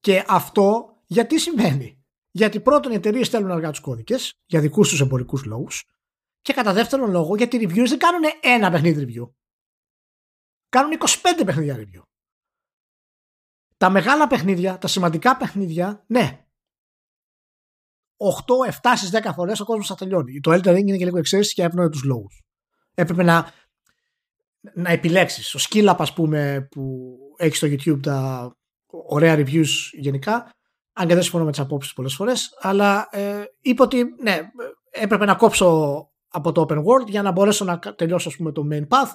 [0.00, 2.02] Και αυτό γιατί συμβαίνει.
[2.30, 5.84] Γιατί πρώτον οι εταιρείες στέλνουν αργά τους κώδικες για δικούς τους εμπορικούς λόγους.
[6.40, 9.30] Και κατά δεύτερον λόγο, γιατί οι reviewers δεν κάνουν ένα παιχνίδι review.
[10.68, 10.98] Κάνουν
[11.38, 12.02] 25 παιχνίδια review.
[13.76, 16.46] Τα μεγάλα παιχνίδια, τα σημαντικά παιχνίδια, ναι.
[18.16, 20.40] 8, 7 στις 10 φορές ο κόσμος θα τελειώνει.
[20.40, 22.42] Το Elden Ring είναι και λίγο εξαίρεση και έπαιρνε τους λόγους.
[22.94, 23.52] Έπρεπε να,
[24.74, 25.54] να επιλέξεις.
[25.54, 28.50] Ο Skillap, ας πούμε, που έχει στο YouTube τα
[28.88, 30.52] ωραία reviews γενικά,
[30.92, 34.40] αν και δεν συμφωνώ με τις απόψεις πολλές φορές, αλλά ε, είπε ότι ναι,
[34.90, 38.68] έπρεπε να κόψω από το open world για να μπορέσω να τελειώσω ας πούμε, το
[38.70, 39.14] main path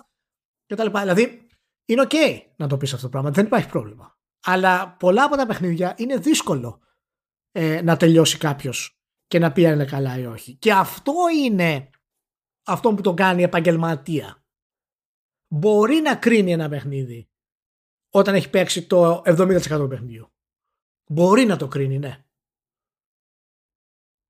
[0.66, 1.00] κτλ.
[1.00, 1.48] Δηλαδή,
[1.86, 2.16] είναι ok
[2.56, 4.18] να το πεις αυτό το πράγμα, δεν υπάρχει πρόβλημα.
[4.46, 6.82] Αλλά πολλά από τα παιχνίδια είναι δύσκολο
[7.52, 10.56] ε, να τελειώσει κάποιος και να πει αν είναι καλά ή όχι.
[10.56, 11.14] Και αυτό
[11.44, 11.90] είναι
[12.66, 14.44] αυτό που το κάνει επαγγελματία.
[15.48, 17.30] Μπορεί να κρίνει ένα παιχνίδι
[18.10, 20.34] όταν έχει παίξει το 70% του παιχνιδιού.
[21.06, 22.23] Μπορεί να το κρίνει, ναι.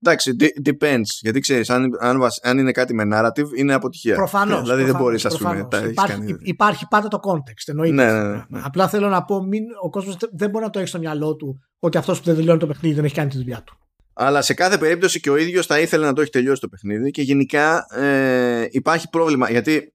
[0.05, 0.35] Εντάξει,
[0.65, 1.07] depends.
[1.21, 4.15] Γιατί ξέρεις, αν, αν, αν, είναι κάτι με narrative, είναι αποτυχία.
[4.15, 4.61] Προφανώς.
[4.61, 5.67] δηλαδή δεν μπορείς, ας πούμε.
[5.89, 7.63] Υπάρχει, υπάρχει πάντα το context.
[7.65, 7.93] Εννοείται.
[7.93, 8.61] Ναι, ναι, ναι, ναι.
[8.63, 11.59] Απλά θέλω να πω, μην, ο κόσμος δεν μπορεί να το έχει στο μυαλό του
[11.79, 13.77] ότι αυτός που δεν τελειώνει το παιχνίδι δεν έχει κάνει τη δουλειά του.
[14.13, 17.11] Αλλά σε κάθε περίπτωση και ο ίδιος θα ήθελε να το έχει τελειώσει το παιχνίδι
[17.11, 19.49] και γενικά ε, υπάρχει πρόβλημα.
[19.51, 19.93] Γιατί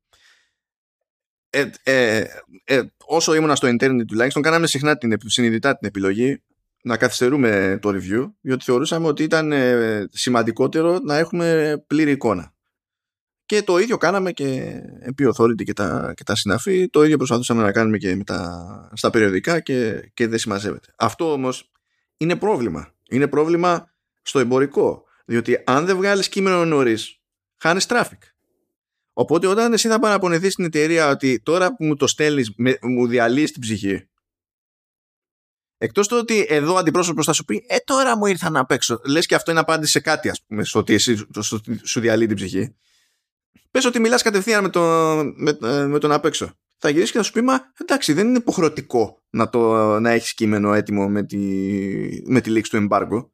[1.50, 2.24] ε, ε,
[2.64, 6.42] ε, όσο ήμουν στο internet τουλάχιστον, κάναμε συχνά την, συνειδητά την επιλογή
[6.82, 12.52] να καθυστερούμε το review, διότι θεωρούσαμε ότι ήταν ε, σημαντικότερο να έχουμε πλήρη εικόνα.
[13.46, 17.62] Και το ίδιο κάναμε και επί Authority και τα, και τα συναφή, το ίδιο προσπαθούσαμε
[17.62, 20.92] να κάνουμε και με τα, στα περιοδικά και, και δεν συμμαζεύεται.
[20.96, 21.70] Αυτό όμως
[22.16, 22.94] είναι πρόβλημα.
[23.10, 23.90] Είναι πρόβλημα
[24.22, 27.20] στο εμπορικό, διότι αν δεν βγάλεις κείμενο νωρίς,
[27.56, 28.18] χάνεις traffic.
[29.12, 33.52] Οπότε όταν εσύ θα παραπονεθείς στην εταιρεία ότι τώρα που μου το στέλνεις, μου διαλύεις
[33.52, 34.07] την ψυχή,
[35.78, 39.00] Εκτός του ότι εδώ ο αντιπρόσωπος θα σου πει, Ε, τώρα μου ήρθα να παίξω.
[39.04, 41.26] Λες και αυτό είναι απάντηση σε κάτι, ας πούμε, στο ότι εσύ
[41.82, 42.74] σου διαλύει την ψυχή.
[43.70, 44.80] Πες ότι μιλάς κατευθείαν με, το,
[45.36, 46.50] με, ε, με τον απ' έξω.
[46.78, 49.60] Θα γυρίσεις και θα σου πει, Μα εντάξει, δεν είναι υποχρεωτικό να, το,
[50.00, 51.38] να έχεις κείμενο έτοιμο με τη,
[52.24, 53.32] με τη λήξη του εμπάργκου.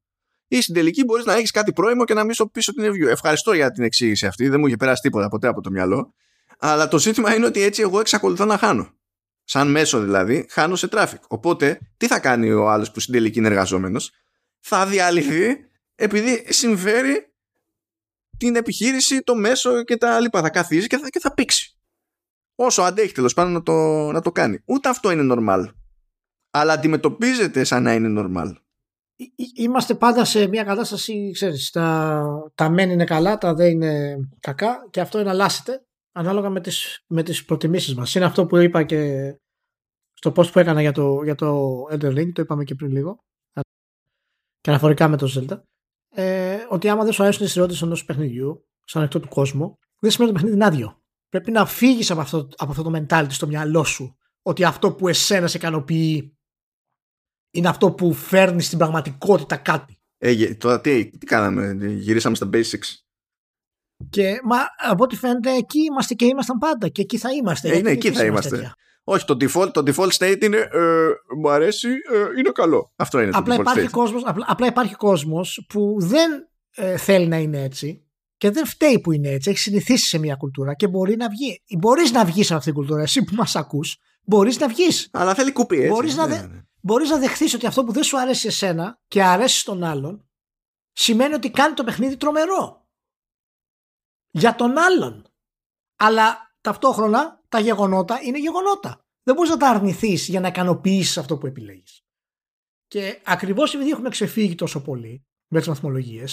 [0.49, 3.09] Ή στην τελική μπορείς να έχεις κάτι πρώιμο και να μην σου πίσω την review.
[3.09, 4.49] Ευχαριστώ για την εξήγηση αυτή.
[4.49, 6.15] Δεν μου είχε περάσει τίποτα ποτέ από το μυαλό.
[6.59, 8.95] Αλλά το ζήτημα είναι ότι έτσι εγώ εξακολουθώ να χάνω
[9.45, 11.21] σαν μέσο δηλαδή, χάνω σε traffic.
[11.29, 14.11] Οπότε, τι θα κάνει ο άλλος που στην τελική είναι εργαζόμενος,
[14.61, 15.57] θα διαλυθεί
[15.95, 17.33] επειδή συμφέρει
[18.37, 20.41] την επιχείρηση, το μέσο και τα λοιπά.
[20.41, 21.77] Θα καθίσει και θα, και θα πήξει.
[22.55, 23.73] Όσο αντέχει τέλος πάντων να το,
[24.13, 24.63] να το κάνει.
[24.65, 25.69] Ούτε αυτό είναι normal.
[26.51, 28.53] Αλλά αντιμετωπίζεται σαν να είναι normal.
[29.57, 32.23] Είμαστε πάντα σε μια κατάσταση, ξέρεις, τα,
[32.55, 35.85] τα μεν είναι καλά, τα δεν είναι κακά και αυτό εναλλάσσεται
[36.15, 38.15] ανάλογα με τις, με τις προτιμήσεις μας.
[38.15, 39.33] Είναι αυτό που είπα και
[40.13, 43.25] στο post που έκανα για το, για το Elden Ring, το είπαμε και πριν λίγο,
[44.61, 45.61] και αναφορικά με το Zelda,
[46.09, 50.11] ε, ότι άμα δεν σου αρέσουν οι σειρότητες ενός παιχνιδιού, σαν ανοιχτό του κόσμου, δεν
[50.11, 51.03] σημαίνει ότι το παιχνίδι είναι άδειο.
[51.29, 55.09] Πρέπει να φύγεις από αυτό, από αυτό το mentality στο μυαλό σου, ότι αυτό που
[55.09, 56.39] εσένα σε ικανοποιεί
[57.51, 59.99] είναι αυτό που φέρνει στην πραγματικότητα κάτι.
[60.19, 63.04] Ε, τώρα τι, τι κάναμε, γυρίσαμε στα basics.
[64.11, 64.57] Και μα,
[64.91, 67.69] από ό,τι φαίνεται εκεί είμαστε και ήμασταν πάντα και εκεί θα είμαστε.
[67.69, 68.73] Ε, ναι, εκεί θα είμαστε.
[69.05, 71.07] Όχι, το default, το default state είναι ε,
[71.41, 72.93] μου αρέσει, ε, είναι καλό.
[72.97, 73.91] Αυτό είναι απλά το default υπάρχει state.
[73.91, 76.31] Κόσμος, απλά, απλά υπάρχει κόσμος που δεν
[76.75, 78.05] ε, θέλει να είναι έτσι
[78.37, 79.51] και δεν φταίει που είναι έτσι.
[79.51, 81.63] Έχει συνηθίσει σε μια κουλτούρα και μπορεί να βγει.
[81.79, 83.03] Μπορείς να βγεις από αυτήν την κουλτούρα.
[83.03, 85.09] Εσύ που μας ακούς, μπορείς να βγεις.
[85.13, 85.89] Αλλά θέλει κουπί, έτσι.
[85.89, 86.63] Μπορείς να, δε, ναι, ναι.
[86.81, 90.29] μπορείς να δεχθείς ότι αυτό που δεν σου αρέσει εσένα και αρέσει στον άλλον
[90.93, 92.84] σημαίνει ότι κάνει το παιχνίδι τρομερό
[94.35, 95.27] για τον άλλον.
[95.97, 99.05] Αλλά ταυτόχρονα τα γεγονότα είναι γεγονότα.
[99.23, 102.05] Δεν μπορείς να τα αρνηθείς για να ικανοποιήσεις αυτό που επιλέγεις.
[102.87, 106.25] Και ακριβώς επειδή έχουμε ξεφύγει τόσο πολύ με τις βαθμολογίε,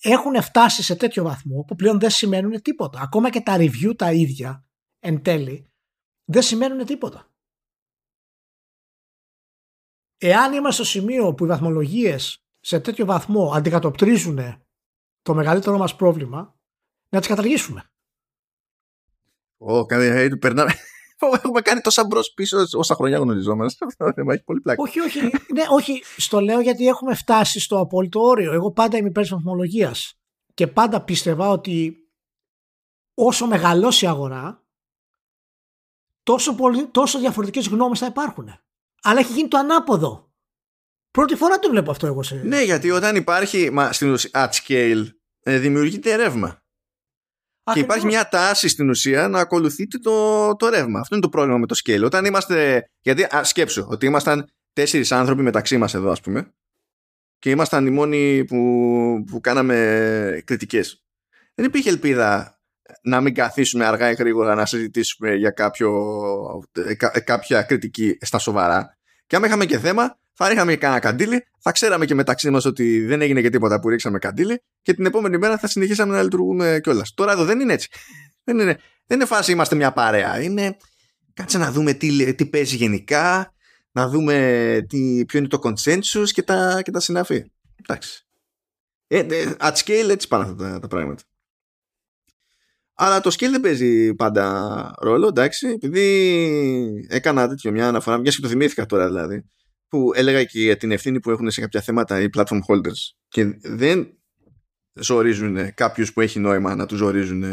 [0.00, 3.00] έχουν φτάσει σε τέτοιο βαθμό που πλέον δεν σημαίνουν τίποτα.
[3.00, 4.66] Ακόμα και τα review τα ίδια
[4.98, 5.72] εν τέλει
[6.24, 7.28] δεν σημαίνουν τίποτα.
[10.16, 14.38] Εάν είμαστε στο σημείο που οι βαθμολογίες σε τέτοιο βαθμό αντικατοπτρίζουν
[15.22, 16.58] το μεγαλύτερο μας πρόβλημα
[17.14, 17.90] να τις καταργήσουμε.
[19.56, 20.72] Ω, oh, περνάμε.
[21.32, 23.84] Έχουμε κάνει τόσα μπρος πίσω όσα χρόνια γνωριζόμαστε.
[23.84, 24.82] Αυτό το θέμα έχει πολύ πλάκα.
[24.82, 25.20] Όχι, όχι.
[25.20, 26.02] ναι, όχι.
[26.16, 28.52] Στο λέω γιατί έχουμε φτάσει στο απόλυτο όριο.
[28.52, 30.18] Εγώ πάντα είμαι υπέρ της βαθμολογίας.
[30.54, 31.96] Και πάντα πίστευα ότι
[33.14, 34.64] όσο μεγαλώσει η αγορά,
[36.22, 38.48] τόσο, πολύ, τόσο διαφορετικές γνώμες θα υπάρχουν.
[39.02, 40.32] Αλλά έχει γίνει το ανάποδο.
[41.10, 42.34] Πρώτη φορά το βλέπω αυτό εγώ σε...
[42.34, 45.06] Ναι, γιατί όταν υπάρχει μα, στην ουσία at scale,
[45.40, 46.63] ε, δημιουργείται ρεύμα.
[47.72, 51.00] Και υπάρχει μια τάση στην ουσία να ακολουθείτε το, το ρεύμα.
[51.00, 52.04] Αυτό είναι το πρόβλημα με το scale.
[52.04, 52.88] Όταν είμαστε.
[53.00, 56.52] Γιατί α, σκέψου ότι ήμασταν τέσσερις άνθρωποι μεταξύ μας εδώ, ας πούμε,
[57.38, 61.04] και ήμασταν οι μόνοι που, που κάναμε κριτικές.
[61.54, 62.58] Δεν υπήρχε ελπίδα
[63.02, 65.92] να μην καθίσουμε αργά ή γρήγορα να συζητήσουμε για κάποιο,
[67.24, 68.96] κάποια κριτική στα σοβαρά.
[69.26, 72.64] Και άμα είχαμε και θέμα, θα ρίχναμε και κανένα καντήλι, θα ξέραμε και μεταξύ μας
[72.64, 76.22] ότι δεν έγινε και τίποτα που ρίξαμε καντήλι και την επόμενη μέρα θα συνεχίσαμε να
[76.22, 77.14] λειτουργούμε κιόλας.
[77.14, 77.88] Τώρα εδώ δεν είναι έτσι.
[78.44, 80.40] Δεν είναι, δεν είναι φάση είμαστε μια παρέα.
[80.40, 80.76] Είναι
[81.34, 83.54] κάτσε να δούμε τι, τι παίζει γενικά,
[83.92, 87.44] να δούμε τι, ποιο είναι το consensus και τα, και τα συναφή.
[87.82, 88.26] Εντάξει.
[89.06, 91.22] Ε, ε, at scale έτσι πάνε αυτά τα, τα πράγματα.
[92.94, 98.42] Αλλά το scale δεν παίζει πάντα ρόλο, εντάξει, επειδή έκανα τέτοιο μια αναφορά, μιας και
[98.42, 99.44] το θυμήθηκα τώρα δηλαδή,
[99.94, 104.18] που έλεγα και την ευθύνη που έχουν σε κάποια θέματα οι platform holders και δεν
[104.92, 107.44] ζορίζουν κάποιους που έχει νόημα να τους ζορίζουν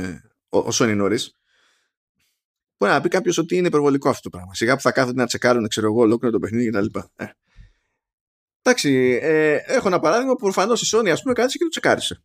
[0.49, 1.35] όσο είναι νωρίς.
[2.77, 4.53] Μπορεί να πει κάποιος ότι είναι υπερβολικό αυτό το πράγμα.
[4.53, 6.99] Σιγά που θα κάθονται να τσεκάρουν, ξέρω εγώ, ολόκληρο το παιχνίδι κτλ.
[7.15, 7.25] Ε.
[8.61, 12.23] Εντάξει, ε, έχω ένα παράδειγμα που προφανώς η Sony, ας πούμε, κάθισε και το τσεκάρισε.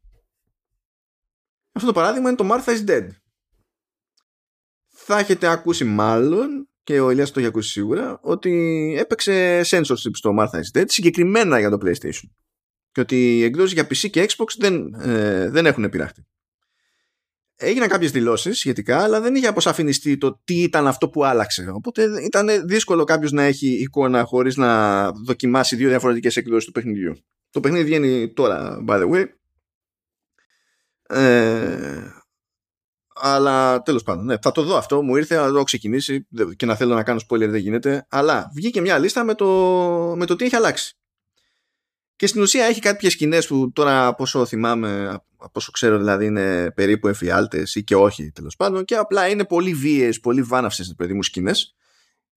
[1.72, 3.09] Αυτό το παράδειγμα είναι το Martha is Dead.
[4.88, 10.34] Θα έχετε ακούσει μάλλον, και ο Ηλίας το έχει ακούσει σίγουρα, ότι έπαιξε censorship στο
[10.38, 12.28] Martha is Dead συγκεκριμένα για το PlayStation.
[12.92, 16.26] Και ότι οι εκδόσεις για PC και Xbox δεν, ε, δεν έχουν πειράχτη.
[17.56, 21.70] Έγιναν κάποιες δηλώσεις σχετικά, αλλά δεν είχε αποσαφινιστεί το τι ήταν αυτό που άλλαξε.
[21.74, 27.16] Οπότε ήταν δύσκολο κάποιος να έχει εικόνα χωρίς να δοκιμάσει δύο διαφορετικές εκδόσεις του παιχνιδιού.
[27.50, 29.24] Το παιχνίδι βγαίνει τώρα, by the way,
[31.08, 32.15] ε,
[33.20, 35.02] αλλά τέλος πάντων, ναι, θα το δω αυτό.
[35.02, 36.26] Μου ήρθε να το ξεκινήσει
[36.56, 38.06] και να θέλω να κάνω spoiler δεν γίνεται.
[38.09, 39.47] Αλλά βγήκε μια λίστα με το,
[40.16, 40.97] με το τι έχει αλλάξει.
[42.16, 46.26] Και στην ουσία έχει κάποιες σκηνές που τώρα από όσο θυμάμαι, από όσο ξέρω δηλαδή
[46.26, 50.94] είναι περίπου εφιάλτες ή και όχι τέλος πάντων και απλά είναι πολύ βίαιες, πολύ βάναυσες
[50.97, 51.74] παιδί μου σκηνές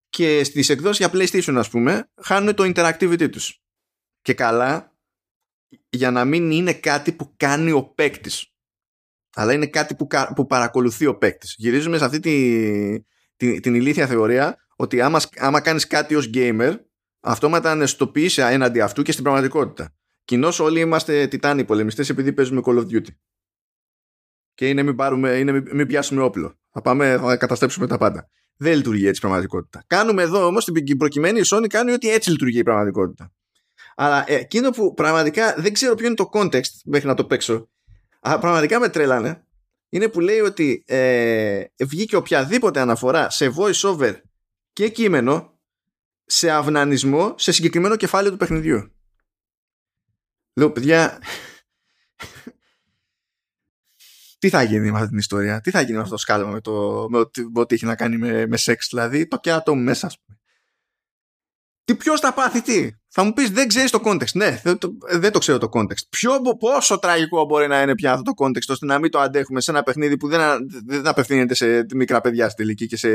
[0.09, 3.61] και στις εκδόσεις για PlayStation ας πούμε χάνουν το interactivity τους.
[4.21, 4.97] Και καλά
[5.89, 8.53] για να μην είναι κάτι που κάνει ο παίκτης
[9.39, 11.55] αλλά είναι κάτι που, που παρακολουθεί ο παίκτης.
[11.57, 13.03] Γυρίζουμε σε αυτή τη,
[13.35, 16.75] τη, την ηλίθια θεωρία ότι άμα, άμα κάνεις κάτι ως gamer
[17.19, 19.93] αυτόματα αναισθητοποιήσει έναντι αυτού και στην πραγματικότητα.
[20.23, 23.07] Κοινώς όλοι είμαστε τιτάνοι πολεμιστές επειδή παίζουμε Call of Duty.
[24.53, 26.59] Και είναι μην, πάρουμε, είναι μην, μην πιάσουμε όπλο.
[26.71, 28.29] Θα πάμε, θα καταστρέψουμε τα πάντα.
[28.55, 29.83] Δεν λειτουργεί έτσι η πραγματικότητα.
[29.87, 33.31] Κάνουμε εδώ όμως την προκειμένη η Sony κάνει ότι έτσι λειτουργεί η πραγματικότητα.
[33.95, 37.69] Αλλά εκείνο που πραγματικά δεν ξέρω ποιο είναι το context μέχρι να το παίξω
[38.19, 39.43] Α, πραγματικά με τρέλανε
[39.89, 44.13] είναι που λέει ότι ε, βγήκε οποιαδήποτε αναφορά σε voice over
[44.73, 45.59] και κείμενο
[46.25, 48.93] σε αυνανισμό σε συγκεκριμένο κεφάλαιο του παιχνιδιού.
[50.53, 51.21] Λέω, παιδιά,
[54.39, 56.61] τι θα γίνει με αυτή την ιστορία, τι θα γίνει με αυτό το σκάλωμα με,
[56.61, 60.19] το, με ό,τι έχει να κάνει με, με σεξ, δηλαδή το κέρατο μου μέσα, ας
[60.19, 60.39] πούμε.
[61.83, 64.31] Τι ποιος θα πάθει τι; Θα μου πεις δεν ξέρεις το context.
[64.33, 66.07] Ναι, δεν το, δεν το ξέρω το context.
[66.09, 69.61] Ποιο, πόσο τραγικό μπορεί να είναι πια αυτό το context ώστε να μην το αντέχουμε
[69.61, 70.41] σε ένα παιχνίδι που δεν,
[70.85, 73.09] δεν απευθύνεται σε μικρά παιδιά στη τελική και σε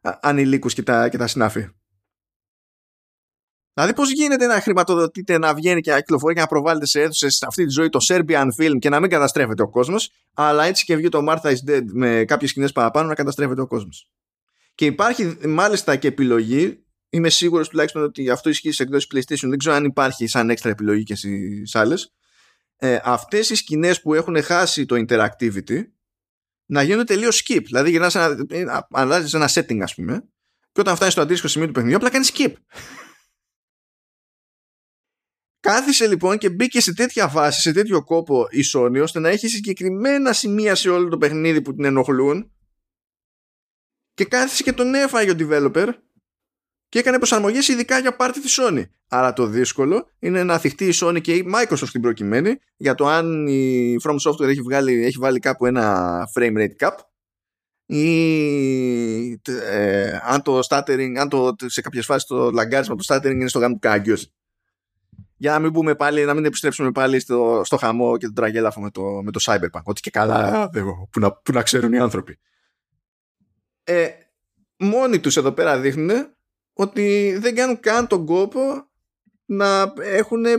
[0.00, 1.68] ανηλίκους και τα, και τα συνάφη.
[3.74, 7.36] Δηλαδή, πώς γίνεται να χρηματοδοτείτε να βγαίνει και να κυκλοφορεί και να προβάλλεται σε αίθουσες
[7.36, 10.84] σε αυτή τη ζωή το Serbian film και να μην καταστρέφεται ο κόσμος, αλλά έτσι
[10.84, 14.10] και βγει το Martha is Dead με κάποιες σκηνές παραπάνω να καταστρέφεται ο κόσμος.
[14.74, 19.48] Και υπάρχει μάλιστα και επιλογή είμαι σίγουρος τουλάχιστον ότι αυτό ισχύει σε εκδόσεις PlayStation.
[19.48, 22.14] Δεν ξέρω αν υπάρχει σαν έξτρα επιλογή και στις άλλες.
[22.76, 25.82] Ε, Αυτές οι σκηνές που έχουν χάσει το interactivity
[26.66, 27.62] να γίνουν τελείως skip.
[27.64, 30.28] Δηλαδή, γυρνάς ένα, ε, αλλάζεις ένα setting, ας πούμε,
[30.72, 32.52] και όταν φτάσει στο αντίστοιχο σημείο του παιχνιδιού, απλά κάνεις skip.
[35.60, 39.52] Κάθισε λοιπόν και μπήκε σε τέτοια βάση, σε τέτοιο κόπο η Sony, ώστε να έχεις
[39.52, 42.52] συγκεκριμένα σημεία σε όλο το παιχνίδι που την ενοχλούν
[44.14, 45.92] και κάθισε και τον έφαγε ο developer
[46.88, 48.82] και έκανε προσαρμογές ειδικά για πάρτι της Sony.
[49.08, 53.06] Άρα το δύσκολο είναι να θυχτεί η Sony και η Microsoft στην προκειμένη για το
[53.06, 56.94] αν η From Software έχει, βγάλει, έχει βάλει κάπου ένα frame rate cap
[57.90, 59.40] ή
[59.70, 63.58] ε, αν το stuttering, αν το, σε κάποιες φάσεις το λαγκάρισμα το stuttering είναι στο
[63.58, 64.32] γάμο του κάγκιος.
[65.36, 68.80] Για να μην, πούμε πάλι, να μην επιστρέψουμε πάλι στο, στο χαμό και τον τραγέλαφο
[68.80, 69.82] με το, με το Cyberpunk.
[69.82, 70.70] Ότι και καλά,
[71.10, 72.38] που, να, που να ξέρουν οι άνθρωποι.
[73.84, 74.08] Ε,
[74.76, 76.10] μόνοι τους εδώ πέρα δείχνουν
[76.78, 78.60] ότι δεν κάνουν καν τον κόπο
[79.44, 80.58] να έχουν ε,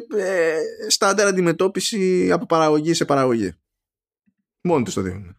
[0.88, 3.54] στάνταρ αντιμετώπιση από παραγωγή σε παραγωγή.
[4.62, 5.38] Μόνο τους το δείχνουν.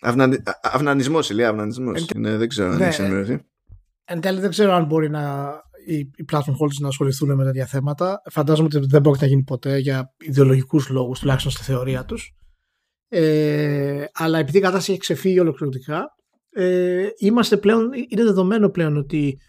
[0.00, 0.42] Αυνανι...
[0.62, 2.06] Αυνανισμός, λέει, αυνανισμός.
[2.08, 2.20] Εν...
[2.20, 3.44] Ναι, δεν ξέρω ναι, αν έχει ενημερωθεί.
[4.04, 5.54] Εν τέλει δεν ξέρω αν μπορεί να
[5.86, 8.22] οι, οι platform holders να ασχοληθούν με τέτοια θέματα.
[8.30, 12.34] Φαντάζομαι ότι δεν μπορεί να γίνει ποτέ για ιδεολογικούς λόγους, τουλάχιστον στη θεωρία τους.
[13.08, 16.16] Ε, αλλά επειδή η κατάσταση έχει ξεφύγει ολοκληρωτικά,
[16.50, 19.40] ε, είμαστε πλέον, είναι δεδομένο πλέον ότι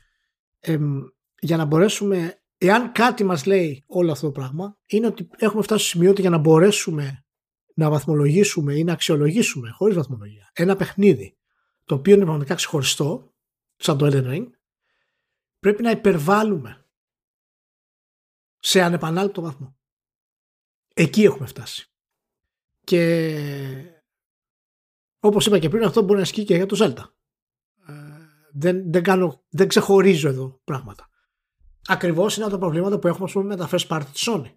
[0.59, 0.77] ε,
[1.39, 5.85] για να μπορέσουμε, εάν κάτι μας λέει όλο αυτό το πράγμα, είναι ότι έχουμε φτάσει
[5.85, 7.25] στο σημείο ότι για να μπορέσουμε
[7.73, 11.35] να βαθμολογήσουμε ή να αξιολογήσουμε χωρίς βαθμολογία ένα παιχνίδι
[11.85, 13.33] το οποίο είναι πραγματικά ξεχωριστό,
[13.75, 14.47] σαν το Elden Ring,
[15.59, 16.85] πρέπει να υπερβάλλουμε
[18.59, 19.77] σε ανεπανάληπτο βαθμό.
[20.93, 21.91] Εκεί έχουμε φτάσει.
[22.83, 23.90] Και
[25.21, 27.03] όπως είπα και πριν αυτό μπορεί να σκεί και για το Zelda.
[27.87, 27.93] Ε,
[28.51, 31.09] δεν, δεν, κάνω, δεν ξεχωρίζω εδώ πράγματα.
[31.87, 34.51] Ακριβώς είναι από τα προβλήματα που έχουμε πούμε, με τα first party της Sony.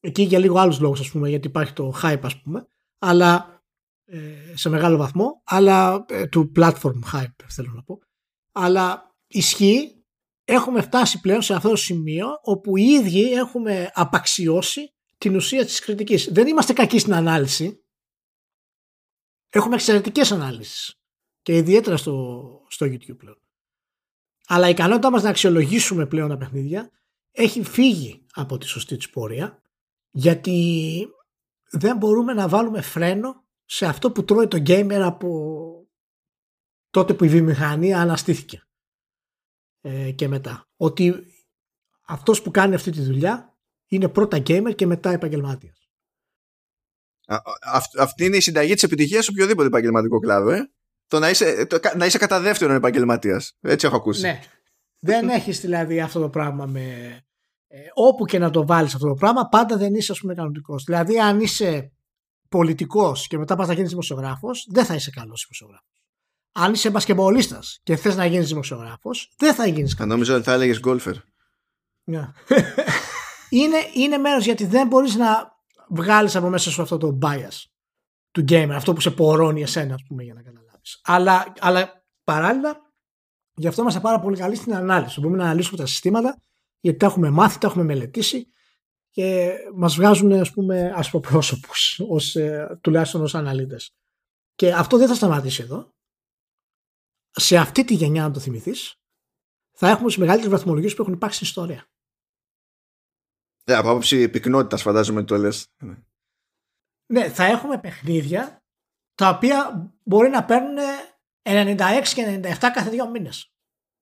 [0.00, 3.62] Εκεί για λίγο άλλους λόγους ας πούμε γιατί υπάρχει το hype ας πούμε αλλά
[4.04, 7.98] ε, σε μεγάλο βαθμό αλλά ε, του platform hype θέλω να πω
[8.52, 10.04] αλλά ισχύει
[10.44, 15.80] έχουμε φτάσει πλέον σε αυτό το σημείο όπου οι ίδιοι έχουμε απαξιώσει την ουσία της
[15.80, 16.28] κριτικής.
[16.32, 17.85] Δεν είμαστε κακοί στην ανάλυση.
[19.56, 21.00] Έχουμε εξαιρετικές ανάλυσεις
[21.42, 23.38] και ιδιαίτερα στο, στο YouTube πλέον.
[24.46, 26.90] Αλλά η ικανότητά μας να αξιολογήσουμε πλέον τα παιχνίδια
[27.30, 29.62] έχει φύγει από τη σωστή της πορεία
[30.10, 31.08] γιατί
[31.70, 35.28] δεν μπορούμε να βάλουμε φρένο σε αυτό που τρώει το gamer από
[36.90, 38.66] τότε που η βιομηχανία αναστήθηκε
[39.80, 40.68] ε, και μετά.
[40.76, 41.14] Ότι
[42.06, 43.56] αυτός που κάνει αυτή τη δουλειά
[43.86, 45.75] είναι πρώτα gamer και μετά επαγγελμάτια.
[47.98, 50.70] Αυτή είναι η συνταγή της επιτυχίας σε οποιοδήποτε επαγγελματικό κλάδο, ε.
[51.08, 53.56] Το να είσαι, το, να είσαι κατά δεύτερον επαγγελματίας.
[53.60, 54.20] Έτσι έχω ακούσει.
[54.20, 54.40] Ναι.
[54.98, 56.80] δεν έχεις δηλαδή αυτό το πράγμα με.
[57.68, 60.84] Ε, όπου και να το βάλεις αυτό το πράγμα, πάντα δεν είσαι, ας πούμε, κανονικός.
[60.84, 61.92] Δηλαδή, αν είσαι
[62.48, 65.90] πολιτικός και μετά πας να γίνεις δημοσιογράφος, δεν θα είσαι καλός δημοσιογράφος.
[66.52, 70.12] Αν είσαι μπασκεμπολίστας και θες να γίνεις δημοσιογράφος, δεν θα γίνεις καλός.
[70.12, 71.14] Νομίζω ότι θα έλεγες γκολφερ.
[72.04, 72.20] Ναι.
[73.60, 75.55] είναι, είναι μέρος γιατί δεν μπορείς να
[75.88, 77.64] βγάλεις από μέσα σου αυτό το bias
[78.30, 81.00] του gamer, αυτό που σε πορώνει εσένα, ας πούμε, για να καταλάβεις.
[81.04, 82.92] Αλλά, αλλά παράλληλα,
[83.54, 85.20] γι' αυτό είμαστε πάρα πολύ καλοί στην ανάλυση.
[85.20, 86.40] Μπορούμε να αναλύσουμε τα συστήματα,
[86.80, 88.48] γιατί τα έχουμε μάθει, τα έχουμε μελετήσει
[89.10, 93.94] και μας βγάζουν ας πούμε ασπροπρόσωπους ως, ε, τουλάχιστον ως αναλύτες.
[94.54, 95.94] Και αυτό δεν θα σταματήσει εδώ.
[97.30, 99.00] Σε αυτή τη γενιά, αν το θυμηθείς,
[99.72, 101.86] θα έχουμε τις μεγαλύτερες βαθμολογίες που έχουν υπάρξει στην ιστορία.
[103.70, 105.66] Ναι, από άποψη πυκνότητας φαντάζομαι το λες.
[107.12, 108.64] Ναι, θα έχουμε παιχνίδια
[109.14, 110.76] τα οποία μπορεί να παίρνουν
[111.42, 113.52] 96 και 97 κάθε δύο μήνες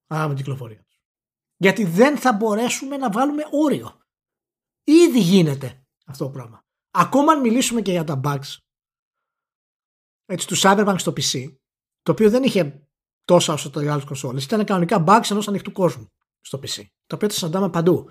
[0.07, 0.85] από την κυκλοφορία
[1.57, 3.99] Γιατί δεν θα μπορέσουμε να βάλουμε όριο.
[4.83, 6.63] Ήδη γίνεται αυτό το πράγμα.
[6.91, 8.57] Ακόμα αν μιλήσουμε και για τα bugs
[10.25, 11.55] έτσι, του Cyberpunk στο PC,
[12.01, 12.89] το οποίο δεν είχε
[13.25, 16.11] τόσα όσο το άλλε κονσόλε, ήταν κανονικά bugs ενός ανοιχτού κόσμου
[16.41, 16.83] στο PC.
[17.05, 18.09] Το οποίο τα συναντάμε παντού.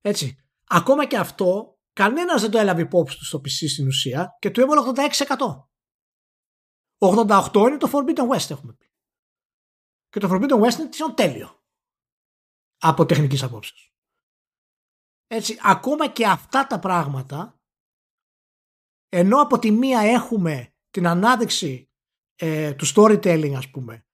[0.00, 0.43] Έτσι.
[0.66, 4.60] Ακόμα και αυτό, κανένας δεν το έλαβε υπόψη του στο PC στην ουσία και του
[4.60, 5.68] έβαλε 86%.
[6.98, 8.92] 88% είναι το Forbidden West έχουμε πει.
[10.08, 11.62] Και το Forbidden West είναι τυχόν τέλειο.
[12.78, 13.94] Από τεχνικής απόψεως.
[15.26, 17.60] Έτσι, ακόμα και αυτά τα πράγματα,
[19.08, 21.90] ενώ από τη μία έχουμε την ανάδειξη
[22.34, 24.06] ε, του storytelling ας πούμε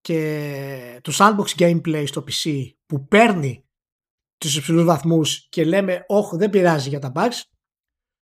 [0.00, 3.67] και τους sandbox gameplay στο PC που παίρνει
[4.38, 7.40] τους υψηλούς βαθμούς και λέμε όχι δεν πειράζει για τα bugs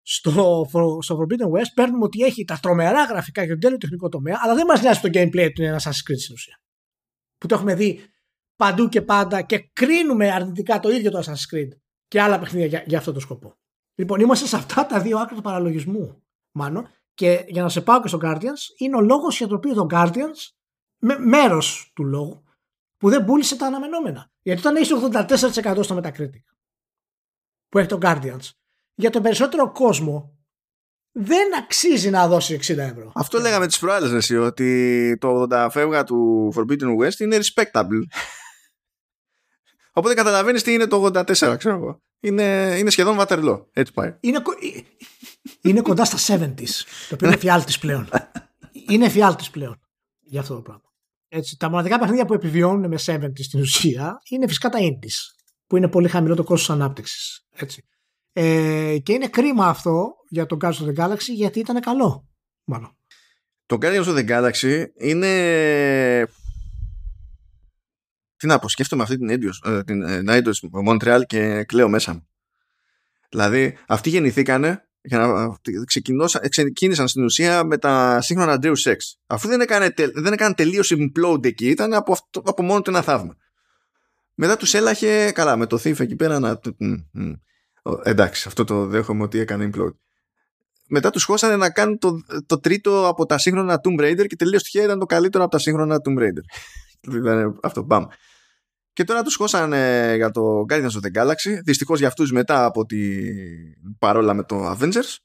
[0.03, 0.67] στο,
[1.01, 4.55] στο Forbidden West παίρνουμε ότι έχει τα τρομερά γραφικά και τον τέλειο τεχνικό τομέα αλλά
[4.55, 6.61] δεν μας νοιάζει το gameplay του είναι ένα Assassin's Creed στην ουσία
[7.39, 8.01] που το έχουμε δει
[8.57, 11.69] παντού και πάντα και κρίνουμε αρνητικά το ίδιο το Assassin's Creed
[12.09, 13.57] και άλλα παιχνίδια για, για αυτό το σκοπό.
[13.95, 16.23] Λοιπόν, είμαστε σε αυτά τα δύο άκρα του παραλογισμού,
[16.53, 16.89] μάλλον.
[17.15, 19.87] Και για να σε πάω και στο Guardians, είναι ο λόγος για τον οποίο το
[19.91, 20.53] Guardians,
[20.99, 22.44] με, μέρος του λόγου,
[23.05, 24.31] που δεν πούλησε τα αναμενόμενα.
[24.43, 26.43] Γιατί όταν έχεις 84% στο Metacritic
[27.69, 28.51] που έχει το Guardians,
[28.95, 30.39] για τον περισσότερο κόσμο
[31.13, 33.13] δεν αξίζει να δώσει 60 ευρώ.
[33.15, 38.03] Αυτό λέγαμε τις προάλλες εσύ, ότι το 80 φεύγα του Forbidden West είναι respectable.
[39.93, 41.25] Οπότε καταλαβαίνεις τι είναι το 84,
[41.59, 42.03] ξέρω εγώ.
[42.21, 43.69] Είναι, είναι σχεδόν βατερλό.
[43.73, 44.17] Έτσι πάει.
[44.21, 44.43] Είναι,
[45.61, 46.71] είναι κοντά στα 70s.
[47.09, 48.09] Το οποίο είναι φιάλτη πλέον.
[48.89, 49.81] είναι φιάλτη πλέον
[50.21, 50.94] για αυτό το πράγμα.
[51.37, 55.17] Έτσι, τα μοναδικά παιχνίδια που επιβιώνουν με 70 στην ουσία είναι φυσικά τα indies,
[55.67, 57.47] που είναι πολύ χαμηλό το κόστος ανάπτυξης.
[57.57, 57.85] Έτσι.
[58.33, 62.29] Ε, και είναι κρίμα αυτό για τον Guardians of the Galaxy γιατί ήταν καλό.
[62.65, 62.99] Μάλλον.
[63.67, 66.27] Το Guardians of the Galaxy είναι
[68.37, 72.29] τι να πω, σκέφτομαι αυτή την Eidos, ε, την Eidos Montreal και κλαίω μέσα μου.
[73.29, 75.59] Δηλαδή, αυτοί γεννηθήκανε για να
[76.49, 78.97] ξεκίνησαν στην ουσία με τα σύγχρονα Deus Ex.
[79.27, 83.03] Αφού δεν έκανε, δεν έκανε τελείως implode εκεί, ήταν από, αυτό, από μόνο του ένα
[83.03, 83.37] θαύμα.
[84.35, 86.61] Μετά τους έλαχε, καλά, με το Thief εκεί πέρα να...
[88.03, 89.95] Εντάξει, αυτό το δέχομαι ότι έκανε implode.
[90.89, 94.63] Μετά τους χώσανε να κάνουν το, το τρίτο από τα σύγχρονα Tomb Raider και τελείως
[94.63, 96.43] τυχαία ήταν το καλύτερο από τα σύγχρονα Tomb Raider.
[97.63, 98.05] αυτό, μπαμ.
[98.95, 101.61] Και τώρα τους χώσανε για το Guardians of the Galaxy.
[101.65, 105.17] Δυστυχώς για αυτούς μετά από την παρόλα με το Avengers.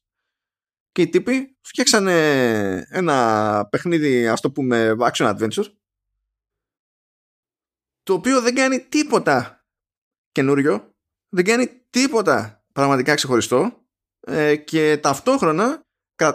[0.92, 2.16] Και οι τύποι φτιάξανε
[2.90, 5.66] ένα παιχνίδι, ας το πούμε, action adventure.
[8.04, 9.66] το οποίο δεν κάνει τίποτα
[10.32, 10.96] καινούριο,
[11.30, 13.86] δεν κάνει τίποτα πραγματικά ξεχωριστό
[14.20, 15.82] ε, και ταυτόχρονα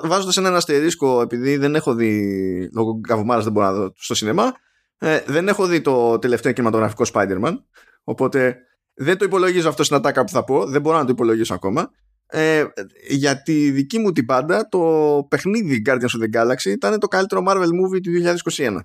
[0.03, 4.53] βάζοντας ένα αστερίσκο επειδή δεν έχω δει λόγω καβουμάρα δεν μπορώ να δω στο σινεμά
[4.99, 7.63] ε, δεν έχω δει το τελευταίο κινηματογραφικό Spider-Man
[8.05, 8.59] οπότε
[8.95, 11.91] δεν το υπολογίζω αυτό στην ατάκα που θα πω δεν μπορώ να το υπολογίσω ακόμα
[12.27, 12.65] ε,
[13.09, 17.43] για τη δική μου την πάντα το παιχνίδι Guardians of the Galaxy ήταν το καλύτερο
[17.47, 18.11] Marvel movie του
[18.53, 18.79] 2021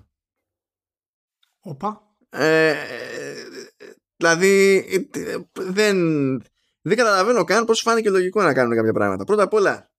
[1.60, 2.02] Οπα.
[2.30, 2.74] Ε,
[4.16, 4.84] δηλαδή
[5.52, 5.96] δεν,
[6.80, 9.24] δεν καταλαβαίνω καν πώς φάνηκε λογικό να κάνουν κάποια πράγματα.
[9.24, 9.90] Πρώτα απ' όλα,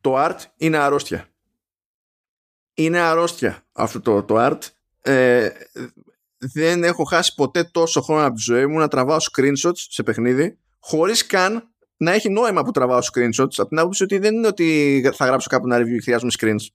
[0.00, 1.28] το art είναι αρρώστια.
[2.74, 4.58] Είναι αρρώστια αυτό το, το art.
[5.02, 5.48] Ε,
[6.38, 10.58] δεν έχω χάσει ποτέ τόσο χρόνο από τη ζωή μου να τραβάω screenshots σε παιχνίδι
[10.78, 15.10] χωρίς καν να έχει νόημα που τραβάω screenshots από την άποψη ότι δεν είναι ότι
[15.14, 16.66] θα γράψω κάπου ένα review και χρειάζομαι screens.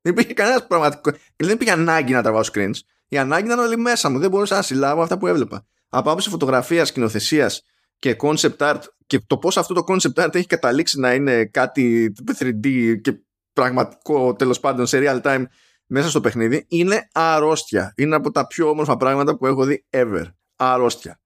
[0.00, 1.10] Δεν υπήρχε κανένας πραγματικό.
[1.36, 2.74] Δεν υπήρχε ανάγκη να τραβάω screens.
[3.08, 4.18] Η ανάγκη ήταν όλοι μέσα μου.
[4.18, 5.66] Δεν μπορούσα να συλλάβω αυτά που έβλεπα.
[5.88, 7.62] Από άποψη φωτογραφίας, σκηνοθεσίας
[7.98, 12.12] και concept art και το πώς αυτό το concept art έχει καταλήξει να είναι κάτι
[12.38, 13.14] 3D και
[13.54, 15.44] πραγματικό τέλος πάντων σε real time
[15.86, 17.92] μέσα στο παιχνίδι είναι αρρώστια.
[17.96, 20.24] Είναι από τα πιο όμορφα πράγματα που έχω δει ever.
[20.56, 21.20] Αρρώστια.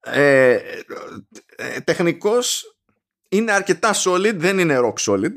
[0.00, 0.58] Ε,
[1.56, 2.76] ε, τεχνικός
[3.28, 5.34] είναι αρκετά solid, δεν είναι rock solid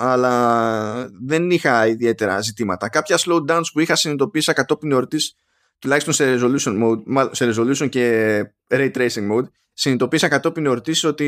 [0.00, 2.88] αλλά δεν είχα ιδιαίτερα ζητήματα.
[2.88, 5.34] Κάποια slowdowns που είχα συνειδητοποίησα κατόπιν εορτής
[5.78, 11.26] τουλάχιστον σε resolution, mode, σε resolution και ray tracing mode συνειδητοποίησα κατόπιν εορτής ότι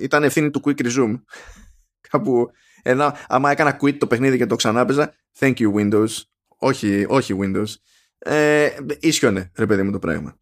[0.00, 1.20] ήταν ευθύνη του quick resume
[2.10, 2.50] κάπου
[2.82, 6.08] ενώ άμα έκανα quit το παιχνίδι και το ξανάπαιζα thank you Windows
[6.56, 7.74] όχι, όχι Windows
[8.18, 8.68] ε,
[9.00, 10.38] ίσιονε ρε παιδί μου το πράγμα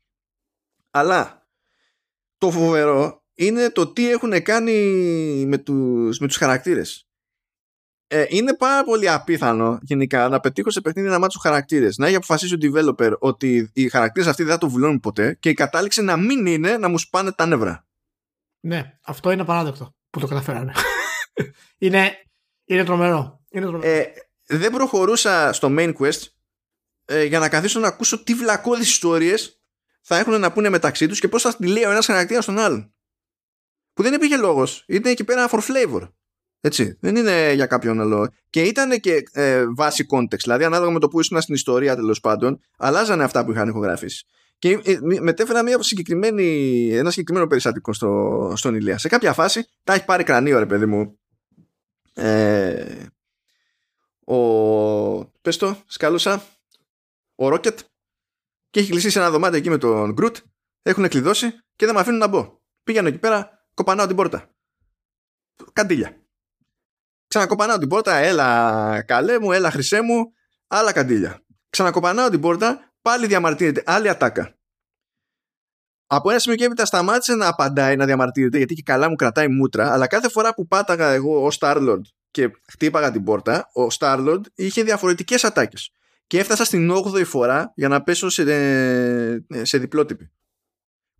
[0.90, 1.48] αλλά
[2.38, 4.72] το φοβερό είναι το τι έχουν κάνει
[5.46, 7.08] με τους, με τους χαρακτήρες.
[8.06, 11.96] Ε, είναι πάρα πολύ απίθανο γενικά να πετύχω σε παιχνίδι να μάθω χαρακτήρες.
[11.96, 15.48] Να έχει αποφασίσει ο developer ότι οι χαρακτήρες αυτοί δεν θα το βουλώνουν ποτέ και
[15.48, 17.86] η κατάληξη να μην είναι να μου σπάνε τα νεύρα.
[18.60, 20.72] Ναι, αυτό είναι παράδεκτο που το καταφέρανε.
[21.78, 22.10] είναι,
[22.68, 23.44] είναι τρομερό.
[23.50, 23.88] Είναι τρομερό.
[23.88, 24.12] Ε,
[24.46, 26.20] δεν προχωρούσα στο main quest
[27.04, 29.60] ε, για να καθίσω να ακούσω τι βλακώδεις ιστορίες
[30.02, 32.58] θα έχουν να πούνε μεταξύ τους και πώς θα τη λέει ο ένας χαρακτήρας στον
[32.58, 32.92] άλλον
[33.98, 34.84] που δεν υπήρχε λόγος.
[34.86, 36.08] Είναι εκεί πέρα for flavor.
[36.60, 36.96] Έτσι.
[37.00, 38.28] Δεν είναι για κάποιον άλλο.
[38.50, 40.38] Και ήταν και ε, βάση context.
[40.42, 44.26] Δηλαδή, ανάλογα με το που ήσουν στην ιστορία τέλος πάντων, αλλάζανε αυτά που είχαν ηχογραφήσει.
[44.58, 48.98] Και ε, μετέφερα μια συγκεκριμένη, ένα συγκεκριμένο περιστατικό στο, στον Ηλία.
[48.98, 51.18] Σε κάποια φάση τα έχει πάρει κρανίο, ρε παιδί μου.
[52.18, 53.06] Ε,
[54.24, 55.24] ο.
[55.24, 56.42] Πες το, σκάλωσα.
[57.34, 57.78] Ο Ρόκετ.
[58.70, 60.36] Και έχει κλείσει σε ένα δωμάτιο εκεί με τον Γκρουτ.
[60.82, 62.60] Έχουν κλειδώσει και δεν με αφήνουν να μπω.
[62.82, 64.54] Πήγαινε εκεί πέρα, κοπανάω την πόρτα.
[65.72, 66.22] Καντήλια.
[67.28, 70.32] Ξανακοπανάω την πόρτα, έλα καλέ μου, έλα χρυσέ μου,
[70.66, 71.44] άλλα καντήλια.
[71.70, 74.57] Ξανακοπανάω την πόρτα, πάλι διαμαρτύρεται, άλλη ατάκα.
[76.10, 79.48] Από ένα σημείο και έπειτα σταμάτησε να απαντάει, να διαμαρτύρεται, γιατί και καλά μου κρατάει
[79.48, 84.40] μούτρα, αλλά κάθε φορά που πάταγα εγώ ως Starlord και χτύπαγα την πόρτα, ο Starlord
[84.54, 85.90] είχε διαφορετικές ατάκες.
[86.26, 88.44] Και έφτασα στην 8η φορά για να πέσω σε,
[89.62, 90.30] σε διπλότυπη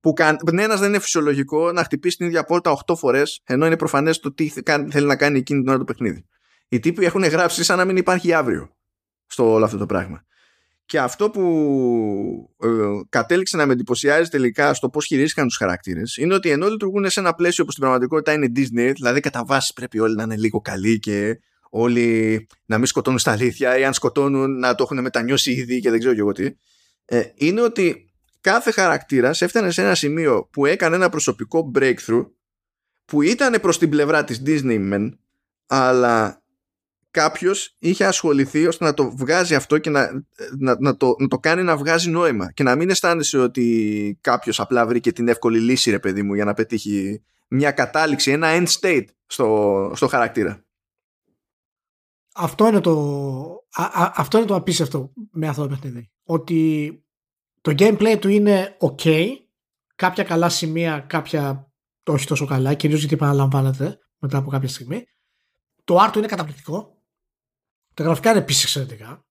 [0.01, 4.19] που κανένας δεν είναι φυσιολογικό να χτυπήσει την ίδια πόρτα 8 φορές, ενώ είναι προφανές
[4.19, 4.49] το τι
[4.91, 6.27] θέλει να κάνει εκείνη την ώρα το παιχνίδι.
[6.69, 8.77] Οι τύποι έχουν γράψει σαν να μην υπάρχει αύριο
[9.27, 10.25] στο όλο αυτό το πράγμα.
[10.89, 11.45] Και αυτό που
[12.63, 12.69] ε,
[13.09, 17.21] κατέληξε να με εντυπωσιάζει τελικά στο πώς χειρίστηκαν τους χαρακτήρες είναι ότι ενώ λειτουργούν σε
[17.21, 20.61] ένα πλαίσιο που στην πραγματικότητα είναι Disney, δηλαδή κατά βάση πρέπει όλοι να είναι λίγο
[20.61, 21.41] καλοί και
[21.71, 25.91] όλοι να μην σκοτώνουν στα αλήθεια ή αν σκοτώνουν να το έχουν μετανιώσει ήδη και
[25.91, 26.51] δεν ξέρω και εγώ τι.
[27.05, 32.27] Ε, είναι ότι κάθε χαρακτήρας έφτανε σε ένα σημείο που έκανε ένα προσωπικό breakthrough
[33.05, 35.09] που ήταν προς την πλευρά της Disney men,
[35.67, 36.38] αλλά
[37.19, 40.11] κάποιος είχε ασχοληθεί ώστε να το βγάζει αυτό και να,
[40.59, 44.61] να, να, το, να το κάνει να βγάζει νόημα και να μην αισθάνεσαι ότι κάποιος
[44.61, 48.67] απλά βρήκε την εύκολη λύση ρε παιδί μου για να πετύχει μια κατάληξη, ένα end
[48.67, 50.65] state στο, στο χαρακτήρα.
[52.35, 52.95] Αυτό είναι το,
[53.73, 56.11] α, αυτό είναι το απίστευτο με αυτό το παιχνίδι.
[56.25, 56.93] Ότι
[57.61, 59.27] το gameplay του είναι ok,
[59.95, 61.73] κάποια καλά σημεία, κάποια
[62.05, 65.07] όχι τόσο καλά, κυρίως γιατί επαναλαμβάνεται μετά από κάποια στιγμή.
[65.85, 66.98] Το art του είναι καταπληκτικό.
[67.99, 69.27] Τα γραφικά είναι επίσης εξαιρετικά.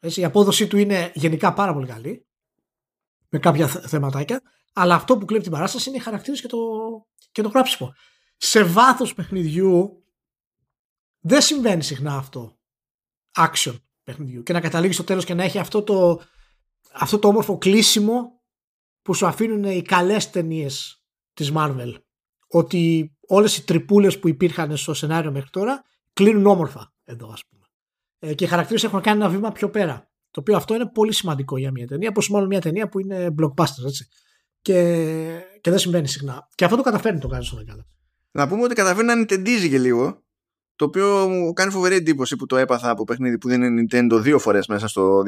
[0.00, 2.26] Έτσι, η απόδοσή του είναι γενικά πάρα πολύ καλή.
[3.28, 4.42] Με κάποια θεματάκια.
[4.72, 6.58] Αλλά αυτό που κλέβει την παράσταση είναι οι χαρακτήρες και το,
[7.32, 7.94] και το γράψιμο.
[8.36, 10.04] Σε βάθος παιχνιδιού
[11.20, 12.58] δεν συμβαίνει συχνά αυτό.
[13.36, 14.42] Action παιχνιδιού.
[14.42, 16.22] Και να καταλήγεις στο τέλος και να έχει αυτό το,
[16.92, 18.42] αυτό το όμορφο κλείσιμο
[19.02, 21.94] που σου αφήνουν οι καλές ταινίες της Marvel.
[22.48, 27.63] Ότι όλες οι τρυπούλες που υπήρχαν στο σενάριο μέχρι τώρα κλείνουν όμορφα εδώ ας πούμε.
[28.24, 30.08] Ε, και οι χαρακτήρες έχουν κάνει ένα βήμα πιο πέρα.
[30.30, 33.34] Το οποίο αυτό είναι πολύ σημαντικό για μια ταινία, πόσο μάλλον μια ταινία που είναι
[33.40, 34.08] blockbuster, έτσι.
[34.62, 34.74] Και,
[35.60, 36.48] και δεν συμβαίνει συχνά.
[36.54, 37.86] Και αυτό το καταφέρνει το κάνει στον καλά.
[38.30, 40.22] Να πούμε ότι καταφέρνει να νιτεντίζει και λίγο.
[40.76, 44.20] Το οποίο μου κάνει φοβερή εντύπωση που το έπαθα από παιχνίδι που δεν είναι Nintendo
[44.20, 45.22] δύο φορές μέσα στο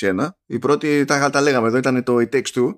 [0.00, 0.28] 2021.
[0.46, 2.68] Η πρώτη, τα, τα λέγαμε εδώ, ήταν το It Takes Two.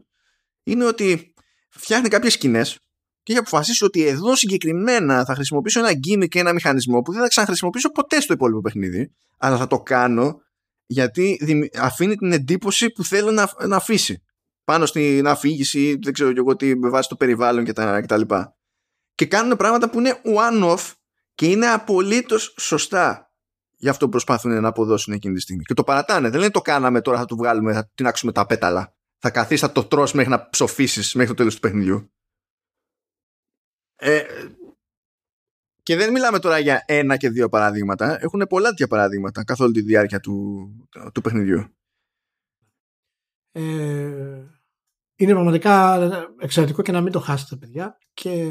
[0.62, 1.34] Είναι ότι
[1.68, 2.78] φτιάχνει κάποιες σκηνές
[3.24, 7.20] και έχει αποφασίσει ότι εδώ συγκεκριμένα θα χρησιμοποιήσω ένα gimmick και ένα μηχανισμό που δεν
[7.20, 9.12] θα ξαναχρησιμοποιήσω ποτέ στο υπόλοιπο παιχνίδι.
[9.38, 10.40] Αλλά θα το κάνω
[10.86, 11.38] γιατί
[11.78, 14.22] αφήνει την εντύπωση που θέλω να, να αφήσει
[14.64, 18.06] πάνω στην αφήγηση, δεν ξέρω και εγώ τι, με βάση το περιβάλλον και τα, και
[18.06, 18.56] τα λοιπά.
[19.14, 20.92] Και κάνουν πράγματα που είναι one-off
[21.34, 23.32] και είναι απολύτως σωστά
[23.76, 25.62] για αυτό που προσπάθουν να αποδώσουν εκείνη τη στιγμή.
[25.62, 26.28] Και το παρατάνε.
[26.28, 28.94] Δεν λένε το κάναμε τώρα, θα το βγάλουμε, θα τεινάξουμε τα πέταλα.
[29.18, 32.12] Θα καθίσει, θα το τρως μέχρι να ψοφήσεις μέχρι το τέλος του παιχνιδιού.
[34.06, 34.22] Ε,
[35.82, 38.22] και δεν μιλάμε τώρα για ένα και δύο παραδείγματα.
[38.22, 40.68] Έχουν πολλά τέτοια παραδείγματα καθ' όλη τη διάρκεια του,
[41.12, 41.76] του παιχνιδιού.
[43.52, 44.44] Ε,
[45.16, 45.96] είναι πραγματικά
[46.40, 48.44] εξαιρετικό και να μην το χάσετε παιδιά και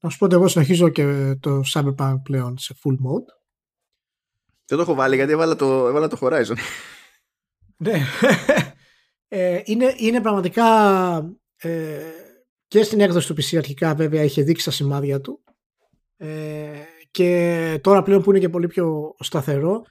[0.00, 3.28] να σου πω ότι εγώ συνεχίζω και το Cyberpunk πλέον σε full mode
[4.66, 6.56] δεν το έχω βάλει γιατί έβαλα το, έβαλα το Horizon
[7.76, 8.00] ναι
[9.28, 10.66] ε, είναι, είναι πραγματικά
[11.56, 12.10] ε,
[12.72, 15.44] και στην έκδοση του PC αρχικά βέβαια είχε δείξει τα σημάδια του.
[16.16, 16.70] Ε,
[17.10, 19.82] και τώρα πλέον που είναι και πολύ πιο σταθερό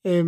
[0.00, 0.22] ε,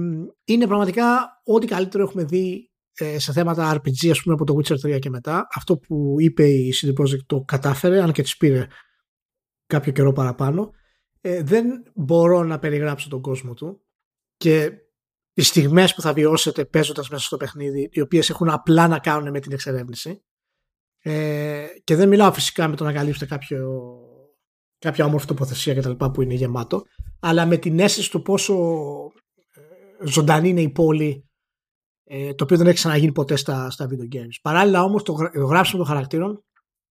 [0.45, 1.05] είναι πραγματικά
[1.45, 5.11] ό,τι καλύτερο έχουμε δει ε, σε θέματα RPG ας πούμε από το Witcher 3 και
[5.11, 5.47] μετά.
[5.55, 8.67] Αυτό που είπε η CD Projekt το κατάφερε αν και τη πήρε
[9.67, 10.71] κάποιο καιρό παραπάνω.
[11.21, 13.83] Ε, δεν μπορώ να περιγράψω τον κόσμο του.
[14.37, 14.73] Και
[15.33, 19.31] οι στιγμές που θα βιώσετε παίζοντας μέσα στο παιχνίδι οι οποίες έχουν απλά να κάνουν
[19.31, 20.23] με την εξερεύνηση
[21.03, 23.71] ε, και δεν μιλάω φυσικά με το να καλύψετε κάποιο,
[24.79, 26.83] κάποια όμορφη τοποθεσία κτλ που είναι γεμάτο
[27.21, 28.55] αλλά με την αίσθηση του πόσο
[30.01, 31.27] ε, ζωντανή είναι η πόλη
[32.05, 34.39] ε, το οποίο δεν έχει ξαναγίνει ποτέ στα, στα video games.
[34.43, 36.45] Παράλληλα όμως το, το γράψιμο των χαρακτήρων,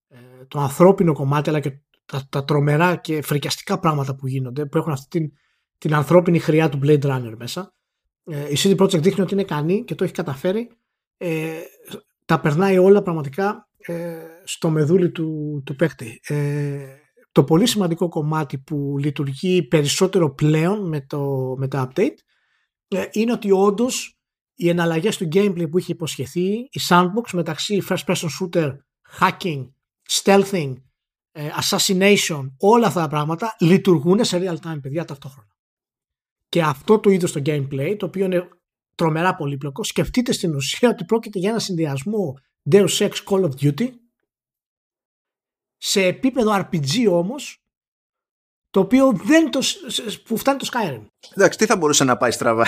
[0.08, 4.78] ε, το ανθρώπινο κομμάτι αλλά και τα, τα τρομερά και φρικιαστικά πράγματα που γίνονται που
[4.78, 5.32] έχουν αυτή την,
[5.78, 7.74] την ανθρώπινη χρειά του Blade Runner μέσα.
[8.24, 10.72] Ε, η CD Projekt δείχνει ότι είναι ικανή και το έχει καταφέρει.
[11.18, 11.60] Ε,
[12.26, 13.71] τα περνάει όλα πραγματικά ε,
[14.44, 16.20] στο μεδούλι του, του παίκτη.
[16.28, 16.96] Ε,
[17.32, 22.16] το πολύ σημαντικό κομμάτι που λειτουργεί περισσότερο πλέον με, το, με τα update
[22.88, 24.20] ε, είναι ότι όντως
[24.56, 28.72] οι εναλλαγές του gameplay που είχε υποσχεθεί, η sandbox μεταξύ first person shooter,
[29.20, 29.70] hacking,
[30.10, 30.74] stealthing,
[31.32, 35.48] ε, assassination, όλα αυτά τα πράγματα λειτουργούν σε real time, παιδιά, ταυτόχρονα.
[36.50, 38.48] Και αυτό το είδος το gameplay, το οποίο είναι
[38.96, 42.38] τρομερά πολύπλοκο, σκεφτείτε στην ουσία ότι πρόκειται για ένα συνδυασμό
[42.72, 43.90] Deus Ex Call of Duty
[45.78, 47.62] σε επίπεδο RPG όμως
[48.70, 49.60] το οποίο δεν το,
[50.24, 51.06] που φτάνει το Skyrim.
[51.36, 52.66] Εντάξει, τι θα μπορούσε να πάει στραβά.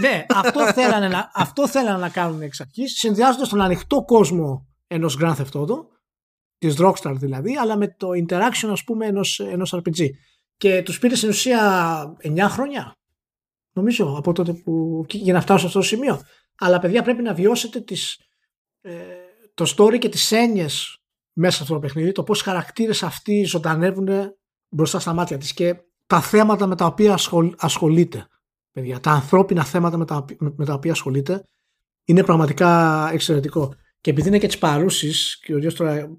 [0.00, 5.18] ναι, αυτό θέλανε, να, αυτό θέλανε να κάνουν εξ αρχής, συνδυάζοντας τον ανοιχτό κόσμο ενός
[5.20, 5.86] Grand Theft Auto
[6.58, 10.08] της Rockstar δηλαδή, αλλά με το interaction ας πούμε ενός, ενός RPG.
[10.56, 12.92] Και τους πήρε στην ουσία 9 χρόνια,
[13.72, 16.20] νομίζω, από τότε που, για να φτάσω σε αυτό το σημείο.
[16.58, 18.24] Αλλά παιδιά πρέπει να βιώσετε τις, ε,
[19.54, 20.98] το story και τις έννοιες
[21.32, 24.08] μέσα σε αυτό το παιχνίδι, το πώς οι χαρακτήρες αυτοί ζωντανεύουν
[24.68, 27.18] μπροστά στα μάτια της και τα θέματα με τα οποία
[27.56, 28.26] ασχολείται.
[28.72, 31.44] Παιδιά, τα ανθρώπινα θέματα με τα, με τα οποία ασχολείται
[32.04, 33.74] είναι πραγματικά εξαιρετικό.
[34.00, 36.18] Και επειδή είναι και τι παρούσει, και ο τώρα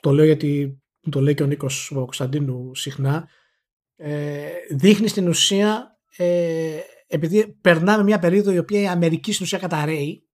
[0.00, 3.28] το λέω γιατί το λέει και ο Νίκος Κωνσταντίνου συχνά,
[3.96, 9.58] ε, δείχνει στην ουσία, ε, επειδή περνάμε μια περίοδο η οποία η Αμερική στην ουσία
[9.58, 10.26] καταραίει,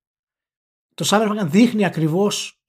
[0.98, 2.62] το Cyberpunk δείχνει ακριβώς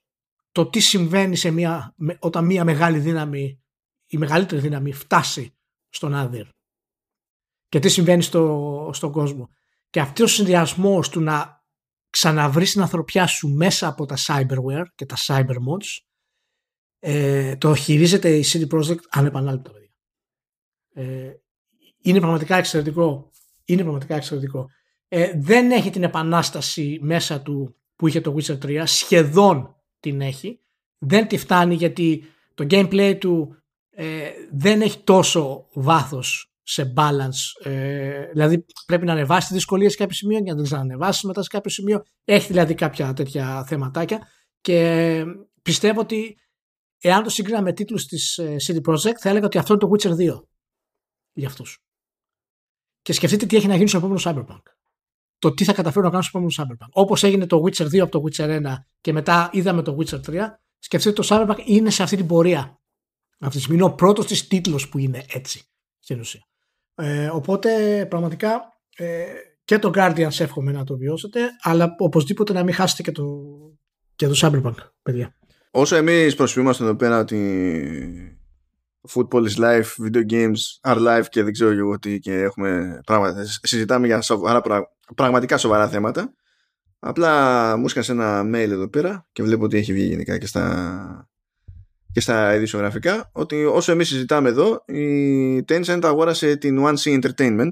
[0.52, 3.64] το τι συμβαίνει σε μια, όταν μια μεγάλη δύναμη,
[4.06, 5.58] η μεγαλύτερη δύναμη φτάσει
[5.90, 6.46] στον Άδερ
[7.70, 9.50] και τι συμβαίνει στο, στον κόσμο.
[9.90, 11.64] Και αυτός ο συνδυασμός του να
[12.10, 16.00] ξαναβρεις την ανθρωπιά σου μέσα από τα cyberware και τα cybermods
[17.00, 19.92] ε, το χειρίζεται η CD Projekt ανεπανάληπτα παιδιά.
[20.94, 21.34] Ε,
[22.02, 23.32] είναι πραγματικά εξαιρετικό.
[23.66, 24.70] Είναι πραγματικά εξαιρετικό.
[25.08, 28.82] Ε, δεν έχει την επανάσταση μέσα του που είχε το Witcher 3.
[28.86, 30.60] Σχεδόν την έχει.
[30.98, 32.24] Δεν τη φτάνει γιατί
[32.54, 33.56] το gameplay του
[33.90, 37.70] ε, δεν έχει τόσο βάθος σε balance.
[37.70, 41.42] Ε, δηλαδή πρέπει να ανεβάσει τι δυσκολίες σε κάποιο σημείο και να τι ανεβάσει μετά
[41.42, 42.04] σε κάποιο σημείο.
[42.24, 44.28] Έχει δηλαδή κάποια τέτοια θεματάκια
[44.62, 45.24] και
[45.62, 46.38] πιστεύω ότι
[47.02, 49.90] εάν το σύγκρινα με τίτλους της ε, CD Projekt θα έλεγα ότι αυτό είναι το
[49.92, 50.44] Witcher 2
[51.34, 51.84] για αυτούς.
[53.02, 54.79] Και σκεφτείτε τι έχει να γίνει στο επόμενο Cyberpunk.
[55.40, 56.90] Το τι θα καταφέρουν να κάνουν στο επόμενο Cyberpunk.
[56.92, 60.36] Όπως έγινε το Witcher 2 από το Witcher 1 και μετά είδαμε το Witcher 3,
[60.80, 62.80] σκεφτείτε το Cyberpunk είναι σε αυτή την πορεία.
[63.40, 65.64] Αυτή τη στιγμή είναι ο πρώτος της τίτλος που είναι έτσι
[66.00, 66.42] στην ουσία.
[66.96, 68.62] Ε, οπότε πραγματικά
[68.96, 69.26] ε,
[69.66, 73.26] και το Guardian εύχομαι να το βιώσετε, αλλά οπωσδήποτε να μην χάσετε και το,
[74.16, 75.36] και το Cyberpunk, παιδιά.
[75.72, 78.39] Όσο εμείς προσποιούμαστε εδώ πέρα ότι
[79.08, 83.46] football is life, video games are life και δεν ξέρω εγώ τι και έχουμε πράγματα,
[83.46, 84.62] συζητάμε για σοβαρά,
[85.16, 86.34] πραγματικά σοβαρά θέματα.
[87.00, 91.30] Απλά μου έσκασε ένα mail εδώ πέρα και βλέπω ότι έχει βγει γενικά και στα,
[92.12, 97.70] και στα ειδησιογραφικά ότι όσο εμείς συζητάμε εδώ η Tencent αγόρασε την One C Entertainment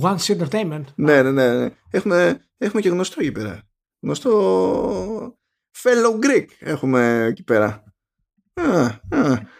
[0.00, 1.70] One C Entertainment; Ναι, ναι, ναι, ναι.
[1.90, 3.62] Έχουμε, έχουμε και γνωστό εκεί πέρα
[4.00, 5.38] γνωστό
[5.82, 7.87] fellow Greek έχουμε εκεί πέρα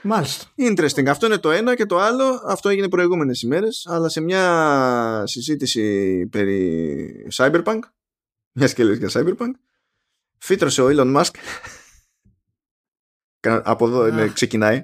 [0.03, 0.45] Μάλιστα.
[0.57, 1.07] Interesting.
[1.07, 2.43] Αυτό είναι το ένα και το άλλο.
[2.47, 3.87] Αυτό έγινε προηγούμενες ημέρες.
[3.89, 7.79] Αλλά σε μια συζήτηση περί Cyberpunk,
[8.53, 9.51] μια και για Cyberpunk,
[10.39, 11.35] φύτρωσε ο Elon Musk.
[13.41, 14.83] Από εδώ είναι, ξεκινάει.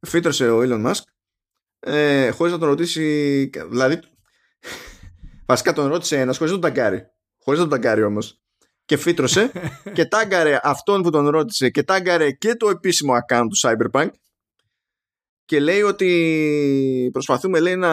[0.00, 1.02] Φύτρωσε ο Elon Musk
[1.80, 3.50] ε, χωρίς να τον ρωτήσει.
[3.68, 3.98] Δηλαδή,
[5.46, 7.06] βασικά τον ρώτησε ένας χωρίς να τον ταγκάρει.
[7.38, 8.42] Χωρίς να τον ταγκάρει όμως
[8.90, 9.52] και φύτρωσε
[9.94, 14.08] και τάγκαρε αυτόν που τον ρώτησε και τάγκαρε και το επίσημο account του Cyberpunk
[15.44, 17.90] και λέει ότι προσπαθούμε λέει να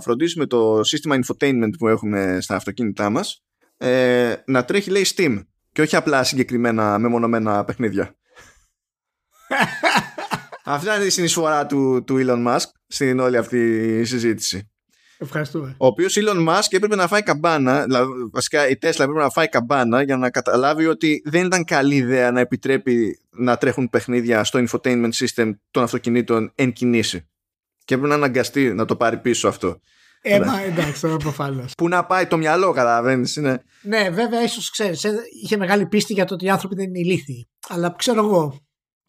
[0.00, 3.42] φροντίσουμε το σύστημα infotainment που έχουμε στα αυτοκίνητά μας
[3.76, 5.40] ε, να τρέχει λέει Steam
[5.72, 8.14] και όχι απλά συγκεκριμένα μεμονωμένα παιχνίδια.
[10.64, 14.70] Αυτή είναι η συνεισφορά του, του Elon Musk στην όλη αυτή συζήτηση.
[15.22, 15.74] Ευχαριστούμε.
[15.78, 19.48] Ο οποίος Elon Musk έπρεπε να φάει καμπάνα, δηλαδή βασικά η Tesla έπρεπε να φάει
[19.48, 24.64] καμπάνα για να καταλάβει ότι δεν ήταν καλή ιδέα να επιτρέπει να τρέχουν παιχνίδια στο
[24.66, 27.28] infotainment system των αυτοκινήτων εν κινήσει.
[27.84, 29.80] Και έπρεπε να αναγκαστεί να το πάρει πίσω αυτό.
[30.22, 31.64] Ε, μα εντάξει, τώρα προφανώ.
[31.76, 33.36] Πού να πάει το μυαλό, καταλαβαίνεις.
[33.36, 33.62] Είναι...
[33.82, 35.04] Ναι, βέβαια, ίσως ξέρεις.
[35.04, 37.48] Ε, είχε μεγάλη πίστη για το ότι οι άνθρωποι δεν είναι ηλίθιοι.
[37.68, 38.60] Αλλά ξέρω εγώ.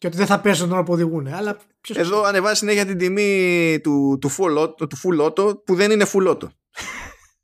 [0.02, 1.28] Και ότι δεν θα πέσουν τον που οδηγούν.
[1.28, 1.57] Αλλά
[1.94, 6.28] εδώ ανεβάζει συνέχεια την τιμή του, του, full, του full auto που δεν είναι full
[6.28, 6.48] auto.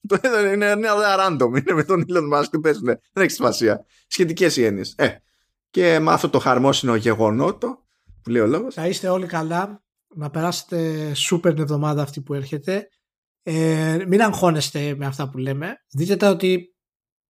[0.53, 1.47] είναι ένα random.
[1.47, 2.85] Είναι με τον Elon Musk που παίζουν.
[2.85, 3.85] Δεν έχει σημασία.
[4.07, 4.93] Σχετικές οι έννοιες.
[4.97, 5.07] Ε,
[5.69, 7.85] και με αυτό το χαρμόσυνο γεγονότο
[8.21, 8.73] που λέει ο λόγος.
[8.73, 9.83] Θα είστε όλοι καλά.
[10.15, 12.87] Να περάσετε σούπερ την εβδομάδα αυτή που έρχεται.
[13.43, 15.75] Ε, μην αγχώνεστε με αυτά που λέμε.
[15.93, 16.76] Δείτε τα ότι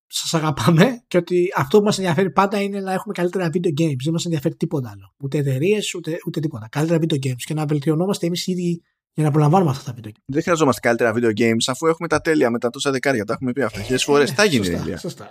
[0.08, 4.02] σας αγαπάμε και ότι αυτό που μας ενδιαφέρει πάντα είναι να έχουμε καλύτερα video games.
[4.04, 5.14] Δεν μας ενδιαφέρει τίποτα άλλο.
[5.18, 6.68] Ούτε εταιρείες, ούτε, ούτε τίποτα.
[6.72, 8.82] Καλύτερα video games και να βελτιωνόμαστε εμείς ήδη
[9.14, 10.24] για να απολαμβάνουμε αυτά τα video games.
[10.26, 13.26] Δεν χρειαζόμαστε καλύτερα video games αφού έχουμε τα τέλεια με τα τόσα δεκάρια.
[13.26, 14.32] Τα έχουμε πει αυτά χίλιες φορές.
[14.32, 15.28] Θα γίνει σωστά, σωστά.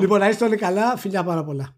[0.00, 0.96] λοιπόν, να είστε όλοι καλά.
[0.96, 1.76] Φιλιά πάρα πολλά.